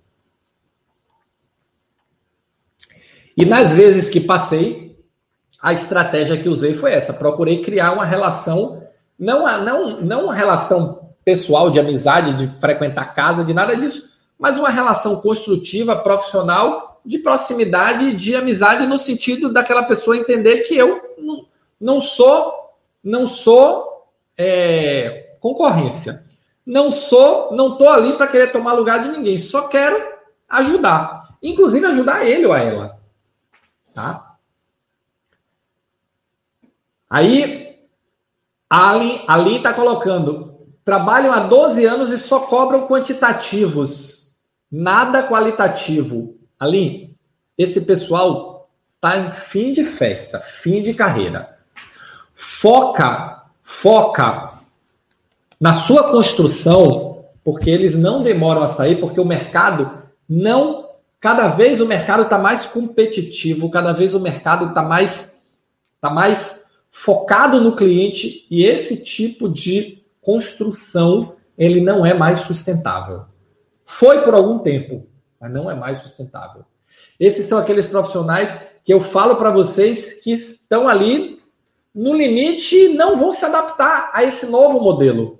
E 3.35 3.45
nas 3.45 3.73
vezes 3.73 4.09
que 4.09 4.21
passei, 4.21 4.97
a 5.61 5.73
estratégia 5.73 6.37
que 6.37 6.47
usei 6.47 6.73
foi 6.73 6.93
essa: 6.93 7.11
procurei 7.11 7.61
criar 7.61 7.91
uma 7.91 8.05
relação, 8.05 8.81
não, 9.19 9.41
não, 9.63 10.01
não 10.01 10.25
uma 10.25 10.33
relação 10.33 11.09
pessoal, 11.25 11.69
de 11.69 11.79
amizade, 11.79 12.33
de 12.33 12.47
frequentar 12.59 13.13
casa, 13.13 13.43
de 13.43 13.53
nada 13.53 13.75
disso, 13.75 14.09
mas 14.39 14.57
uma 14.57 14.69
relação 14.69 15.17
construtiva, 15.17 15.95
profissional, 15.95 17.01
de 17.05 17.19
proximidade, 17.19 18.15
de 18.15 18.33
amizade, 18.33 18.87
no 18.87 18.97
sentido 18.97 19.51
daquela 19.51 19.83
pessoa 19.83 20.17
entender 20.17 20.61
que 20.61 20.75
eu 20.75 21.01
não, 21.17 21.45
não 21.79 22.01
sou, 22.01 22.53
não 23.03 23.27
sou 23.27 23.90
é, 24.41 25.35
concorrência. 25.39 26.23
Não 26.65 26.91
sou, 26.91 27.53
não 27.53 27.77
tô 27.77 27.89
ali 27.89 28.13
para 28.17 28.27
querer 28.27 28.51
tomar 28.51 28.73
lugar 28.73 29.01
de 29.01 29.09
ninguém, 29.09 29.37
só 29.37 29.67
quero 29.67 30.01
ajudar. 30.47 31.37
Inclusive 31.41 31.85
ajudar 31.85 32.25
ele 32.25 32.45
ou 32.45 32.55
ela. 32.55 32.99
Tá? 33.93 34.35
Aí, 37.09 37.61
Ali, 38.69 39.21
Ali 39.27 39.57
está 39.57 39.73
colocando 39.73 40.51
trabalham 40.83 41.31
há 41.33 41.39
12 41.39 41.85
anos 41.85 42.11
e 42.11 42.17
só 42.17 42.41
cobram 42.41 42.87
quantitativos, 42.87 44.35
nada 44.71 45.27
qualitativo. 45.27 46.37
Ali, 46.59 47.15
esse 47.57 47.81
pessoal 47.81 48.69
tá 48.99 49.17
em 49.17 49.31
fim 49.31 49.71
de 49.71 49.83
festa, 49.83 50.39
fim 50.39 50.81
de 50.81 50.93
carreira. 50.93 51.57
Foca, 52.33 53.40
foca 53.71 54.59
na 55.59 55.73
sua 55.73 56.03
construção, 56.03 57.25
porque 57.43 57.69
eles 57.69 57.95
não 57.95 58.21
demoram 58.21 58.61
a 58.61 58.67
sair, 58.67 58.99
porque 58.99 59.19
o 59.19 59.25
mercado 59.25 60.03
não, 60.29 60.89
cada 61.19 61.47
vez 61.47 61.81
o 61.81 61.87
mercado 61.87 62.23
está 62.23 62.37
mais 62.37 62.65
competitivo, 62.65 63.71
cada 63.71 63.91
vez 63.91 64.13
o 64.13 64.19
mercado 64.19 64.69
está 64.69 64.83
mais, 64.83 65.39
tá 65.99 66.09
mais 66.09 66.63
focado 66.91 67.59
no 67.59 67.75
cliente 67.75 68.45
e 68.51 68.65
esse 68.65 68.97
tipo 68.97 69.49
de 69.49 70.03
construção, 70.21 71.35
ele 71.57 71.81
não 71.81 72.05
é 72.05 72.13
mais 72.13 72.41
sustentável. 72.41 73.23
Foi 73.85 74.21
por 74.21 74.35
algum 74.35 74.59
tempo, 74.59 75.07
mas 75.39 75.51
não 75.51 75.71
é 75.71 75.73
mais 75.73 75.99
sustentável. 75.99 76.63
Esses 77.19 77.47
são 77.47 77.57
aqueles 77.57 77.87
profissionais 77.87 78.55
que 78.83 78.93
eu 78.93 79.01
falo 79.01 79.37
para 79.37 79.49
vocês 79.49 80.21
que 80.21 80.31
estão 80.31 80.87
ali 80.87 81.40
no 81.93 82.13
limite, 82.13 82.89
não 82.89 83.17
vão 83.17 83.31
se 83.31 83.43
adaptar 83.43 84.11
a 84.13 84.23
esse 84.23 84.45
novo 84.45 84.79
modelo. 84.79 85.39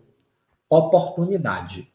Oportunidade. 0.69 1.91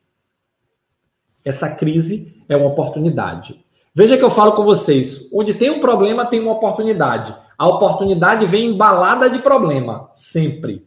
Essa 1.44 1.68
crise 1.68 2.42
é 2.48 2.56
uma 2.56 2.66
oportunidade. 2.66 3.64
Veja 3.94 4.16
que 4.16 4.24
eu 4.24 4.30
falo 4.30 4.52
com 4.52 4.64
vocês: 4.64 5.28
onde 5.32 5.54
tem 5.54 5.70
um 5.70 5.80
problema, 5.80 6.26
tem 6.26 6.40
uma 6.40 6.52
oportunidade. 6.52 7.34
A 7.56 7.68
oportunidade 7.68 8.44
vem 8.44 8.70
embalada 8.70 9.30
de 9.30 9.38
problema. 9.38 10.10
Sempre. 10.12 10.86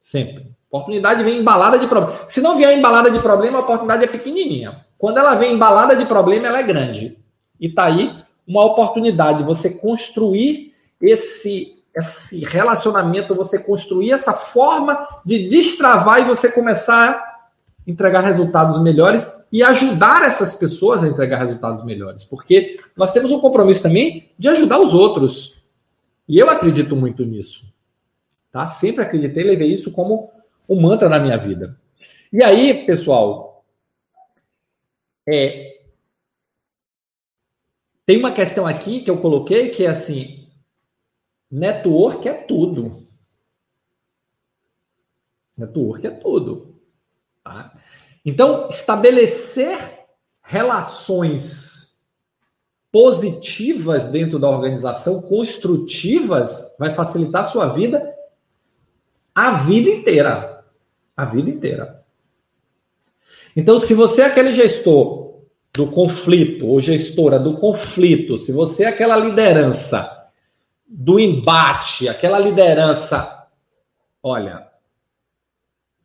Sempre. 0.00 0.52
Oportunidade 0.70 1.22
vem 1.22 1.40
embalada 1.40 1.78
de 1.78 1.86
problema. 1.86 2.20
Se 2.28 2.40
não 2.40 2.56
vier 2.56 2.76
embalada 2.76 3.10
de 3.10 3.20
problema, 3.20 3.58
a 3.58 3.62
oportunidade 3.62 4.04
é 4.04 4.06
pequenininha. 4.06 4.86
Quando 4.96 5.18
ela 5.18 5.34
vem 5.34 5.52
embalada 5.52 5.94
de 5.94 6.06
problema, 6.06 6.46
ela 6.46 6.60
é 6.60 6.62
grande. 6.62 7.18
E 7.60 7.68
tá 7.68 7.84
aí 7.84 8.14
uma 8.46 8.64
oportunidade 8.64 9.38
de 9.38 9.44
você 9.44 9.70
construir 9.70 10.74
esse 11.00 11.81
esse 11.94 12.44
relacionamento, 12.44 13.34
você 13.34 13.58
construir 13.58 14.12
essa 14.12 14.32
forma 14.32 15.06
de 15.24 15.48
destravar 15.48 16.20
e 16.20 16.24
você 16.24 16.50
começar 16.50 17.10
a 17.10 17.50
entregar 17.86 18.20
resultados 18.20 18.80
melhores 18.82 19.26
e 19.50 19.62
ajudar 19.62 20.22
essas 20.22 20.54
pessoas 20.54 21.04
a 21.04 21.08
entregar 21.08 21.38
resultados 21.38 21.84
melhores, 21.84 22.24
porque 22.24 22.80
nós 22.96 23.12
temos 23.12 23.30
um 23.30 23.38
compromisso 23.38 23.82
também 23.82 24.30
de 24.38 24.48
ajudar 24.48 24.78
os 24.78 24.94
outros. 24.94 25.62
E 26.26 26.38
eu 26.38 26.48
acredito 26.48 26.96
muito 26.96 27.24
nisso. 27.26 27.70
Tá? 28.50 28.66
Sempre 28.66 29.04
acreditei, 29.04 29.44
levei 29.44 29.70
isso 29.70 29.92
como 29.92 30.30
um 30.68 30.80
mantra 30.80 31.08
na 31.08 31.18
minha 31.18 31.36
vida. 31.36 31.78
E 32.32 32.42
aí, 32.42 32.86
pessoal, 32.86 33.62
é, 35.28 35.80
tem 38.06 38.18
uma 38.18 38.32
questão 38.32 38.66
aqui 38.66 39.00
que 39.00 39.10
eu 39.10 39.18
coloquei 39.18 39.68
que 39.68 39.84
é 39.84 39.90
assim: 39.90 40.41
network 41.52 42.26
é 42.26 42.32
tudo. 42.32 43.06
Network 45.56 46.06
é 46.06 46.10
tudo. 46.10 46.80
Tá? 47.44 47.78
Então, 48.24 48.68
estabelecer 48.68 50.06
relações 50.42 51.92
positivas 52.90 54.10
dentro 54.10 54.38
da 54.38 54.48
organização, 54.48 55.20
construtivas, 55.20 56.74
vai 56.78 56.90
facilitar 56.90 57.42
a 57.42 57.44
sua 57.44 57.68
vida 57.68 58.12
a 59.34 59.52
vida 59.52 59.88
inteira. 59.88 60.64
A 61.16 61.24
vida 61.24 61.48
inteira. 61.48 62.04
Então, 63.56 63.78
se 63.78 63.94
você 63.94 64.22
é 64.22 64.26
aquele 64.26 64.50
gestor 64.50 65.40
do 65.72 65.90
conflito, 65.90 66.66
ou 66.66 66.80
gestora 66.80 67.38
do 67.38 67.56
conflito, 67.56 68.36
se 68.36 68.52
você 68.52 68.84
é 68.84 68.88
aquela 68.88 69.16
liderança 69.16 70.21
do 70.94 71.18
embate, 71.18 72.06
aquela 72.06 72.38
liderança, 72.38 73.46
olha, 74.22 74.68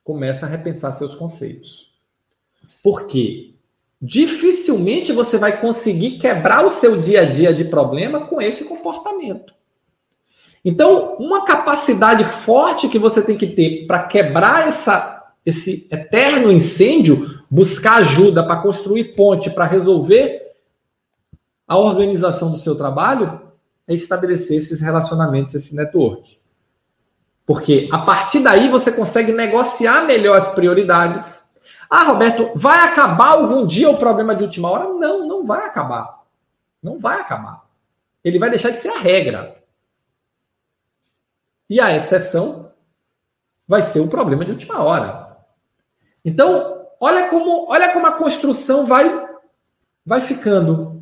começa 0.02 0.46
a 0.46 0.50
repensar 0.50 0.94
seus 0.94 1.14
conceitos. 1.14 1.92
Porque 2.82 3.54
dificilmente 4.02 5.12
você 5.12 5.38
vai 5.38 5.60
conseguir 5.60 6.20
quebrar 6.20 6.66
o 6.66 6.70
seu 6.70 7.02
dia 7.02 7.24
a 7.24 7.26
dia 7.26 7.54
de 7.54 7.66
problema 7.66 8.28
com 8.28 8.42
esse 8.42 8.64
comportamento. 8.64 9.54
Então, 10.64 11.18
uma 11.18 11.44
capacidade 11.44 12.24
forte 12.24 12.88
que 12.88 12.98
você 12.98 13.22
tem 13.22 13.38
que 13.38 13.48
ter 13.48 13.86
para 13.86 14.04
quebrar 14.04 14.70
essa, 14.70 15.34
esse 15.46 15.86
eterno 15.92 16.50
incêndio, 16.50 17.44
buscar 17.50 17.98
ajuda 17.98 18.42
para 18.42 18.62
construir 18.62 19.16
ponte, 19.16 19.50
para 19.50 19.66
resolver 19.66 20.54
a 21.68 21.78
organização 21.78 22.50
do 22.50 22.58
seu 22.58 22.76
trabalho, 22.76 23.47
é 23.88 23.94
estabelecer 23.94 24.58
esses 24.58 24.82
relacionamentos, 24.82 25.56
esse 25.56 25.76
network. 25.76 26.40
Porque 27.46 27.88
a 27.92 28.00
partir 28.00 28.42
daí 28.42 28.70
você 28.70 28.92
consegue 28.92 29.32
negociar 29.32 30.06
melhor 30.06 30.38
as 30.38 30.50
prioridades. 30.54 31.48
Ah, 31.90 32.04
Roberto, 32.04 32.52
vai 32.54 32.80
acabar 32.80 33.30
algum 33.30 33.66
dia 33.66 33.90
o 33.90 33.98
problema 33.98 34.36
de 34.36 34.44
última 34.44 34.70
hora? 34.70 34.90
Não, 34.94 35.26
não 35.26 35.46
vai 35.46 35.66
acabar. 35.66 36.24
Não 36.84 37.00
vai 37.00 37.22
acabar. 37.22 37.66
Ele 38.22 38.38
vai 38.38 38.50
deixar 38.50 38.72
de 38.72 38.78
ser 38.78 38.90
a 38.90 39.00
regra. 39.00 39.56
E 41.70 41.80
a 41.80 41.96
exceção 41.96 42.72
vai 43.66 43.84
ser 43.84 44.02
o 44.02 44.10
problema 44.10 44.44
de 44.44 44.52
última 44.52 44.84
hora. 44.84 45.38
Então, 46.24 46.88
olha 47.00 47.30
como, 47.30 47.70
olha 47.70 47.94
como 47.94 48.08
a 48.08 48.14
construção 48.14 48.86
vai 48.86 49.28
vai 50.06 50.22
ficando. 50.22 50.97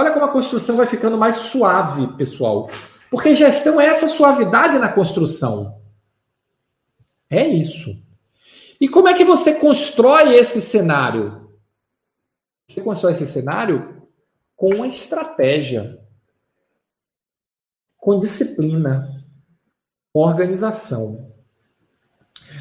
Olha 0.00 0.12
como 0.12 0.24
a 0.24 0.32
construção 0.32 0.76
vai 0.76 0.86
ficando 0.86 1.18
mais 1.18 1.36
suave, 1.36 2.06
pessoal. 2.16 2.70
Porque 3.10 3.34
gestão 3.34 3.78
é 3.78 3.84
essa 3.84 4.08
suavidade 4.08 4.78
na 4.78 4.90
construção. 4.90 5.78
É 7.28 7.46
isso. 7.46 7.94
E 8.80 8.88
como 8.88 9.08
é 9.08 9.14
que 9.14 9.24
você 9.24 9.56
constrói 9.56 10.36
esse 10.36 10.62
cenário? 10.62 11.50
Você 12.66 12.80
constrói 12.80 13.12
esse 13.12 13.26
cenário 13.26 14.02
com 14.56 14.74
uma 14.74 14.86
estratégia, 14.86 16.02
com 17.98 18.20
disciplina 18.20 19.22
organização. 20.14 21.30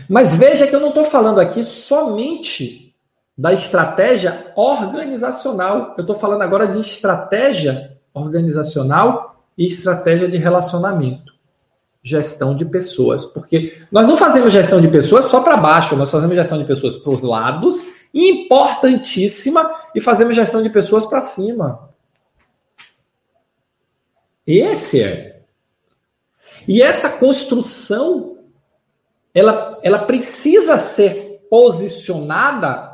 Mas 0.10 0.36
veja 0.36 0.68
que 0.68 0.76
eu 0.76 0.82
não 0.82 0.90
estou 0.90 1.06
falando 1.06 1.40
aqui 1.40 1.64
somente 1.64 2.89
da 3.40 3.54
estratégia 3.54 4.52
organizacional. 4.54 5.94
Eu 5.98 6.02
estou 6.02 6.20
falando 6.20 6.42
agora 6.42 6.68
de 6.68 6.82
estratégia 6.82 7.98
organizacional 8.14 9.42
e 9.58 9.66
estratégia 9.66 10.28
de 10.28 10.38
relacionamento. 10.38 11.34
Gestão 12.04 12.54
de 12.54 12.66
pessoas. 12.66 13.26
Porque 13.26 13.82
nós 13.90 14.06
não 14.06 14.18
fazemos 14.18 14.52
gestão 14.52 14.82
de 14.82 14.90
pessoas 14.90 15.24
só 15.24 15.40
para 15.40 15.56
baixo, 15.56 15.96
nós 15.96 16.12
fazemos 16.12 16.36
gestão 16.36 16.58
de 16.58 16.66
pessoas 16.66 16.98
para 16.98 17.12
os 17.14 17.22
lados, 17.22 17.82
importantíssima, 18.14 19.72
e 19.96 20.02
fazemos 20.02 20.36
gestão 20.36 20.62
de 20.62 20.70
pessoas 20.70 21.06
para 21.06 21.22
cima. 21.22 21.90
Esse 24.46 25.02
é 25.02 25.40
e 26.68 26.82
essa 26.82 27.10
construção, 27.10 28.38
ela, 29.34 29.80
ela 29.82 30.00
precisa 30.00 30.78
ser 30.78 31.48
posicionada 31.50 32.89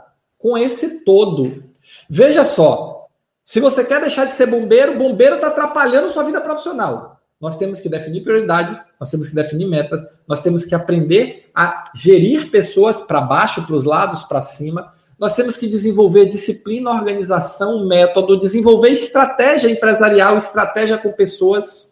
com 0.45 0.55
esse 0.55 1.03
todo. 1.03 1.63
Veja 2.07 2.45
só, 2.45 3.07
se 3.43 3.59
você 3.59 3.83
quer 3.83 3.99
deixar 3.99 4.25
de 4.25 4.33
ser 4.33 4.45
bombeiro, 4.45 4.95
bombeiro 4.95 5.37
está 5.37 5.47
atrapalhando 5.47 6.11
sua 6.11 6.21
vida 6.21 6.39
profissional. 6.39 7.19
Nós 7.41 7.57
temos 7.57 7.79
que 7.79 7.89
definir 7.89 8.23
prioridade, 8.23 8.79
nós 8.99 9.09
temos 9.09 9.29
que 9.29 9.33
definir 9.33 9.65
metas, 9.65 9.99
nós 10.27 10.43
temos 10.43 10.63
que 10.63 10.75
aprender 10.75 11.49
a 11.55 11.89
gerir 11.95 12.51
pessoas 12.51 13.01
para 13.01 13.21
baixo, 13.21 13.65
para 13.65 13.75
os 13.75 13.83
lados, 13.85 14.21
para 14.21 14.39
cima. 14.43 14.93
Nós 15.17 15.35
temos 15.35 15.57
que 15.57 15.65
desenvolver 15.65 16.27
disciplina, 16.27 16.91
organização, 16.91 17.83
método, 17.87 18.39
desenvolver 18.39 18.89
estratégia 18.89 19.71
empresarial, 19.71 20.37
estratégia 20.37 20.99
com 20.99 21.11
pessoas. 21.11 21.91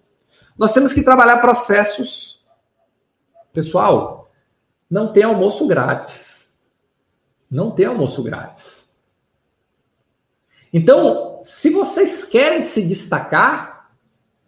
Nós 0.56 0.72
temos 0.74 0.94
que 0.94 1.02
trabalhar 1.02 1.38
processos. 1.38 2.46
Pessoal, 3.52 4.30
não 4.88 5.12
tem 5.12 5.24
almoço 5.24 5.66
grátis. 5.66 6.33
Não 7.54 7.70
tem 7.70 7.86
almoço 7.86 8.24
grátis. 8.24 8.92
Então, 10.74 11.40
se 11.44 11.70
vocês 11.70 12.26
querem 12.26 12.64
se 12.64 12.82
destacar, 12.82 13.92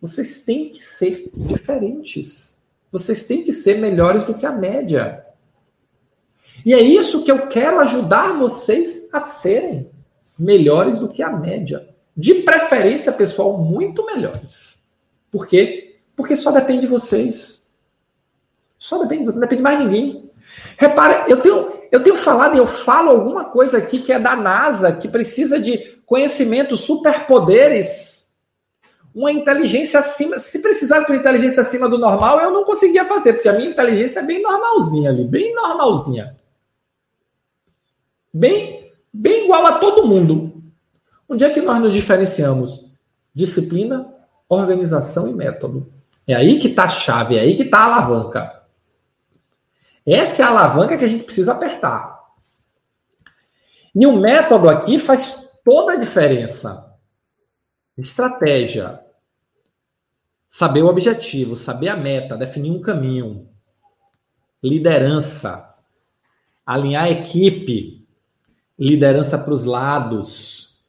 vocês 0.02 0.40
têm 0.42 0.70
que 0.70 0.84
ser 0.84 1.30
diferentes. 1.32 2.60
Vocês 2.92 3.24
têm 3.24 3.44
que 3.44 3.54
ser 3.54 3.80
melhores 3.80 4.24
do 4.24 4.34
que 4.34 4.44
a 4.44 4.52
média. 4.52 5.24
E 6.66 6.74
é 6.74 6.82
isso 6.82 7.24
que 7.24 7.32
eu 7.32 7.48
quero 7.48 7.80
ajudar 7.80 8.40
vocês 8.40 9.08
a 9.14 9.20
serem 9.20 9.92
melhores 10.38 10.98
do 10.98 11.08
que 11.08 11.22
a 11.22 11.30
média. 11.30 11.88
De 12.18 12.42
preferência, 12.42 13.12
pessoal, 13.12 13.60
muito 13.60 14.04
melhores. 14.04 14.84
Porque 15.32 16.00
porque 16.16 16.36
só 16.36 16.50
depende 16.50 16.82
de 16.82 16.88
vocês. 16.88 17.70
Só 18.80 18.98
depende 19.04 19.20
de 19.20 19.26
vocês, 19.26 19.36
não 19.36 19.42
depende 19.42 19.60
de 19.60 19.64
mais 19.64 19.80
ninguém. 19.80 20.32
Repara, 20.78 21.26
eu 21.28 21.42
tenho, 21.42 21.75
eu 21.92 22.04
tenho 22.04 22.16
falado 22.16 22.56
e 22.56 22.58
eu 22.58 22.68
falo 22.68 23.10
alguma 23.10 23.46
coisa 23.46 23.78
aqui 23.78 24.00
que 24.00 24.12
é 24.12 24.20
da 24.20 24.36
NASA, 24.36 24.92
que 24.92 25.08
precisa 25.08 25.60
de 25.60 25.78
conhecimento, 26.06 26.78
superpoderes, 26.78 28.16
uma 29.14 29.32
inteligência 29.32 30.00
acima. 30.00 30.40
Se 30.40 30.60
precisasse 30.60 31.06
de 31.06 31.12
uma 31.12 31.20
inteligência 31.20 31.62
acima 31.62 31.88
do 31.88 31.98
normal, 31.98 32.40
eu 32.42 32.52
não 32.52 32.66
conseguia 32.66 33.06
fazer, 33.06 33.34
porque 33.34 33.48
a 33.48 33.54
minha 33.54 33.70
inteligência 33.70 34.20
é 34.20 34.24
bem 34.24 34.42
normalzinha 34.42 35.10
ali, 35.10 35.24
bem 35.24 35.54
normalzinha. 35.56 36.36
Bem, 38.34 38.92
bem 39.14 39.46
igual 39.46 39.66
a 39.66 39.80
todo 39.80 40.06
mundo. 40.06 40.62
Onde 41.30 41.46
é 41.46 41.50
que 41.50 41.62
nós 41.62 41.80
nos 41.80 41.94
diferenciamos? 41.94 42.92
Disciplina, 43.34 44.14
organização 44.50 45.28
e 45.30 45.34
método. 45.34 45.92
É 46.28 46.34
aí 46.36 46.60
que 46.60 46.68
está 46.68 46.84
a 46.84 46.90
chave, 46.90 47.38
é 47.38 47.40
aí 47.40 47.56
que 47.56 47.64
está 47.64 47.80
a 47.80 47.86
alavanca. 47.86 48.65
Essa 50.06 50.44
é 50.44 50.46
a 50.46 50.50
alavanca 50.50 50.98
que 50.98 51.04
a 51.04 51.08
gente 51.08 51.24
precisa 51.24 51.54
apertar. 51.54 52.16
E 53.96 54.06
o 54.06 54.20
método 54.20 54.70
aqui 54.70 55.00
faz 55.00 55.50
toda 55.64 55.94
a 55.94 55.96
diferença. 55.96 56.94
Estratégia. 57.98 59.02
Saber 60.48 60.84
o 60.84 60.88
objetivo, 60.88 61.56
saber 61.56 61.90
a 61.90 61.98
meta, 61.98 62.38
definir 62.38 62.72
um 62.72 62.82
caminho. 62.82 63.50
Liderança. 64.62 65.74
Alinhar 66.66 67.06
a 67.06 67.10
equipe. 67.10 68.06
Liderança 68.78 69.38
para 69.38 69.54
os 69.54 69.64
lados. 69.64 70.84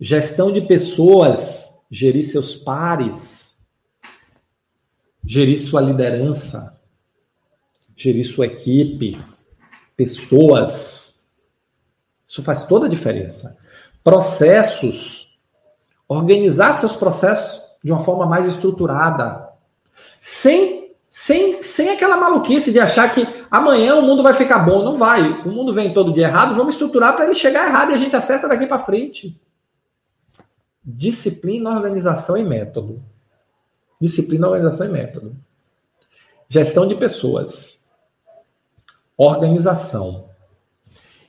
Gestão 0.00 0.50
de 0.50 0.62
pessoas. 0.62 1.78
Gerir 1.90 2.24
seus 2.24 2.54
pares. 2.54 3.58
Gerir 5.22 5.60
sua 5.60 5.82
liderança. 5.82 6.79
Gerir 8.00 8.24
sua 8.24 8.46
equipe. 8.46 9.22
Pessoas. 9.94 11.22
Isso 12.26 12.42
faz 12.42 12.64
toda 12.64 12.86
a 12.86 12.88
diferença. 12.88 13.58
Processos. 14.02 15.38
Organizar 16.08 16.80
seus 16.80 16.96
processos 16.96 17.62
de 17.84 17.92
uma 17.92 18.00
forma 18.00 18.24
mais 18.24 18.48
estruturada. 18.48 19.50
Sem, 20.18 20.94
sem, 21.10 21.62
sem 21.62 21.90
aquela 21.90 22.16
maluquice 22.16 22.72
de 22.72 22.80
achar 22.80 23.12
que 23.12 23.28
amanhã 23.50 23.96
o 23.96 24.02
mundo 24.02 24.22
vai 24.22 24.32
ficar 24.32 24.60
bom. 24.60 24.82
Não 24.82 24.96
vai. 24.96 25.42
O 25.42 25.50
mundo 25.50 25.74
vem 25.74 25.92
todo 25.92 26.14
dia 26.14 26.28
errado, 26.28 26.54
vamos 26.54 26.72
estruturar 26.72 27.14
para 27.14 27.26
ele 27.26 27.34
chegar 27.34 27.66
errado 27.66 27.90
e 27.90 27.94
a 27.94 27.98
gente 27.98 28.16
acerta 28.16 28.48
daqui 28.48 28.66
para 28.66 28.78
frente. 28.78 29.38
Disciplina, 30.82 31.68
organização 31.68 32.34
e 32.38 32.42
método. 32.42 33.02
Disciplina, 34.00 34.48
organização 34.48 34.86
e 34.86 34.90
método. 34.90 35.36
Gestão 36.48 36.88
de 36.88 36.94
pessoas. 36.94 37.79
Organização. 39.22 40.30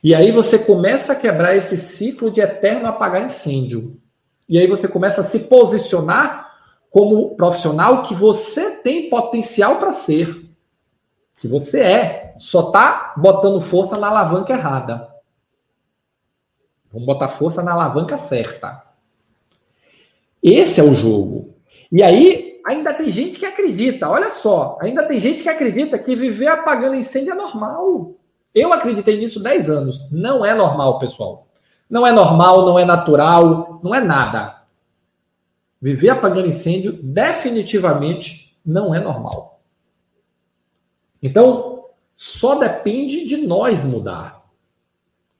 E 0.02 0.14
aí 0.14 0.32
você 0.32 0.58
começa 0.58 1.12
a 1.12 1.16
quebrar 1.16 1.54
esse 1.54 1.76
ciclo 1.76 2.30
de 2.30 2.40
eterno 2.40 2.86
apagar 2.86 3.22
incêndio. 3.22 4.00
E 4.48 4.58
aí 4.58 4.66
você 4.66 4.88
começa 4.88 5.20
a 5.20 5.24
se 5.24 5.40
posicionar 5.40 6.50
como 6.90 7.36
profissional 7.36 8.02
que 8.02 8.14
você 8.14 8.70
tem 8.76 9.10
potencial 9.10 9.76
para 9.76 9.92
ser. 9.92 10.42
Que 11.36 11.46
você 11.46 11.80
é. 11.80 12.34
Só 12.38 12.70
tá 12.70 13.12
botando 13.14 13.60
força 13.60 13.98
na 13.98 14.08
alavanca 14.08 14.54
errada. 14.54 15.14
Vamos 16.90 17.04
botar 17.04 17.28
força 17.28 17.62
na 17.62 17.72
alavanca 17.72 18.16
certa. 18.16 18.82
Esse 20.42 20.80
é 20.80 20.82
o 20.82 20.94
jogo. 20.94 21.54
E 21.90 22.02
aí, 22.02 22.51
ainda 22.66 22.94
tem 22.94 23.10
gente 23.10 23.38
que 23.38 23.46
acredita, 23.46 24.08
olha 24.08 24.30
só, 24.32 24.78
ainda 24.80 25.06
tem 25.06 25.20
gente 25.20 25.42
que 25.42 25.48
acredita 25.48 25.98
que 25.98 26.14
viver 26.14 26.48
apagando 26.48 26.94
incêndio 26.94 27.32
é 27.32 27.34
normal. 27.34 28.14
Eu 28.54 28.72
acreditei 28.72 29.18
nisso 29.18 29.42
10 29.42 29.70
anos. 29.70 30.10
Não 30.12 30.44
é 30.44 30.54
normal, 30.54 30.98
pessoal. 30.98 31.46
Não 31.88 32.06
é 32.06 32.12
normal, 32.12 32.66
não 32.66 32.78
é 32.78 32.84
natural, 32.84 33.80
não 33.82 33.94
é 33.94 34.00
nada. 34.00 34.62
Viver 35.80 36.10
apagando 36.10 36.48
incêndio 36.48 36.92
definitivamente 37.02 38.56
não 38.64 38.94
é 38.94 39.00
normal. 39.00 39.60
Então, 41.22 41.86
só 42.16 42.54
depende 42.54 43.26
de 43.26 43.36
nós 43.36 43.84
mudar. 43.84 44.42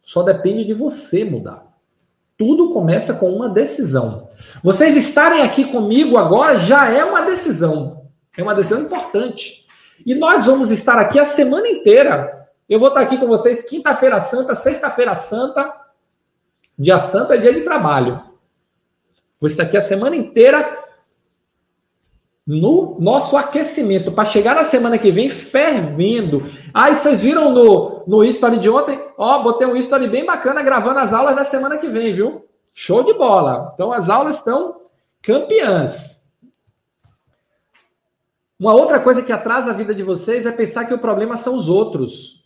Só 0.03 0.23
depende 0.23 0.65
de 0.65 0.75
você 0.75 1.25
mudar. 1.25 1.72
Tudo 2.37 2.71
começa 2.71 3.15
com 3.15 3.31
uma 3.31 3.49
decisão. 3.49 4.29
Vocês 4.63 4.97
estarem 4.97 5.43
aqui 5.43 5.65
comigo 5.65 6.17
agora 6.17 6.59
já 6.59 6.91
é 6.91 7.05
uma 7.05 7.23
decisão. 7.23 8.07
É 8.37 8.43
uma 8.43 8.55
decisão 8.55 8.83
importante. 8.83 9.67
E 10.05 10.15
nós 10.15 10.47
vamos 10.47 10.71
estar 10.71 10.99
aqui 10.99 11.19
a 11.19 11.25
semana 11.25 11.69
inteira 11.69 12.43
eu 12.73 12.79
vou 12.79 12.89
estar 12.89 13.03
aqui 13.03 13.19
com 13.19 13.27
vocês 13.27 13.63
quinta-feira 13.69 14.19
santa, 14.23 14.55
sexta-feira 14.55 15.15
santa. 15.15 15.79
Dia 16.79 16.99
santo 17.01 17.35
é 17.35 17.37
dia 17.37 17.53
de 17.53 17.61
trabalho. 17.61 18.23
Vou 19.39 19.47
estar 19.47 19.65
aqui 19.65 19.77
a 19.77 19.83
semana 19.83 20.17
inteira 20.17 20.83
no 22.47 22.97
nosso 22.99 23.37
aquecimento, 23.37 24.11
para 24.13 24.25
chegar 24.25 24.55
na 24.55 24.65
semana 24.65 24.99
que 24.99 25.11
vem 25.11 25.29
fervendo. 25.29 26.45
Ah, 26.75 26.93
vocês 26.93 27.23
viram 27.23 27.53
no, 27.53 28.05
no 28.07 28.25
history 28.25 28.59
de 28.59 28.69
ontem? 28.69 29.01
Ó, 29.17 29.43
botei 29.43 29.67
um 29.67 29.77
history 29.77 30.09
bem 30.09 30.27
bacana 30.27 30.63
gravando 30.63 30.99
as 30.99 31.13
aulas 31.13 31.37
da 31.37 31.45
semana 31.45 31.79
que 31.79 31.89
vem, 31.89 32.13
viu? 32.13 32.45
Show 32.75 33.05
de 33.05 33.13
bola. 33.13 33.71
Então 33.75 33.93
as 33.93 34.09
aulas 34.09 34.39
estão 34.39 34.81
campeãs. 35.23 36.21
Uma 38.59 38.75
outra 38.75 38.99
coisa 39.01 39.23
que 39.23 39.33
atrasa 39.33 39.71
a 39.71 39.75
vida 39.75 39.95
de 39.95 40.03
vocês 40.03 40.47
é 40.47 40.53
pensar 40.53 40.85
que 40.85 40.95
o 40.95 40.99
problema 40.99 41.37
são 41.37 41.57
os 41.57 41.69
outros. 41.69 42.43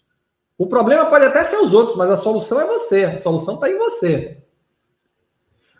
O 0.59 0.67
problema 0.67 1.07
pode 1.07 1.25
até 1.25 1.45
ser 1.45 1.57
os 1.57 1.75
outros, 1.75 1.97
mas 1.97 2.11
a 2.11 2.17
solução 2.17 2.61
é 2.61 2.67
você. 2.67 3.05
A 3.05 3.19
solução 3.19 3.55
está 3.55 3.71
em 3.71 3.77
você. 3.77 4.43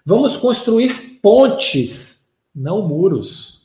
Vamos 0.05 0.37
construir 0.37 1.19
pontes, 1.23 2.29
não 2.55 2.83
muros. 2.83 3.56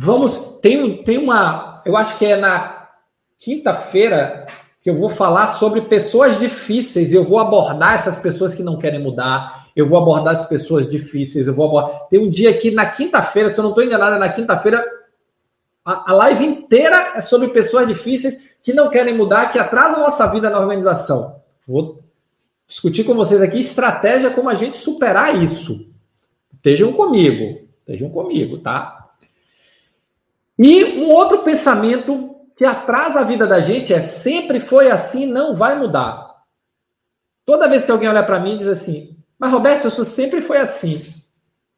Vamos. 0.00 0.60
Tem, 0.62 1.02
tem 1.02 1.18
uma. 1.18 1.82
Eu 1.84 1.96
acho 1.96 2.16
que 2.18 2.24
é 2.24 2.36
na 2.36 2.88
quinta-feira 3.36 4.46
que 4.80 4.88
eu 4.88 4.94
vou 4.94 5.08
falar 5.08 5.48
sobre 5.48 5.82
pessoas 5.82 6.38
difíceis. 6.38 7.12
Eu 7.12 7.24
vou 7.24 7.40
abordar 7.40 7.94
essas 7.94 8.16
pessoas 8.16 8.54
que 8.54 8.62
não 8.62 8.78
querem 8.78 9.02
mudar. 9.02 9.66
Eu 9.74 9.84
vou 9.84 9.98
abordar 9.98 10.36
as 10.36 10.46
pessoas 10.46 10.88
difíceis. 10.88 11.48
Eu 11.48 11.54
vou 11.54 11.66
abordar. 11.66 12.06
Tem 12.08 12.20
um 12.20 12.30
dia 12.30 12.50
aqui 12.50 12.70
na 12.70 12.86
quinta-feira, 12.86 13.50
se 13.50 13.58
eu 13.58 13.64
não 13.64 13.70
estou 13.70 13.82
enganado, 13.82 14.14
é 14.14 14.18
na 14.20 14.28
quinta-feira 14.28 14.84
a, 15.84 16.12
live 16.12 16.44
inteira 16.44 17.14
é 17.16 17.20
sobre 17.20 17.48
pessoas 17.48 17.88
difíceis 17.88 18.54
que 18.62 18.72
não 18.72 18.90
querem 18.90 19.16
mudar, 19.16 19.50
que 19.50 19.58
atrasam 19.58 19.96
a 19.96 20.04
nossa 20.04 20.26
vida 20.28 20.48
na 20.48 20.60
organização. 20.60 21.40
Vou 21.66 22.04
discutir 22.68 23.02
com 23.02 23.14
vocês 23.14 23.42
aqui 23.42 23.58
estratégia 23.58 24.30
como 24.30 24.48
a 24.48 24.54
gente 24.54 24.76
superar 24.76 25.42
isso. 25.42 25.88
Estejam 26.54 26.92
comigo, 26.92 27.66
estejam 27.80 28.10
comigo, 28.10 28.58
tá? 28.58 28.97
E 30.58 30.84
um 30.98 31.10
outro 31.10 31.44
pensamento 31.44 32.36
que 32.56 32.64
atrasa 32.64 33.20
a 33.20 33.24
vida 33.24 33.46
da 33.46 33.60
gente 33.60 33.94
é 33.94 34.02
sempre 34.02 34.58
foi 34.58 34.90
assim, 34.90 35.26
não 35.26 35.54
vai 35.54 35.78
mudar. 35.78 36.42
Toda 37.46 37.68
vez 37.68 37.84
que 37.84 37.90
alguém 37.90 38.08
olha 38.08 38.22
para 38.24 38.40
mim 38.40 38.54
e 38.54 38.58
diz 38.58 38.66
assim, 38.66 39.16
mas 39.38 39.52
Roberto, 39.52 39.86
isso 39.86 40.04
sempre 40.04 40.40
foi 40.40 40.58
assim. 40.58 41.14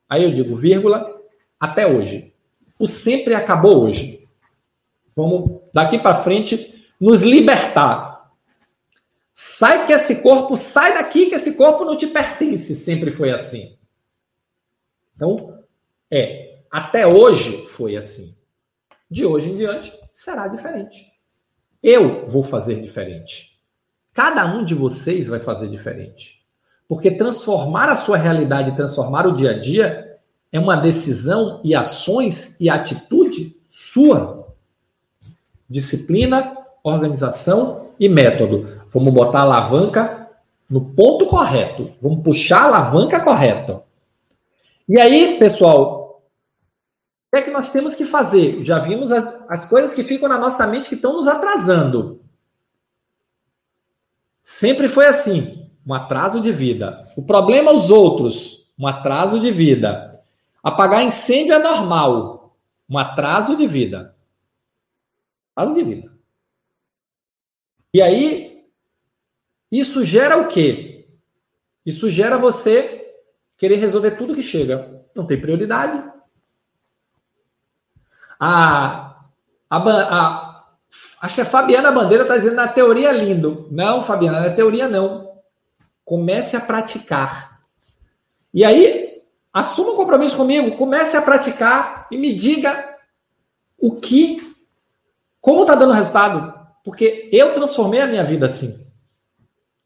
Aí 0.08 0.24
eu 0.24 0.32
digo, 0.32 0.56
vírgula, 0.56 1.20
até 1.58 1.86
hoje. 1.86 2.32
O 2.78 2.86
sempre 2.86 3.34
acabou 3.34 3.84
hoje. 3.84 4.26
Vamos 5.14 5.60
daqui 5.72 5.98
para 5.98 6.22
frente 6.22 6.90
nos 6.98 7.22
libertar. 7.22 8.32
Sai 9.34 9.86
que 9.86 9.92
esse 9.92 10.16
corpo, 10.22 10.56
sai 10.56 10.94
daqui 10.94 11.26
que 11.26 11.34
esse 11.34 11.52
corpo 11.52 11.84
não 11.84 11.96
te 11.96 12.06
pertence. 12.06 12.74
Sempre 12.74 13.10
foi 13.10 13.30
assim. 13.30 13.76
Então, 15.14 15.62
é, 16.10 16.60
até 16.70 17.06
hoje 17.06 17.66
foi 17.66 17.96
assim. 17.96 18.34
De 19.10 19.26
hoje 19.26 19.50
em 19.50 19.56
diante 19.56 19.92
será 20.12 20.46
diferente. 20.46 21.10
Eu 21.82 22.28
vou 22.28 22.42
fazer 22.42 22.80
diferente. 22.80 23.58
Cada 24.12 24.44
um 24.54 24.64
de 24.64 24.74
vocês 24.74 25.28
vai 25.28 25.40
fazer 25.40 25.68
diferente. 25.68 26.40
Porque 26.88 27.10
transformar 27.10 27.88
a 27.88 27.96
sua 27.96 28.16
realidade, 28.16 28.76
transformar 28.76 29.26
o 29.26 29.34
dia 29.34 29.50
a 29.50 29.58
dia 29.58 30.18
é 30.52 30.58
uma 30.58 30.76
decisão 30.76 31.60
e 31.64 31.74
ações 31.74 32.60
e 32.60 32.68
atitude 32.68 33.56
sua. 33.70 34.54
Disciplina, 35.68 36.56
organização 36.82 37.90
e 37.98 38.08
método. 38.08 38.80
Vamos 38.92 39.12
botar 39.12 39.40
a 39.40 39.42
alavanca 39.42 40.28
no 40.68 40.80
ponto 40.80 41.26
correto. 41.26 41.92
Vamos 42.00 42.22
puxar 42.22 42.62
a 42.62 42.64
alavanca 42.66 43.20
correta. 43.20 43.82
E 44.88 45.00
aí, 45.00 45.38
pessoal, 45.38 45.99
o 47.30 47.36
que 47.36 47.38
é 47.38 47.42
que 47.42 47.50
nós 47.52 47.70
temos 47.70 47.94
que 47.94 48.04
fazer? 48.04 48.64
Já 48.64 48.80
vimos 48.80 49.12
as, 49.12 49.36
as 49.48 49.64
coisas 49.64 49.94
que 49.94 50.02
ficam 50.02 50.28
na 50.28 50.36
nossa 50.36 50.66
mente 50.66 50.88
que 50.88 50.96
estão 50.96 51.12
nos 51.12 51.28
atrasando. 51.28 52.20
Sempre 54.42 54.88
foi 54.88 55.06
assim, 55.06 55.70
um 55.86 55.94
atraso 55.94 56.40
de 56.40 56.50
vida. 56.50 57.08
O 57.16 57.22
problema 57.22 57.70
é 57.70 57.74
os 57.74 57.88
outros, 57.88 58.68
um 58.76 58.84
atraso 58.84 59.38
de 59.38 59.52
vida. 59.52 60.20
Apagar 60.60 61.04
incêndio 61.04 61.54
é 61.54 61.58
normal. 61.60 62.56
Um 62.88 62.98
atraso 62.98 63.56
de 63.56 63.68
vida. 63.68 64.16
Atraso 65.54 65.72
de 65.72 65.84
vida. 65.84 66.12
E 67.94 68.02
aí, 68.02 68.64
isso 69.70 70.04
gera 70.04 70.36
o 70.36 70.48
quê? 70.48 71.08
Isso 71.86 72.10
gera 72.10 72.36
você 72.36 73.14
querer 73.56 73.76
resolver 73.76 74.12
tudo 74.12 74.34
que 74.34 74.42
chega. 74.42 75.06
Não 75.14 75.24
tem 75.24 75.40
prioridade. 75.40 76.02
A, 78.40 79.16
a, 79.68 79.76
a 79.78 80.64
acho 81.20 81.34
que 81.34 81.42
a 81.42 81.46
Fabiana 81.46 81.92
Bandeira 81.92 82.24
está 82.24 82.36
dizendo 82.36 82.56
na 82.56 82.66
teoria 82.66 83.12
lindo. 83.12 83.68
Não, 83.70 84.02
Fabiana, 84.02 84.40
na 84.40 84.50
teoria 84.50 84.88
não. 84.88 85.30
Comece 86.04 86.56
a 86.56 86.60
praticar. 86.60 87.60
E 88.52 88.64
aí, 88.64 89.10
Assuma 89.52 89.92
um 89.92 89.96
compromisso 89.96 90.36
comigo, 90.36 90.76
comece 90.76 91.16
a 91.16 91.22
praticar 91.22 92.06
e 92.10 92.16
me 92.16 92.32
diga 92.32 92.96
o 93.76 93.96
que, 93.96 94.54
como 95.40 95.62
está 95.62 95.74
dando 95.74 95.92
resultado. 95.92 96.54
Porque 96.84 97.28
eu 97.32 97.52
transformei 97.54 98.00
a 98.00 98.06
minha 98.06 98.22
vida 98.22 98.46
assim. 98.46 98.86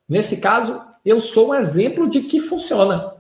Nesse 0.07 0.37
caso, 0.37 0.83
eu 1.03 1.21
sou 1.21 1.51
um 1.51 1.55
exemplo 1.55 2.09
de 2.09 2.21
que 2.23 2.41
funciona. 2.41 3.15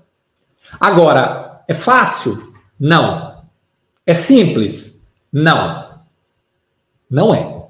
Agora, 0.78 1.64
É 1.66 1.72
fácil? 1.72 2.52
Não. 2.78 3.42
É 4.04 4.12
simples? 4.12 4.93
Não. 5.34 5.98
Não 7.10 7.34
é. 7.34 7.66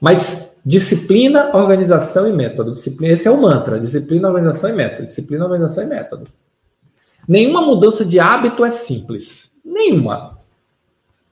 Mas 0.00 0.56
disciplina, 0.64 1.50
organização 1.56 2.28
e 2.28 2.32
método. 2.32 2.72
Disciplina, 2.72 3.14
esse 3.14 3.26
é 3.26 3.30
o 3.32 3.42
mantra. 3.42 3.80
Disciplina, 3.80 4.28
organização 4.28 4.70
e 4.70 4.72
método. 4.72 5.06
Disciplina, 5.06 5.44
organização 5.44 5.82
e 5.82 5.86
método. 5.88 6.28
Nenhuma 7.26 7.62
mudança 7.62 8.04
de 8.04 8.20
hábito 8.20 8.64
é 8.64 8.70
simples. 8.70 9.60
Nenhuma. 9.64 10.38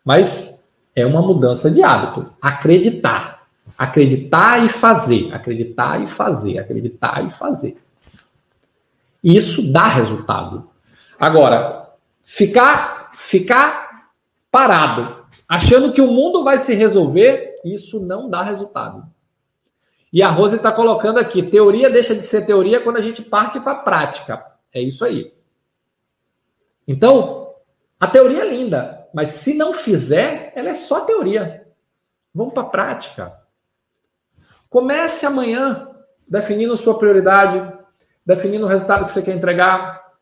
Mas 0.04 0.68
é 0.96 1.06
uma 1.06 1.22
mudança 1.22 1.70
de 1.70 1.80
hábito. 1.80 2.28
Acreditar. 2.42 3.46
Acreditar 3.78 4.64
e 4.64 4.68
fazer. 4.68 5.32
Acreditar 5.32 6.02
e 6.02 6.08
fazer. 6.08 6.58
Acreditar 6.58 7.24
e 7.24 7.30
fazer. 7.30 7.76
Isso 9.22 9.72
dá 9.72 9.86
resultado. 9.86 10.68
Agora, 11.18 11.88
ficar, 12.20 13.12
ficar 13.16 13.86
parado, 14.50 15.15
achando 15.48 15.92
que 15.92 16.00
o 16.00 16.10
mundo 16.10 16.44
vai 16.44 16.58
se 16.58 16.74
resolver, 16.74 17.56
isso 17.64 18.00
não 18.00 18.28
dá 18.28 18.42
resultado. 18.42 19.06
E 20.12 20.22
a 20.22 20.28
Rose 20.28 20.56
está 20.56 20.72
colocando 20.72 21.18
aqui: 21.18 21.42
teoria 21.42 21.90
deixa 21.90 22.14
de 22.14 22.22
ser 22.22 22.46
teoria 22.46 22.80
quando 22.80 22.96
a 22.96 23.02
gente 23.02 23.22
parte 23.22 23.60
para 23.60 23.72
a 23.72 23.82
prática. 23.82 24.46
É 24.72 24.80
isso 24.80 25.04
aí. 25.04 25.34
Então, 26.86 27.54
a 27.98 28.06
teoria 28.06 28.42
é 28.42 28.50
linda, 28.50 29.08
mas 29.12 29.30
se 29.30 29.54
não 29.54 29.72
fizer, 29.72 30.52
ela 30.54 30.68
é 30.68 30.74
só 30.74 31.00
teoria. 31.00 31.66
Vamos 32.34 32.54
para 32.54 32.62
a 32.62 32.66
prática. 32.66 33.42
Comece 34.68 35.24
amanhã 35.24 35.88
definindo 36.28 36.76
sua 36.76 36.98
prioridade, 36.98 37.72
definindo 38.24 38.66
o 38.66 38.68
resultado 38.68 39.04
que 39.04 39.12
você 39.12 39.22
quer 39.22 39.34
entregar, 39.34 40.12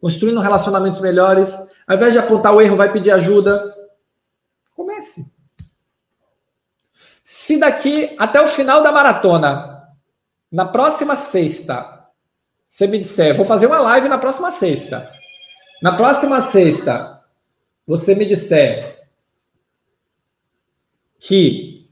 construindo 0.00 0.40
relacionamentos 0.40 1.00
melhores. 1.00 1.52
Ao 1.86 1.96
invés 1.96 2.12
de 2.12 2.18
apontar 2.18 2.54
o 2.54 2.60
erro, 2.60 2.76
vai 2.76 2.92
pedir 2.92 3.12
ajuda. 3.12 3.74
Comece. 4.74 5.30
Se 7.46 7.56
daqui 7.56 8.12
até 8.18 8.42
o 8.42 8.48
final 8.48 8.82
da 8.82 8.90
maratona, 8.90 9.88
na 10.50 10.64
próxima 10.64 11.14
sexta, 11.14 12.04
você 12.68 12.88
me 12.88 12.98
disser, 12.98 13.36
vou 13.36 13.46
fazer 13.46 13.68
uma 13.68 13.78
live 13.78 14.08
na 14.08 14.18
próxima 14.18 14.50
sexta. 14.50 15.08
Na 15.80 15.96
próxima 15.96 16.40
sexta, 16.40 17.22
você 17.86 18.16
me 18.16 18.24
disser 18.26 19.06
que 21.20 21.88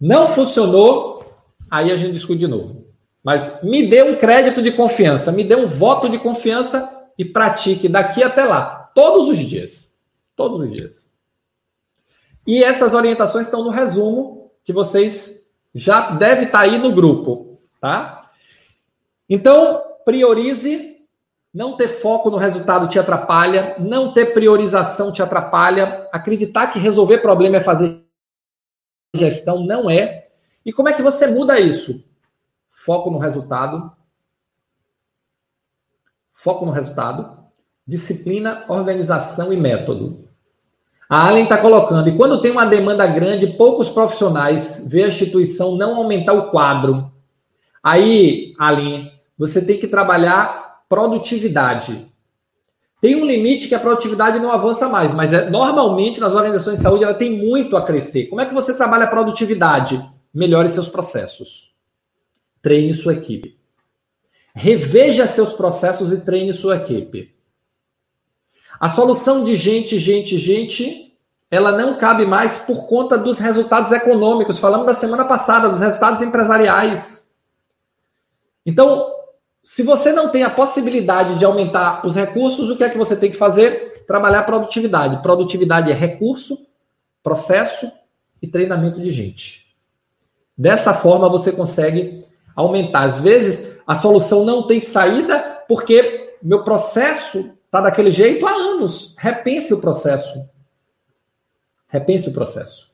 não 0.00 0.28
funcionou, 0.28 1.34
aí 1.68 1.90
a 1.90 1.96
gente 1.96 2.12
discute 2.12 2.38
de 2.38 2.46
novo. 2.46 2.86
Mas 3.24 3.60
me 3.64 3.88
dê 3.88 4.04
um 4.04 4.14
crédito 4.14 4.62
de 4.62 4.70
confiança, 4.70 5.32
me 5.32 5.42
dê 5.42 5.56
um 5.56 5.66
voto 5.66 6.08
de 6.08 6.16
confiança 6.16 6.88
e 7.18 7.24
pratique 7.24 7.88
daqui 7.88 8.22
até 8.22 8.44
lá, 8.44 8.88
todos 8.94 9.26
os 9.26 9.36
dias. 9.36 9.98
Todos 10.36 10.60
os 10.60 10.70
dias. 10.70 11.10
E 12.46 12.62
essas 12.62 12.94
orientações 12.94 13.46
estão 13.46 13.64
no 13.64 13.70
resumo 13.70 14.39
que 14.64 14.72
vocês 14.72 15.46
já 15.74 16.10
devem 16.10 16.44
estar 16.44 16.60
aí 16.60 16.78
no 16.78 16.92
grupo, 16.92 17.58
tá? 17.80 18.30
Então, 19.28 19.82
priorize. 20.04 20.88
Não 21.52 21.76
ter 21.76 21.88
foco 21.88 22.30
no 22.30 22.36
resultado 22.36 22.88
te 22.88 22.96
atrapalha. 22.96 23.74
Não 23.78 24.14
ter 24.14 24.32
priorização 24.32 25.10
te 25.10 25.20
atrapalha. 25.20 26.08
Acreditar 26.12 26.68
que 26.68 26.78
resolver 26.78 27.18
problema 27.18 27.56
é 27.56 27.60
fazer 27.60 28.04
gestão 29.14 29.64
não 29.64 29.90
é. 29.90 30.28
E 30.64 30.72
como 30.72 30.88
é 30.88 30.92
que 30.92 31.02
você 31.02 31.26
muda 31.26 31.58
isso? 31.58 32.04
foco 32.84 33.10
no 33.10 33.18
resultado, 33.18 33.92
foco 36.32 36.64
no 36.64 36.72
resultado, 36.72 37.44
disciplina, 37.86 38.64
organização 38.68 39.52
e 39.52 39.56
método. 39.56 40.29
A 41.10 41.26
Allen 41.26 41.42
está 41.42 41.58
colocando, 41.58 42.08
e 42.08 42.16
quando 42.16 42.40
tem 42.40 42.52
uma 42.52 42.64
demanda 42.64 43.04
grande, 43.04 43.48
poucos 43.48 43.88
profissionais 43.88 44.86
vê 44.86 45.02
a 45.02 45.08
instituição 45.08 45.74
não 45.74 45.96
aumentar 45.96 46.34
o 46.34 46.52
quadro. 46.52 47.10
Aí, 47.82 48.54
Allen, 48.56 49.10
você 49.36 49.60
tem 49.60 49.76
que 49.76 49.88
trabalhar 49.88 50.84
produtividade. 50.88 52.06
Tem 53.00 53.16
um 53.16 53.26
limite 53.26 53.66
que 53.66 53.74
a 53.74 53.80
produtividade 53.80 54.38
não 54.38 54.52
avança 54.52 54.88
mais, 54.88 55.12
mas 55.12 55.32
é, 55.32 55.50
normalmente 55.50 56.20
nas 56.20 56.32
organizações 56.32 56.76
de 56.76 56.82
saúde 56.84 57.02
ela 57.02 57.14
tem 57.14 57.44
muito 57.44 57.76
a 57.76 57.84
crescer. 57.84 58.26
Como 58.26 58.40
é 58.40 58.46
que 58.46 58.54
você 58.54 58.72
trabalha 58.72 59.06
a 59.06 59.10
produtividade? 59.10 60.00
Melhore 60.32 60.68
seus 60.68 60.88
processos. 60.88 61.72
Treine 62.62 62.94
sua 62.94 63.14
equipe. 63.14 63.58
Reveja 64.54 65.26
seus 65.26 65.54
processos 65.54 66.12
e 66.12 66.20
treine 66.20 66.52
sua 66.52 66.76
equipe. 66.76 67.34
A 68.80 68.88
solução 68.88 69.44
de 69.44 69.56
gente, 69.56 69.98
gente, 69.98 70.38
gente, 70.38 71.14
ela 71.50 71.70
não 71.70 71.98
cabe 71.98 72.24
mais 72.24 72.56
por 72.56 72.86
conta 72.86 73.18
dos 73.18 73.38
resultados 73.38 73.92
econômicos. 73.92 74.58
Falamos 74.58 74.86
da 74.86 74.94
semana 74.94 75.26
passada, 75.26 75.68
dos 75.68 75.80
resultados 75.80 76.22
empresariais. 76.22 77.30
Então, 78.64 79.12
se 79.62 79.82
você 79.82 80.12
não 80.12 80.30
tem 80.30 80.44
a 80.44 80.50
possibilidade 80.50 81.38
de 81.38 81.44
aumentar 81.44 82.06
os 82.06 82.14
recursos, 82.14 82.70
o 82.70 82.76
que 82.76 82.82
é 82.82 82.88
que 82.88 82.96
você 82.96 83.14
tem 83.14 83.30
que 83.30 83.36
fazer? 83.36 84.04
Trabalhar 84.06 84.44
produtividade. 84.44 85.22
Produtividade 85.22 85.90
é 85.90 85.94
recurso, 85.94 86.66
processo 87.22 87.92
e 88.40 88.46
treinamento 88.46 88.98
de 88.98 89.10
gente. 89.10 89.76
Dessa 90.56 90.94
forma, 90.94 91.28
você 91.28 91.52
consegue 91.52 92.24
aumentar. 92.56 93.04
Às 93.04 93.20
vezes, 93.20 93.76
a 93.86 93.94
solução 93.94 94.42
não 94.42 94.66
tem 94.66 94.80
saída 94.80 95.64
porque 95.68 96.38
meu 96.42 96.64
processo 96.64 97.50
está 97.70 97.80
daquele 97.80 98.10
jeito 98.10 98.44
há 98.46 98.50
anos. 98.50 99.14
Repense 99.16 99.72
o 99.72 99.80
processo. 99.80 100.44
Repense 101.86 102.28
o 102.28 102.32
processo. 102.32 102.90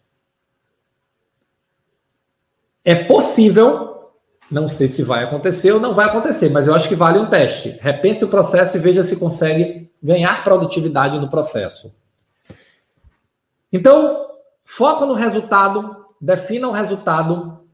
É 2.84 2.94
possível, 2.94 4.12
não 4.50 4.68
sei 4.68 4.86
se 4.86 5.02
vai 5.02 5.24
acontecer 5.24 5.72
ou 5.72 5.80
não 5.80 5.94
vai 5.94 6.06
acontecer, 6.06 6.50
mas 6.50 6.68
eu 6.68 6.74
acho 6.74 6.88
que 6.88 6.94
vale 6.94 7.18
um 7.18 7.28
teste. 7.28 7.70
Repense 7.80 8.24
o 8.24 8.28
processo 8.28 8.76
e 8.76 8.80
veja 8.80 9.02
se 9.02 9.16
consegue 9.16 9.90
ganhar 10.02 10.44
produtividade 10.44 11.18
no 11.18 11.30
processo. 11.30 11.94
Então, 13.72 14.30
foco 14.62 15.06
no 15.06 15.14
resultado, 15.14 16.06
defina 16.20 16.68
o 16.68 16.72
resultado, 16.72 17.66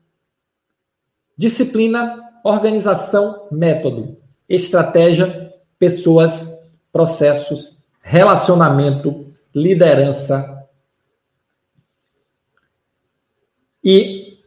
Disciplina, 1.37 2.21
organização, 2.45 3.49
método, 3.51 4.19
estratégia, 4.49 5.53
pessoas, 5.79 6.52
processos, 6.93 7.85
relacionamento, 8.03 9.27
liderança 9.55 10.67
e, 13.83 14.39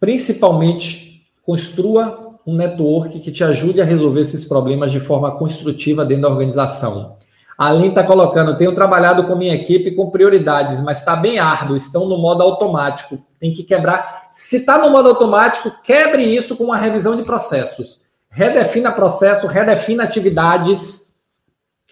principalmente, 0.00 1.26
construa 1.42 2.30
um 2.46 2.56
network 2.56 3.20
que 3.20 3.30
te 3.30 3.44
ajude 3.44 3.80
a 3.80 3.84
resolver 3.84 4.22
esses 4.22 4.44
problemas 4.44 4.90
de 4.90 4.98
forma 4.98 5.30
construtiva 5.30 6.04
dentro 6.04 6.22
da 6.22 6.28
organização. 6.28 7.16
A 7.56 7.68
Aline 7.68 7.88
está 7.88 8.02
colocando, 8.02 8.56
tenho 8.56 8.74
trabalhado 8.74 9.24
com 9.24 9.36
minha 9.36 9.54
equipe 9.54 9.92
com 9.92 10.10
prioridades, 10.10 10.80
mas 10.80 10.98
está 10.98 11.14
bem 11.14 11.38
árduo, 11.38 11.76
estão 11.76 12.08
no 12.08 12.18
modo 12.18 12.42
automático. 12.42 13.18
Tem 13.38 13.54
que 13.54 13.62
quebrar. 13.62 14.30
Se 14.32 14.56
está 14.56 14.78
no 14.78 14.90
modo 14.90 15.10
automático, 15.10 15.70
quebre 15.84 16.24
isso 16.24 16.56
com 16.56 16.64
uma 16.64 16.76
revisão 16.76 17.14
de 17.14 17.22
processos. 17.22 18.00
Redefina 18.30 18.90
processo, 18.90 19.46
redefina 19.46 20.02
atividades, 20.02 21.01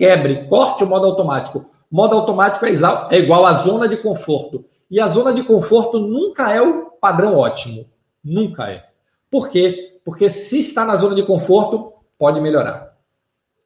quebre, 0.00 0.46
corte 0.46 0.82
o 0.82 0.86
modo 0.86 1.04
automático. 1.04 1.70
Modo 1.92 2.16
automático 2.16 2.64
é 2.64 3.18
igual 3.18 3.44
à 3.44 3.52
zona 3.52 3.86
de 3.86 3.98
conforto. 3.98 4.64
E 4.90 4.98
a 4.98 5.06
zona 5.08 5.30
de 5.34 5.44
conforto 5.44 5.98
nunca 5.98 6.50
é 6.50 6.62
o 6.62 6.86
padrão 6.98 7.36
ótimo. 7.36 7.84
Nunca 8.24 8.70
é. 8.70 8.82
Por 9.30 9.50
quê? 9.50 10.00
Porque 10.02 10.30
se 10.30 10.60
está 10.60 10.86
na 10.86 10.96
zona 10.96 11.14
de 11.14 11.22
conforto, 11.22 11.92
pode 12.18 12.40
melhorar. 12.40 12.96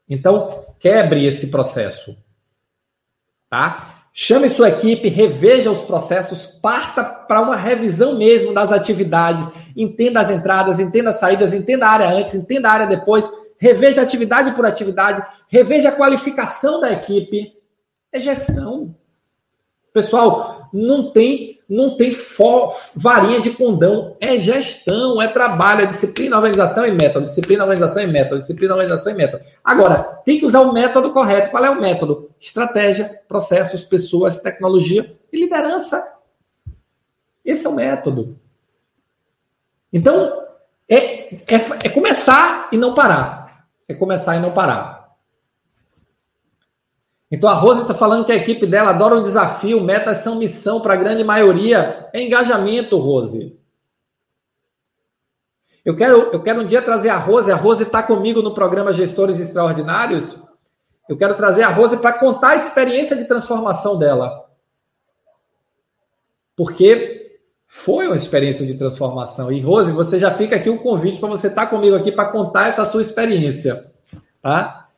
Então, 0.09 0.65
quebre 0.81 1.25
esse 1.25 1.47
processo. 1.47 2.17
Tá? 3.49 4.07
Chame 4.13 4.51
sua 4.51 4.71
equipe, 4.71 5.09
reveja 5.09 5.71
os 5.71 5.83
processos, 5.83 6.47
parta 6.47 7.05
para 7.05 7.41
uma 7.43 7.55
revisão 7.55 8.19
mesmo 8.19 8.53
das 8.53 8.73
atividades, 8.73 9.49
entenda 9.77 10.21
as 10.21 10.31
entradas, 10.31 10.81
entenda 10.81 11.11
as 11.11 11.21
saídas, 11.21 11.55
entenda 11.55 11.87
a 11.87 11.91
área 11.91 12.09
antes, 12.09 12.35
entenda 12.35 12.69
a 12.69 12.73
área 12.73 12.87
depois, 12.87 13.29
reveja 13.65 14.03
atividade 14.03 14.53
por 14.53 14.67
atividade, 14.67 15.27
reveja 15.49 15.89
a 15.89 15.97
qualificação 15.97 16.81
da 16.81 16.93
equipe. 16.93 17.57
É 18.13 18.21
gestão. 18.21 18.95
Pessoal, 19.91 20.69
não 20.71 21.11
tem 21.11 21.55
não 21.67 21.97
tem 21.97 22.11
varinha 22.95 23.41
de 23.41 23.53
condão. 23.53 24.19
É 24.21 24.37
gestão, 24.37 25.21
é 25.21 25.29
trabalho, 25.29 25.81
é 25.81 25.87
disciplina, 25.87 26.37
organização 26.37 26.85
e 26.85 26.91
método. 26.91 27.25
Disciplina, 27.25 27.65
organização 27.65 28.03
e 28.03 28.07
método. 28.07 28.39
Disciplina, 28.39 28.75
organização 28.75 29.13
e 29.13 29.17
método. 29.17 29.43
Agora, 29.65 30.03
tem 30.27 30.39
que 30.39 30.45
usar 30.45 30.61
o 30.61 30.75
método 30.75 31.11
correto. 31.11 31.51
Qual 31.51 31.65
é 31.65 31.71
o 31.71 31.81
método? 31.81 32.31
Estratégia, 32.39 33.23
processos, 33.27 33.83
pessoas, 33.83 34.39
tecnologia 34.39 35.17
e 35.33 35.41
liderança. 35.41 36.07
Esse 37.43 37.65
é 37.65 37.69
o 37.69 37.75
método. 37.75 38.39
Então, 39.91 40.45
é, 40.87 41.35
é, 41.35 41.55
é 41.85 41.89
começar 41.89 42.69
e 42.71 42.77
não 42.77 42.93
parar. 42.93 43.44
É 43.89 43.95
começar 43.95 44.37
e 44.37 44.41
não 44.41 44.53
parar. 44.53 45.05
Então 47.31 47.51
a 47.51 47.55
Rose 47.55 47.83
está 47.83 47.95
falando 47.95 48.25
que 48.25 48.33
a 48.33 48.37
equipe 48.37 48.67
dela 48.67 48.91
adora 48.91 49.17
um 49.17 49.23
desafio, 49.23 49.81
metas 49.81 50.19
são 50.19 50.37
missão 50.37 50.81
para 50.81 50.95
a 50.95 50.97
grande 50.97 51.25
maioria. 51.25 52.09
É 52.13 52.21
engajamento, 52.21 52.97
Rose. 52.99 53.59
Eu 55.85 55.97
quero, 55.97 56.31
eu 56.33 56.43
quero 56.43 56.63
um 56.63 56.67
dia 56.67 56.81
trazer 56.81 57.11
a 57.11 57.19
Rose. 57.19 57.51
A 57.51 57.57
Rose 57.57 57.83
está 57.83 58.03
comigo 58.03 58.41
no 58.41 58.55
programa 58.55 58.93
Gestores 58.93 59.39
Extraordinários. 59.39 60.43
Eu 61.09 61.17
quero 61.17 61.35
trazer 61.35 61.63
a 61.63 61.69
Rose 61.69 61.99
para 61.99 62.13
contar 62.13 62.51
a 62.51 62.57
experiência 62.57 63.15
de 63.17 63.27
transformação 63.27 63.99
dela. 63.99 64.49
Porque 66.57 67.24
foi 67.77 68.07
uma 68.07 68.17
experiência 68.17 68.65
de 68.65 68.75
transformação. 68.75 69.51
E, 69.51 69.61
Rose, 69.61 69.91
você 69.91 70.17
já 70.17 70.31
fica 70.31 70.55
aqui 70.55 70.71
o 70.71 70.79
convite 70.79 71.19
para 71.19 71.29
você 71.29 71.49
estar 71.49 71.63
tá 71.63 71.67
comigo 71.67 71.97
aqui 71.97 72.13
para 72.13 72.31
contar 72.31 72.69
essa 72.69 72.85
sua 72.85 73.03
experiência. 73.03 73.93
Tá? 74.41 74.89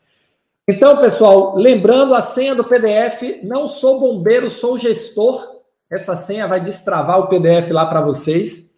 Então, 0.68 0.98
pessoal, 0.98 1.56
lembrando 1.56 2.14
a 2.14 2.20
senha 2.20 2.54
do 2.54 2.62
PDF, 2.62 3.42
não 3.42 3.66
sou 3.66 3.98
bombeiro, 3.98 4.50
sou 4.50 4.78
gestor. 4.78 5.62
Essa 5.90 6.14
senha 6.16 6.46
vai 6.46 6.60
destravar 6.60 7.18
o 7.18 7.28
PDF 7.28 7.70
lá 7.70 7.86
para 7.86 8.02
vocês, 8.02 8.70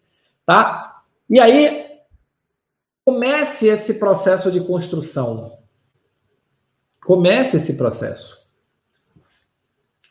tá? 0.45 1.03
E 1.29 1.37
aí, 1.37 1.85
comece 3.03 3.67
esse 3.67 3.95
processo 3.95 4.49
de 4.49 4.61
construção. 4.61 5.59
Comece 7.03 7.57
esse 7.57 7.73
processo. 7.73 8.47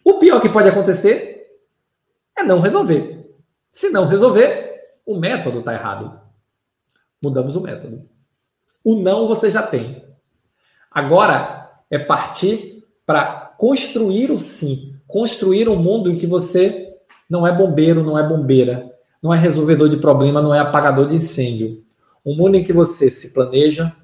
O 0.05 0.19
pior 0.19 0.43
que 0.43 0.49
pode 0.51 0.69
acontecer 0.69 1.59
é 2.37 2.43
não 2.43 2.61
resolver. 2.61 3.18
Se 3.79 3.91
não 3.91 4.09
resolver, 4.09 4.97
o 5.07 5.17
método 5.17 5.61
está 5.61 5.73
errado. 5.73 6.21
Mudamos 7.23 7.55
o 7.55 7.61
método. 7.61 8.09
O 8.83 8.97
não 8.97 9.29
você 9.29 9.53
já 9.53 9.63
tem. 9.63 10.05
Agora 10.91 11.71
é 11.89 11.97
partir 11.97 12.85
para 13.07 13.55
construir 13.57 14.33
o 14.33 14.39
sim. 14.39 14.97
Construir 15.07 15.69
um 15.69 15.77
mundo 15.77 16.11
em 16.11 16.19
que 16.19 16.27
você 16.27 16.93
não 17.31 17.47
é 17.47 17.53
bombeiro, 17.53 18.03
não 18.03 18.19
é 18.19 18.29
bombeira, 18.29 18.93
não 19.23 19.33
é 19.33 19.39
resolvedor 19.39 19.89
de 19.89 19.99
problema, 19.99 20.43
não 20.43 20.53
é 20.53 20.59
apagador 20.59 21.07
de 21.07 21.15
incêndio. 21.15 21.85
Um 22.27 22.35
mundo 22.35 22.57
em 22.57 22.65
que 22.65 22.73
você 22.73 23.09
se 23.09 23.33
planeja, 23.33 23.95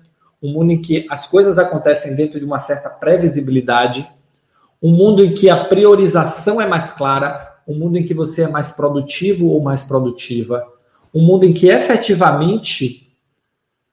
um 0.40 0.52
mundo 0.52 0.70
em 0.70 0.80
que 0.80 1.04
as 1.10 1.26
coisas 1.26 1.58
acontecem 1.58 2.14
dentro 2.14 2.38
de 2.38 2.46
uma 2.46 2.60
certa 2.60 2.88
previsibilidade, 2.88 4.08
um 4.80 4.92
mundo 4.92 5.24
em 5.24 5.34
que 5.34 5.50
a 5.50 5.64
priorização 5.64 6.60
é 6.60 6.68
mais 6.68 6.92
clara, 6.92 7.53
um 7.66 7.74
mundo 7.74 7.96
em 7.96 8.04
que 8.04 8.14
você 8.14 8.42
é 8.42 8.48
mais 8.48 8.72
produtivo 8.72 9.48
ou 9.48 9.62
mais 9.62 9.84
produtiva, 9.84 10.66
um 11.14 11.22
mundo 11.22 11.44
em 11.44 11.52
que 11.52 11.68
efetivamente, 11.68 13.14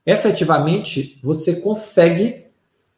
efetivamente 0.06 1.20
você 1.24 1.56
consegue 1.56 2.46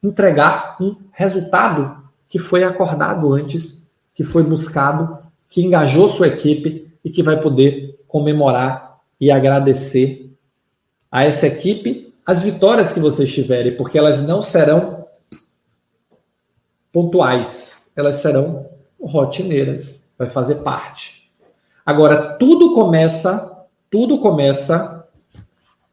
entregar 0.02 0.78
um 0.82 0.96
resultado 1.12 2.04
que 2.28 2.40
foi 2.40 2.64
acordado 2.64 3.32
antes, 3.34 3.82
que 4.16 4.24
foi 4.24 4.44
buscado, 4.44 5.20
que 5.50 5.62
engajou 5.62 6.10
sua 6.10 6.28
equipe 6.28 6.92
e 7.04 7.10
que 7.10 7.22
vai 7.22 7.40
poder 7.40 8.00
comemorar 8.08 9.00
e 9.20 9.32
agradecer 9.32 10.32
a 11.12 11.24
essa 11.24 11.48
equipe 11.48 12.14
as 12.26 12.44
vitórias 12.44 12.94
que 12.94 13.00
vocês 13.00 13.34
tiverem, 13.34 13.76
porque 13.76 13.98
elas 13.98 14.22
não 14.22 14.42
serão 14.42 15.06
pontuais, 16.92 17.84
elas 17.96 18.18
serão 18.18 18.70
rotineiras, 19.02 20.03
vai 20.24 20.30
fazer 20.30 20.56
parte. 20.56 21.32
Agora, 21.86 22.38
tudo 22.38 22.74
começa, 22.74 23.66
tudo 23.90 24.20
começa 24.20 25.08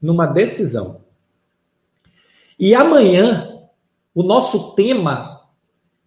numa 0.01 0.26
decisão. 0.26 1.01
E 2.59 2.74
amanhã, 2.74 3.61
o 4.14 4.22
nosso 4.22 4.72
tema 4.72 5.41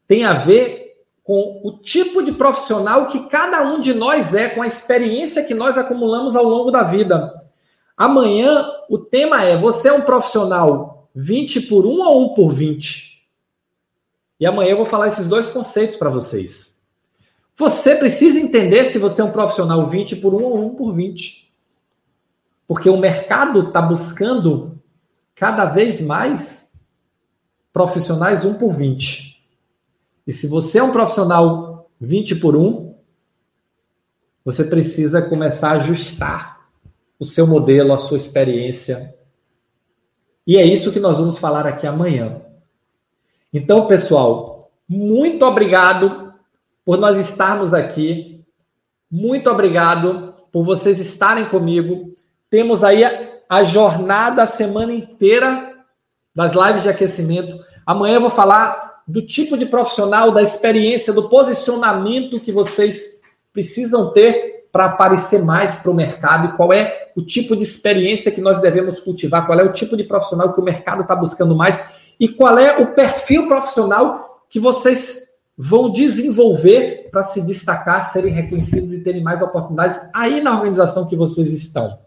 tem 0.07 0.25
a 0.25 0.33
ver 0.33 0.83
com 1.23 1.61
o 1.63 1.77
tipo 1.79 2.21
de 2.21 2.31
profissional 2.31 3.07
que 3.07 3.27
cada 3.27 3.61
um 3.63 3.79
de 3.79 3.93
nós 3.93 4.33
é, 4.33 4.49
com 4.49 4.61
a 4.61 4.67
experiência 4.67 5.43
que 5.43 5.53
nós 5.53 5.77
acumulamos 5.77 6.35
ao 6.35 6.43
longo 6.43 6.69
da 6.69 6.83
vida. 6.83 7.41
Amanhã 7.95 8.69
o 8.89 8.97
tema 8.97 9.43
é: 9.43 9.55
você 9.55 9.87
é 9.87 9.93
um 9.93 10.01
profissional 10.01 11.09
20 11.15 11.61
por 11.61 11.85
1 11.85 11.89
ou 11.89 12.31
1 12.31 12.33
por 12.33 12.51
20? 12.51 13.13
E 14.39 14.45
amanhã 14.45 14.71
eu 14.71 14.77
vou 14.77 14.85
falar 14.85 15.07
esses 15.07 15.27
dois 15.27 15.49
conceitos 15.49 15.95
para 15.95 16.09
vocês. 16.09 16.72
Você 17.55 17.95
precisa 17.95 18.39
entender 18.39 18.85
se 18.85 18.97
você 18.97 19.21
é 19.21 19.25
um 19.25 19.31
profissional 19.31 19.85
20 19.85 20.15
por 20.17 20.33
1 20.33 20.43
ou 20.43 20.65
1 20.71 20.75
por 20.75 20.91
20. 20.93 21.53
Porque 22.67 22.89
o 22.89 22.97
mercado 22.97 23.67
está 23.67 23.81
buscando 23.81 24.81
cada 25.35 25.65
vez 25.65 26.01
mais 26.01 26.73
profissionais 27.71 28.43
1 28.43 28.55
por 28.55 28.73
20. 28.73 29.43
E 30.25 30.33
se 30.33 30.47
você 30.47 30.79
é 30.79 30.83
um 30.83 30.91
profissional 30.91 31.89
20 31.99 32.35
por 32.35 32.55
1, 32.55 32.95
você 34.43 34.63
precisa 34.63 35.21
começar 35.21 35.69
a 35.69 35.73
ajustar 35.73 36.69
o 37.19 37.25
seu 37.25 37.45
modelo, 37.45 37.93
a 37.93 37.97
sua 37.97 38.17
experiência. 38.17 39.15
E 40.45 40.57
é 40.57 40.65
isso 40.65 40.91
que 40.91 40.99
nós 40.99 41.19
vamos 41.19 41.37
falar 41.37 41.65
aqui 41.67 41.85
amanhã. 41.85 42.41
Então, 43.53 43.87
pessoal, 43.87 44.71
muito 44.87 45.45
obrigado 45.45 46.22
por 46.85 46.97
nós 46.97 47.17
estarmos 47.17 47.73
aqui. 47.73 48.43
Muito 49.09 49.49
obrigado 49.49 50.33
por 50.51 50.63
vocês 50.63 50.99
estarem 50.99 51.45
comigo. 51.45 52.13
Temos 52.49 52.83
aí 52.83 53.03
a, 53.49 53.63
jornada, 53.63 54.43
a 54.43 54.47
semana 54.47 54.93
inteira 54.93 55.73
das 56.35 56.53
lives 56.53 56.83
de 56.83 56.89
aquecimento. 56.89 57.59
Amanhã 57.85 58.15
eu 58.15 58.21
vou 58.21 58.29
falar 58.29 59.01
do 59.07 59.21
tipo 59.21 59.57
de 59.57 59.65
profissional, 59.65 60.31
da 60.31 60.41
experiência, 60.41 61.13
do 61.13 61.29
posicionamento 61.29 62.39
que 62.39 62.51
vocês 62.51 63.21
precisam 63.51 64.11
ter 64.11 64.67
para 64.71 64.85
aparecer 64.85 65.43
mais 65.43 65.75
para 65.75 65.91
o 65.91 65.93
mercado 65.93 66.57
qual 66.57 66.73
é 66.73 67.11
o 67.15 67.21
tipo 67.21 67.55
de 67.55 67.61
experiência 67.61 68.31
que 68.31 68.41
nós 68.41 68.59
devemos 68.59 68.99
cultivar, 68.99 69.45
qual 69.45 69.59
é 69.59 69.63
o 69.63 69.71
tipo 69.71 69.95
de 69.95 70.03
profissional 70.03 70.51
que 70.51 70.59
o 70.59 70.63
mercado 70.63 71.03
está 71.03 71.15
buscando 71.15 71.55
mais 71.55 71.79
e 72.19 72.27
qual 72.27 72.57
é 72.57 72.81
o 72.81 72.93
perfil 72.93 73.47
profissional 73.47 74.43
que 74.49 74.59
vocês 74.59 75.22
vão 75.57 75.91
desenvolver 75.91 77.09
para 77.11 77.23
se 77.23 77.41
destacar, 77.41 78.11
serem 78.11 78.33
reconhecidos 78.33 78.91
e 78.91 79.03
terem 79.03 79.21
mais 79.21 79.41
oportunidades 79.41 79.99
aí 80.13 80.41
na 80.41 80.53
organização 80.53 81.07
que 81.07 81.15
vocês 81.15 81.53
estão. 81.53 81.99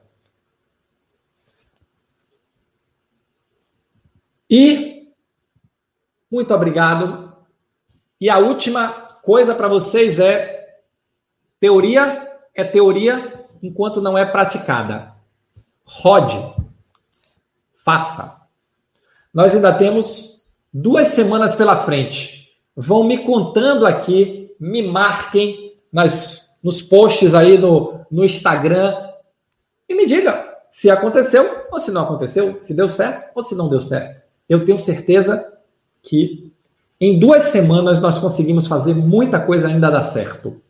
E 4.50 5.12
muito 6.30 6.52
obrigado. 6.54 7.32
E 8.20 8.28
a 8.30 8.38
última 8.38 8.88
coisa 9.22 9.54
para 9.54 9.68
vocês 9.68 10.18
é 10.18 10.80
teoria 11.60 12.26
é 12.54 12.64
teoria 12.64 13.46
enquanto 13.62 14.00
não 14.00 14.16
é 14.16 14.24
praticada. 14.24 15.12
Rode. 15.84 16.36
Faça. 17.84 18.40
Nós 19.32 19.54
ainda 19.54 19.72
temos 19.76 20.44
duas 20.72 21.08
semanas 21.08 21.54
pela 21.54 21.76
frente. 21.76 22.35
Vão 22.76 23.04
me 23.04 23.18
contando 23.18 23.86
aqui, 23.86 24.54
me 24.60 24.82
marquem 24.82 25.74
nas, 25.90 26.58
nos 26.62 26.82
posts 26.82 27.34
aí 27.34 27.56
no, 27.56 28.00
no 28.10 28.24
Instagram 28.24 28.94
e 29.88 29.94
me 29.94 30.04
diga 30.04 30.56
se 30.68 30.90
aconteceu 30.90 31.64
ou 31.72 31.80
se 31.80 31.90
não 31.90 32.02
aconteceu, 32.02 32.58
se 32.58 32.74
deu 32.74 32.88
certo 32.88 33.30
ou 33.34 33.42
se 33.42 33.54
não 33.54 33.68
deu 33.68 33.80
certo. 33.80 34.20
Eu 34.48 34.64
tenho 34.64 34.78
certeza 34.78 35.52
que 36.02 36.52
em 37.00 37.18
duas 37.18 37.44
semanas 37.44 38.00
nós 38.00 38.18
conseguimos 38.18 38.66
fazer 38.66 38.94
muita 38.94 39.40
coisa 39.40 39.68
ainda 39.68 39.90
dar 39.90 40.04
certo 40.04 40.60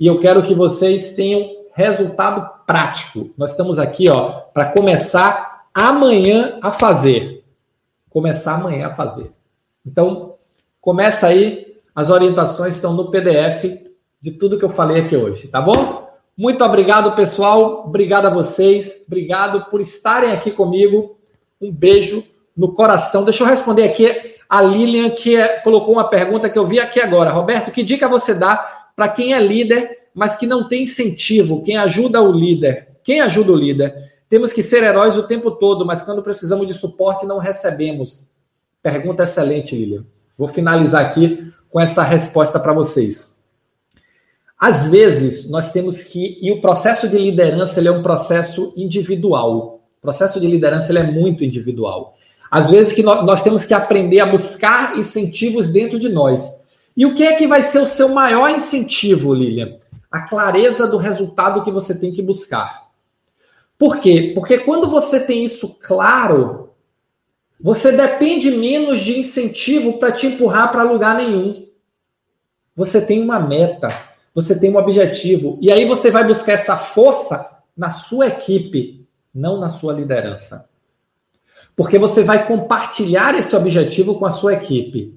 e 0.00 0.06
eu 0.06 0.20
quero 0.20 0.42
que 0.42 0.54
vocês 0.54 1.14
tenham 1.14 1.58
resultado 1.72 2.64
prático. 2.66 3.30
Nós 3.36 3.52
estamos 3.52 3.78
aqui, 3.78 4.08
ó, 4.10 4.30
para 4.52 4.66
começar 4.66 5.64
amanhã 5.72 6.58
a 6.60 6.70
fazer. 6.70 7.44
Começar 8.10 8.54
amanhã 8.54 8.88
a 8.88 8.94
fazer. 8.94 9.32
Então, 9.86 10.27
começa 10.80 11.26
aí, 11.26 11.76
as 11.94 12.10
orientações 12.10 12.74
estão 12.74 12.92
no 12.92 13.10
PDF 13.10 13.64
de 14.20 14.32
tudo 14.32 14.58
que 14.58 14.64
eu 14.64 14.70
falei 14.70 15.02
aqui 15.02 15.16
hoje, 15.16 15.48
tá 15.48 15.60
bom? 15.60 16.08
Muito 16.36 16.64
obrigado, 16.64 17.16
pessoal. 17.16 17.84
Obrigado 17.84 18.26
a 18.26 18.30
vocês. 18.30 19.02
Obrigado 19.08 19.68
por 19.70 19.80
estarem 19.80 20.30
aqui 20.30 20.52
comigo. 20.52 21.18
Um 21.60 21.72
beijo 21.72 22.22
no 22.56 22.72
coração. 22.72 23.24
Deixa 23.24 23.42
eu 23.42 23.48
responder 23.48 23.82
aqui 23.82 24.36
a 24.48 24.62
Lilian, 24.62 25.10
que 25.10 25.36
é, 25.36 25.58
colocou 25.60 25.94
uma 25.94 26.08
pergunta 26.08 26.48
que 26.48 26.56
eu 26.56 26.64
vi 26.64 26.78
aqui 26.78 27.00
agora. 27.00 27.30
Roberto, 27.30 27.72
que 27.72 27.82
dica 27.82 28.08
você 28.08 28.32
dá 28.32 28.56
para 28.94 29.08
quem 29.08 29.34
é 29.34 29.40
líder, 29.40 29.98
mas 30.14 30.36
que 30.36 30.46
não 30.46 30.68
tem 30.68 30.84
incentivo, 30.84 31.62
quem 31.64 31.76
ajuda 31.76 32.22
o 32.22 32.30
líder. 32.30 32.88
Quem 33.02 33.20
ajuda 33.20 33.52
o 33.52 33.56
líder? 33.56 33.94
Temos 34.28 34.52
que 34.52 34.62
ser 34.62 34.82
heróis 34.82 35.16
o 35.16 35.26
tempo 35.26 35.50
todo, 35.52 35.84
mas 35.84 36.04
quando 36.04 36.22
precisamos 36.22 36.66
de 36.66 36.74
suporte 36.74 37.26
não 37.26 37.38
recebemos. 37.38 38.30
Pergunta 38.80 39.24
excelente, 39.24 39.74
Lilian. 39.74 40.04
Vou 40.38 40.46
finalizar 40.46 41.04
aqui 41.04 41.52
com 41.68 41.80
essa 41.80 42.04
resposta 42.04 42.60
para 42.60 42.72
vocês. 42.72 43.28
Às 44.58 44.86
vezes, 44.86 45.50
nós 45.50 45.72
temos 45.72 46.02
que. 46.02 46.38
E 46.40 46.52
o 46.52 46.60
processo 46.60 47.08
de 47.08 47.18
liderança 47.18 47.80
ele 47.80 47.88
é 47.88 47.92
um 47.92 48.02
processo 48.02 48.72
individual. 48.76 49.80
O 49.98 50.00
processo 50.00 50.40
de 50.40 50.46
liderança 50.46 50.92
ele 50.92 51.00
é 51.00 51.10
muito 51.10 51.44
individual. 51.44 52.16
Às 52.50 52.70
vezes 52.70 52.92
que 52.92 53.02
nós, 53.02 53.24
nós 53.24 53.42
temos 53.42 53.64
que 53.64 53.74
aprender 53.74 54.20
a 54.20 54.26
buscar 54.26 54.96
incentivos 54.96 55.68
dentro 55.68 55.98
de 55.98 56.08
nós. 56.08 56.48
E 56.96 57.04
o 57.04 57.14
que 57.14 57.24
é 57.24 57.34
que 57.34 57.46
vai 57.46 57.62
ser 57.62 57.78
o 57.78 57.86
seu 57.86 58.08
maior 58.08 58.50
incentivo, 58.50 59.34
Lilian? 59.34 59.76
A 60.10 60.22
clareza 60.22 60.86
do 60.86 60.96
resultado 60.96 61.62
que 61.62 61.70
você 61.70 61.94
tem 61.94 62.12
que 62.12 62.22
buscar. 62.22 62.88
Por 63.78 63.98
quê? 63.98 64.32
Porque 64.34 64.58
quando 64.58 64.88
você 64.88 65.20
tem 65.20 65.44
isso 65.44 65.76
claro, 65.80 66.67
você 67.60 67.90
depende 67.90 68.50
menos 68.50 69.00
de 69.00 69.18
incentivo 69.18 69.98
para 69.98 70.12
te 70.12 70.26
empurrar 70.26 70.70
para 70.70 70.82
lugar 70.82 71.16
nenhum. 71.16 71.66
Você 72.76 73.00
tem 73.00 73.20
uma 73.20 73.40
meta, 73.40 73.88
você 74.32 74.58
tem 74.58 74.70
um 74.70 74.78
objetivo, 74.78 75.58
e 75.60 75.72
aí 75.72 75.84
você 75.84 76.10
vai 76.10 76.24
buscar 76.24 76.52
essa 76.52 76.76
força 76.76 77.58
na 77.76 77.90
sua 77.90 78.28
equipe, 78.28 79.06
não 79.34 79.58
na 79.58 79.68
sua 79.68 79.92
liderança. 79.92 80.68
Porque 81.74 81.98
você 81.98 82.22
vai 82.22 82.46
compartilhar 82.46 83.34
esse 83.34 83.54
objetivo 83.54 84.18
com 84.18 84.26
a 84.26 84.30
sua 84.30 84.54
equipe. 84.54 85.16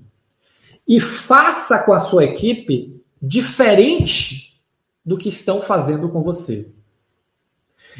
E 0.87 0.99
faça 0.99 1.77
com 1.79 1.93
a 1.93 1.99
sua 1.99 2.25
equipe 2.25 2.99
diferente 3.21 4.59
do 5.05 5.17
que 5.17 5.29
estão 5.29 5.61
fazendo 5.61 6.09
com 6.09 6.23
você. 6.23 6.67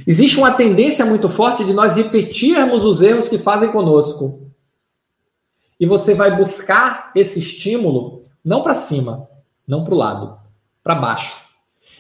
Existe 0.05 0.37
uma 0.37 0.51
tendência 0.53 1.05
muito 1.05 1.29
forte 1.29 1.63
de 1.63 1.73
nós 1.73 1.95
repetirmos 1.95 2.83
os 2.85 3.01
erros 3.01 3.27
que 3.27 3.37
fazem 3.37 3.71
conosco. 3.71 4.51
E 5.79 5.85
você 5.85 6.13
vai 6.13 6.35
buscar 6.35 7.11
esse 7.15 7.39
estímulo 7.39 8.23
não 8.43 8.61
para 8.61 8.75
cima, 8.75 9.27
não 9.67 9.83
para 9.83 9.93
o 9.93 9.97
lado, 9.97 10.39
para 10.83 10.95
baixo. 10.95 11.35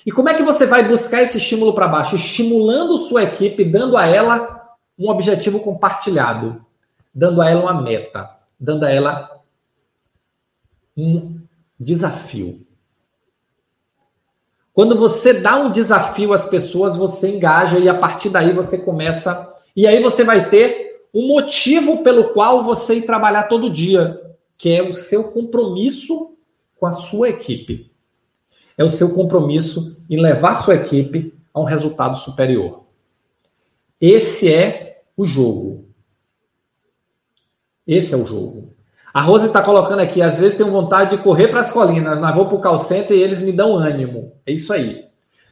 E 0.05 0.11
como 0.11 0.29
é 0.29 0.33
que 0.33 0.43
você 0.43 0.65
vai 0.65 0.87
buscar 0.87 1.21
esse 1.21 1.37
estímulo 1.37 1.73
para 1.73 1.87
baixo? 1.87 2.15
Estimulando 2.15 2.97
sua 3.07 3.23
equipe, 3.23 3.63
dando 3.63 3.97
a 3.97 4.07
ela 4.07 4.75
um 4.97 5.09
objetivo 5.09 5.59
compartilhado, 5.59 6.65
dando 7.13 7.41
a 7.41 7.49
ela 7.49 7.61
uma 7.61 7.81
meta, 7.81 8.29
dando 8.59 8.85
a 8.85 8.89
ela 8.89 9.41
um 10.97 11.39
desafio. 11.79 12.65
Quando 14.73 14.95
você 14.95 15.33
dá 15.33 15.57
um 15.57 15.71
desafio 15.71 16.33
às 16.33 16.45
pessoas, 16.45 16.95
você 16.95 17.27
engaja 17.27 17.77
e 17.77 17.89
a 17.89 17.93
partir 17.93 18.29
daí 18.29 18.53
você 18.53 18.77
começa. 18.77 19.53
E 19.75 19.85
aí 19.85 20.01
você 20.01 20.23
vai 20.23 20.49
ter 20.49 21.01
um 21.13 21.27
motivo 21.27 22.03
pelo 22.03 22.29
qual 22.29 22.63
você 22.63 22.95
ir 22.95 23.01
trabalhar 23.01 23.43
todo 23.43 23.69
dia, 23.69 24.19
que 24.57 24.69
é 24.71 24.81
o 24.81 24.93
seu 24.93 25.25
compromisso 25.25 26.37
com 26.79 26.85
a 26.85 26.93
sua 26.93 27.29
equipe. 27.29 27.91
É 28.77 28.83
o 28.83 28.89
seu 28.89 29.13
compromisso 29.13 30.01
em 30.09 30.19
levar 30.19 30.51
a 30.51 30.55
sua 30.55 30.75
equipe 30.75 31.33
a 31.53 31.59
um 31.59 31.65
resultado 31.65 32.17
superior. 32.17 32.85
Esse 33.99 34.51
é 34.51 35.03
o 35.15 35.25
jogo. 35.25 35.85
Esse 37.85 38.13
é 38.13 38.17
o 38.17 38.25
jogo. 38.25 38.73
A 39.13 39.21
Rose 39.21 39.47
está 39.47 39.61
colocando 39.61 39.99
aqui, 39.99 40.21
às 40.21 40.39
vezes 40.39 40.57
tenho 40.57 40.71
vontade 40.71 41.17
de 41.17 41.23
correr 41.23 41.49
para 41.49 41.59
as 41.59 41.71
colinas, 41.71 42.17
mas 42.19 42.33
vou 42.33 42.47
para 42.47 42.55
o 42.55 42.61
call 42.61 42.79
center 42.79 43.17
e 43.17 43.21
eles 43.21 43.41
me 43.41 43.51
dão 43.51 43.75
ânimo. 43.75 44.39
É 44.45 44.51
isso 44.53 44.71
aí. 44.71 45.05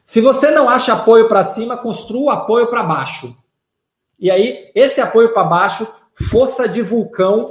Se 0.05 0.21
você 0.21 0.49
não 0.49 0.69
acha 0.69 0.93
apoio 0.93 1.27
para 1.27 1.43
cima, 1.43 1.77
construa 1.77 2.33
apoio 2.33 2.67
para 2.67 2.83
baixo. 2.83 3.37
E 4.17 4.31
aí, 4.31 4.71
esse 4.73 4.99
apoio 4.99 5.33
para 5.33 5.43
baixo, 5.43 5.87
força 6.13 6.67
de 6.67 6.81
vulcão. 6.81 7.45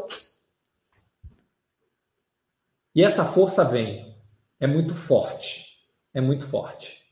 E 2.94 3.04
essa 3.04 3.24
força 3.24 3.64
vem. 3.64 4.16
É 4.58 4.66
muito 4.66 4.94
forte. 4.94 5.66
É 6.12 6.20
muito 6.20 6.46
forte. 6.46 7.04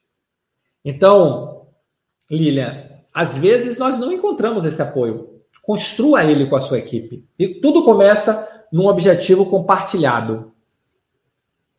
Então, 0.84 1.68
Lilian, 2.30 2.88
às 3.14 3.38
vezes 3.38 3.78
nós 3.78 3.99
não 3.99 4.12
encontramos 4.12 4.64
esse 4.64 4.82
apoio. 4.82 5.36
Construa 5.67 6.25
ele 6.25 6.47
com 6.47 6.55
a 6.55 6.61
sua 6.61 6.79
equipe. 6.79 7.25
E 7.37 7.49
tudo 7.49 7.83
começa 7.83 8.49
num 8.71 8.87
objetivo 8.87 9.47
compartilhado. 9.47 10.53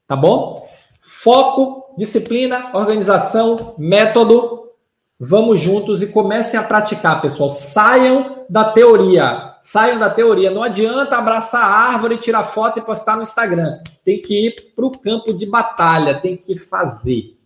Tá 0.05 0.13
bom? 0.13 0.69
Foco, 0.99 1.95
disciplina, 1.97 2.71
organização, 2.73 3.75
método. 3.77 4.71
Vamos 5.17 5.61
juntos 5.61 6.01
e 6.01 6.07
comecem 6.07 6.59
a 6.59 6.63
praticar, 6.63 7.21
pessoal. 7.21 7.49
Saiam 7.49 8.43
da 8.49 8.65
teoria. 8.65 9.55
Saiam 9.61 9.97
da 9.97 10.09
teoria. 10.09 10.51
Não 10.51 10.63
adianta 10.63 11.17
abraçar 11.17 11.63
a 11.63 11.93
árvore, 11.93 12.17
tirar 12.17 12.43
foto 12.43 12.79
e 12.79 12.81
postar 12.81 13.15
no 13.15 13.23
Instagram. 13.23 13.79
Tem 14.03 14.21
que 14.21 14.47
ir 14.47 14.73
para 14.75 14.85
o 14.85 14.91
campo 14.91 15.33
de 15.33 15.45
batalha, 15.45 16.19
tem 16.19 16.35
que 16.35 16.57
fazer. 16.57 17.37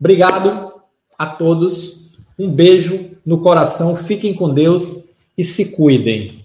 Obrigado 0.00 0.82
a 1.16 1.26
todos. 1.26 2.10
Um 2.36 2.50
beijo 2.50 3.12
no 3.24 3.40
coração. 3.40 3.94
Fiquem 3.94 4.34
com 4.34 4.52
Deus 4.52 5.11
e 5.36 5.44
se 5.44 5.66
cuidem. 5.66 6.41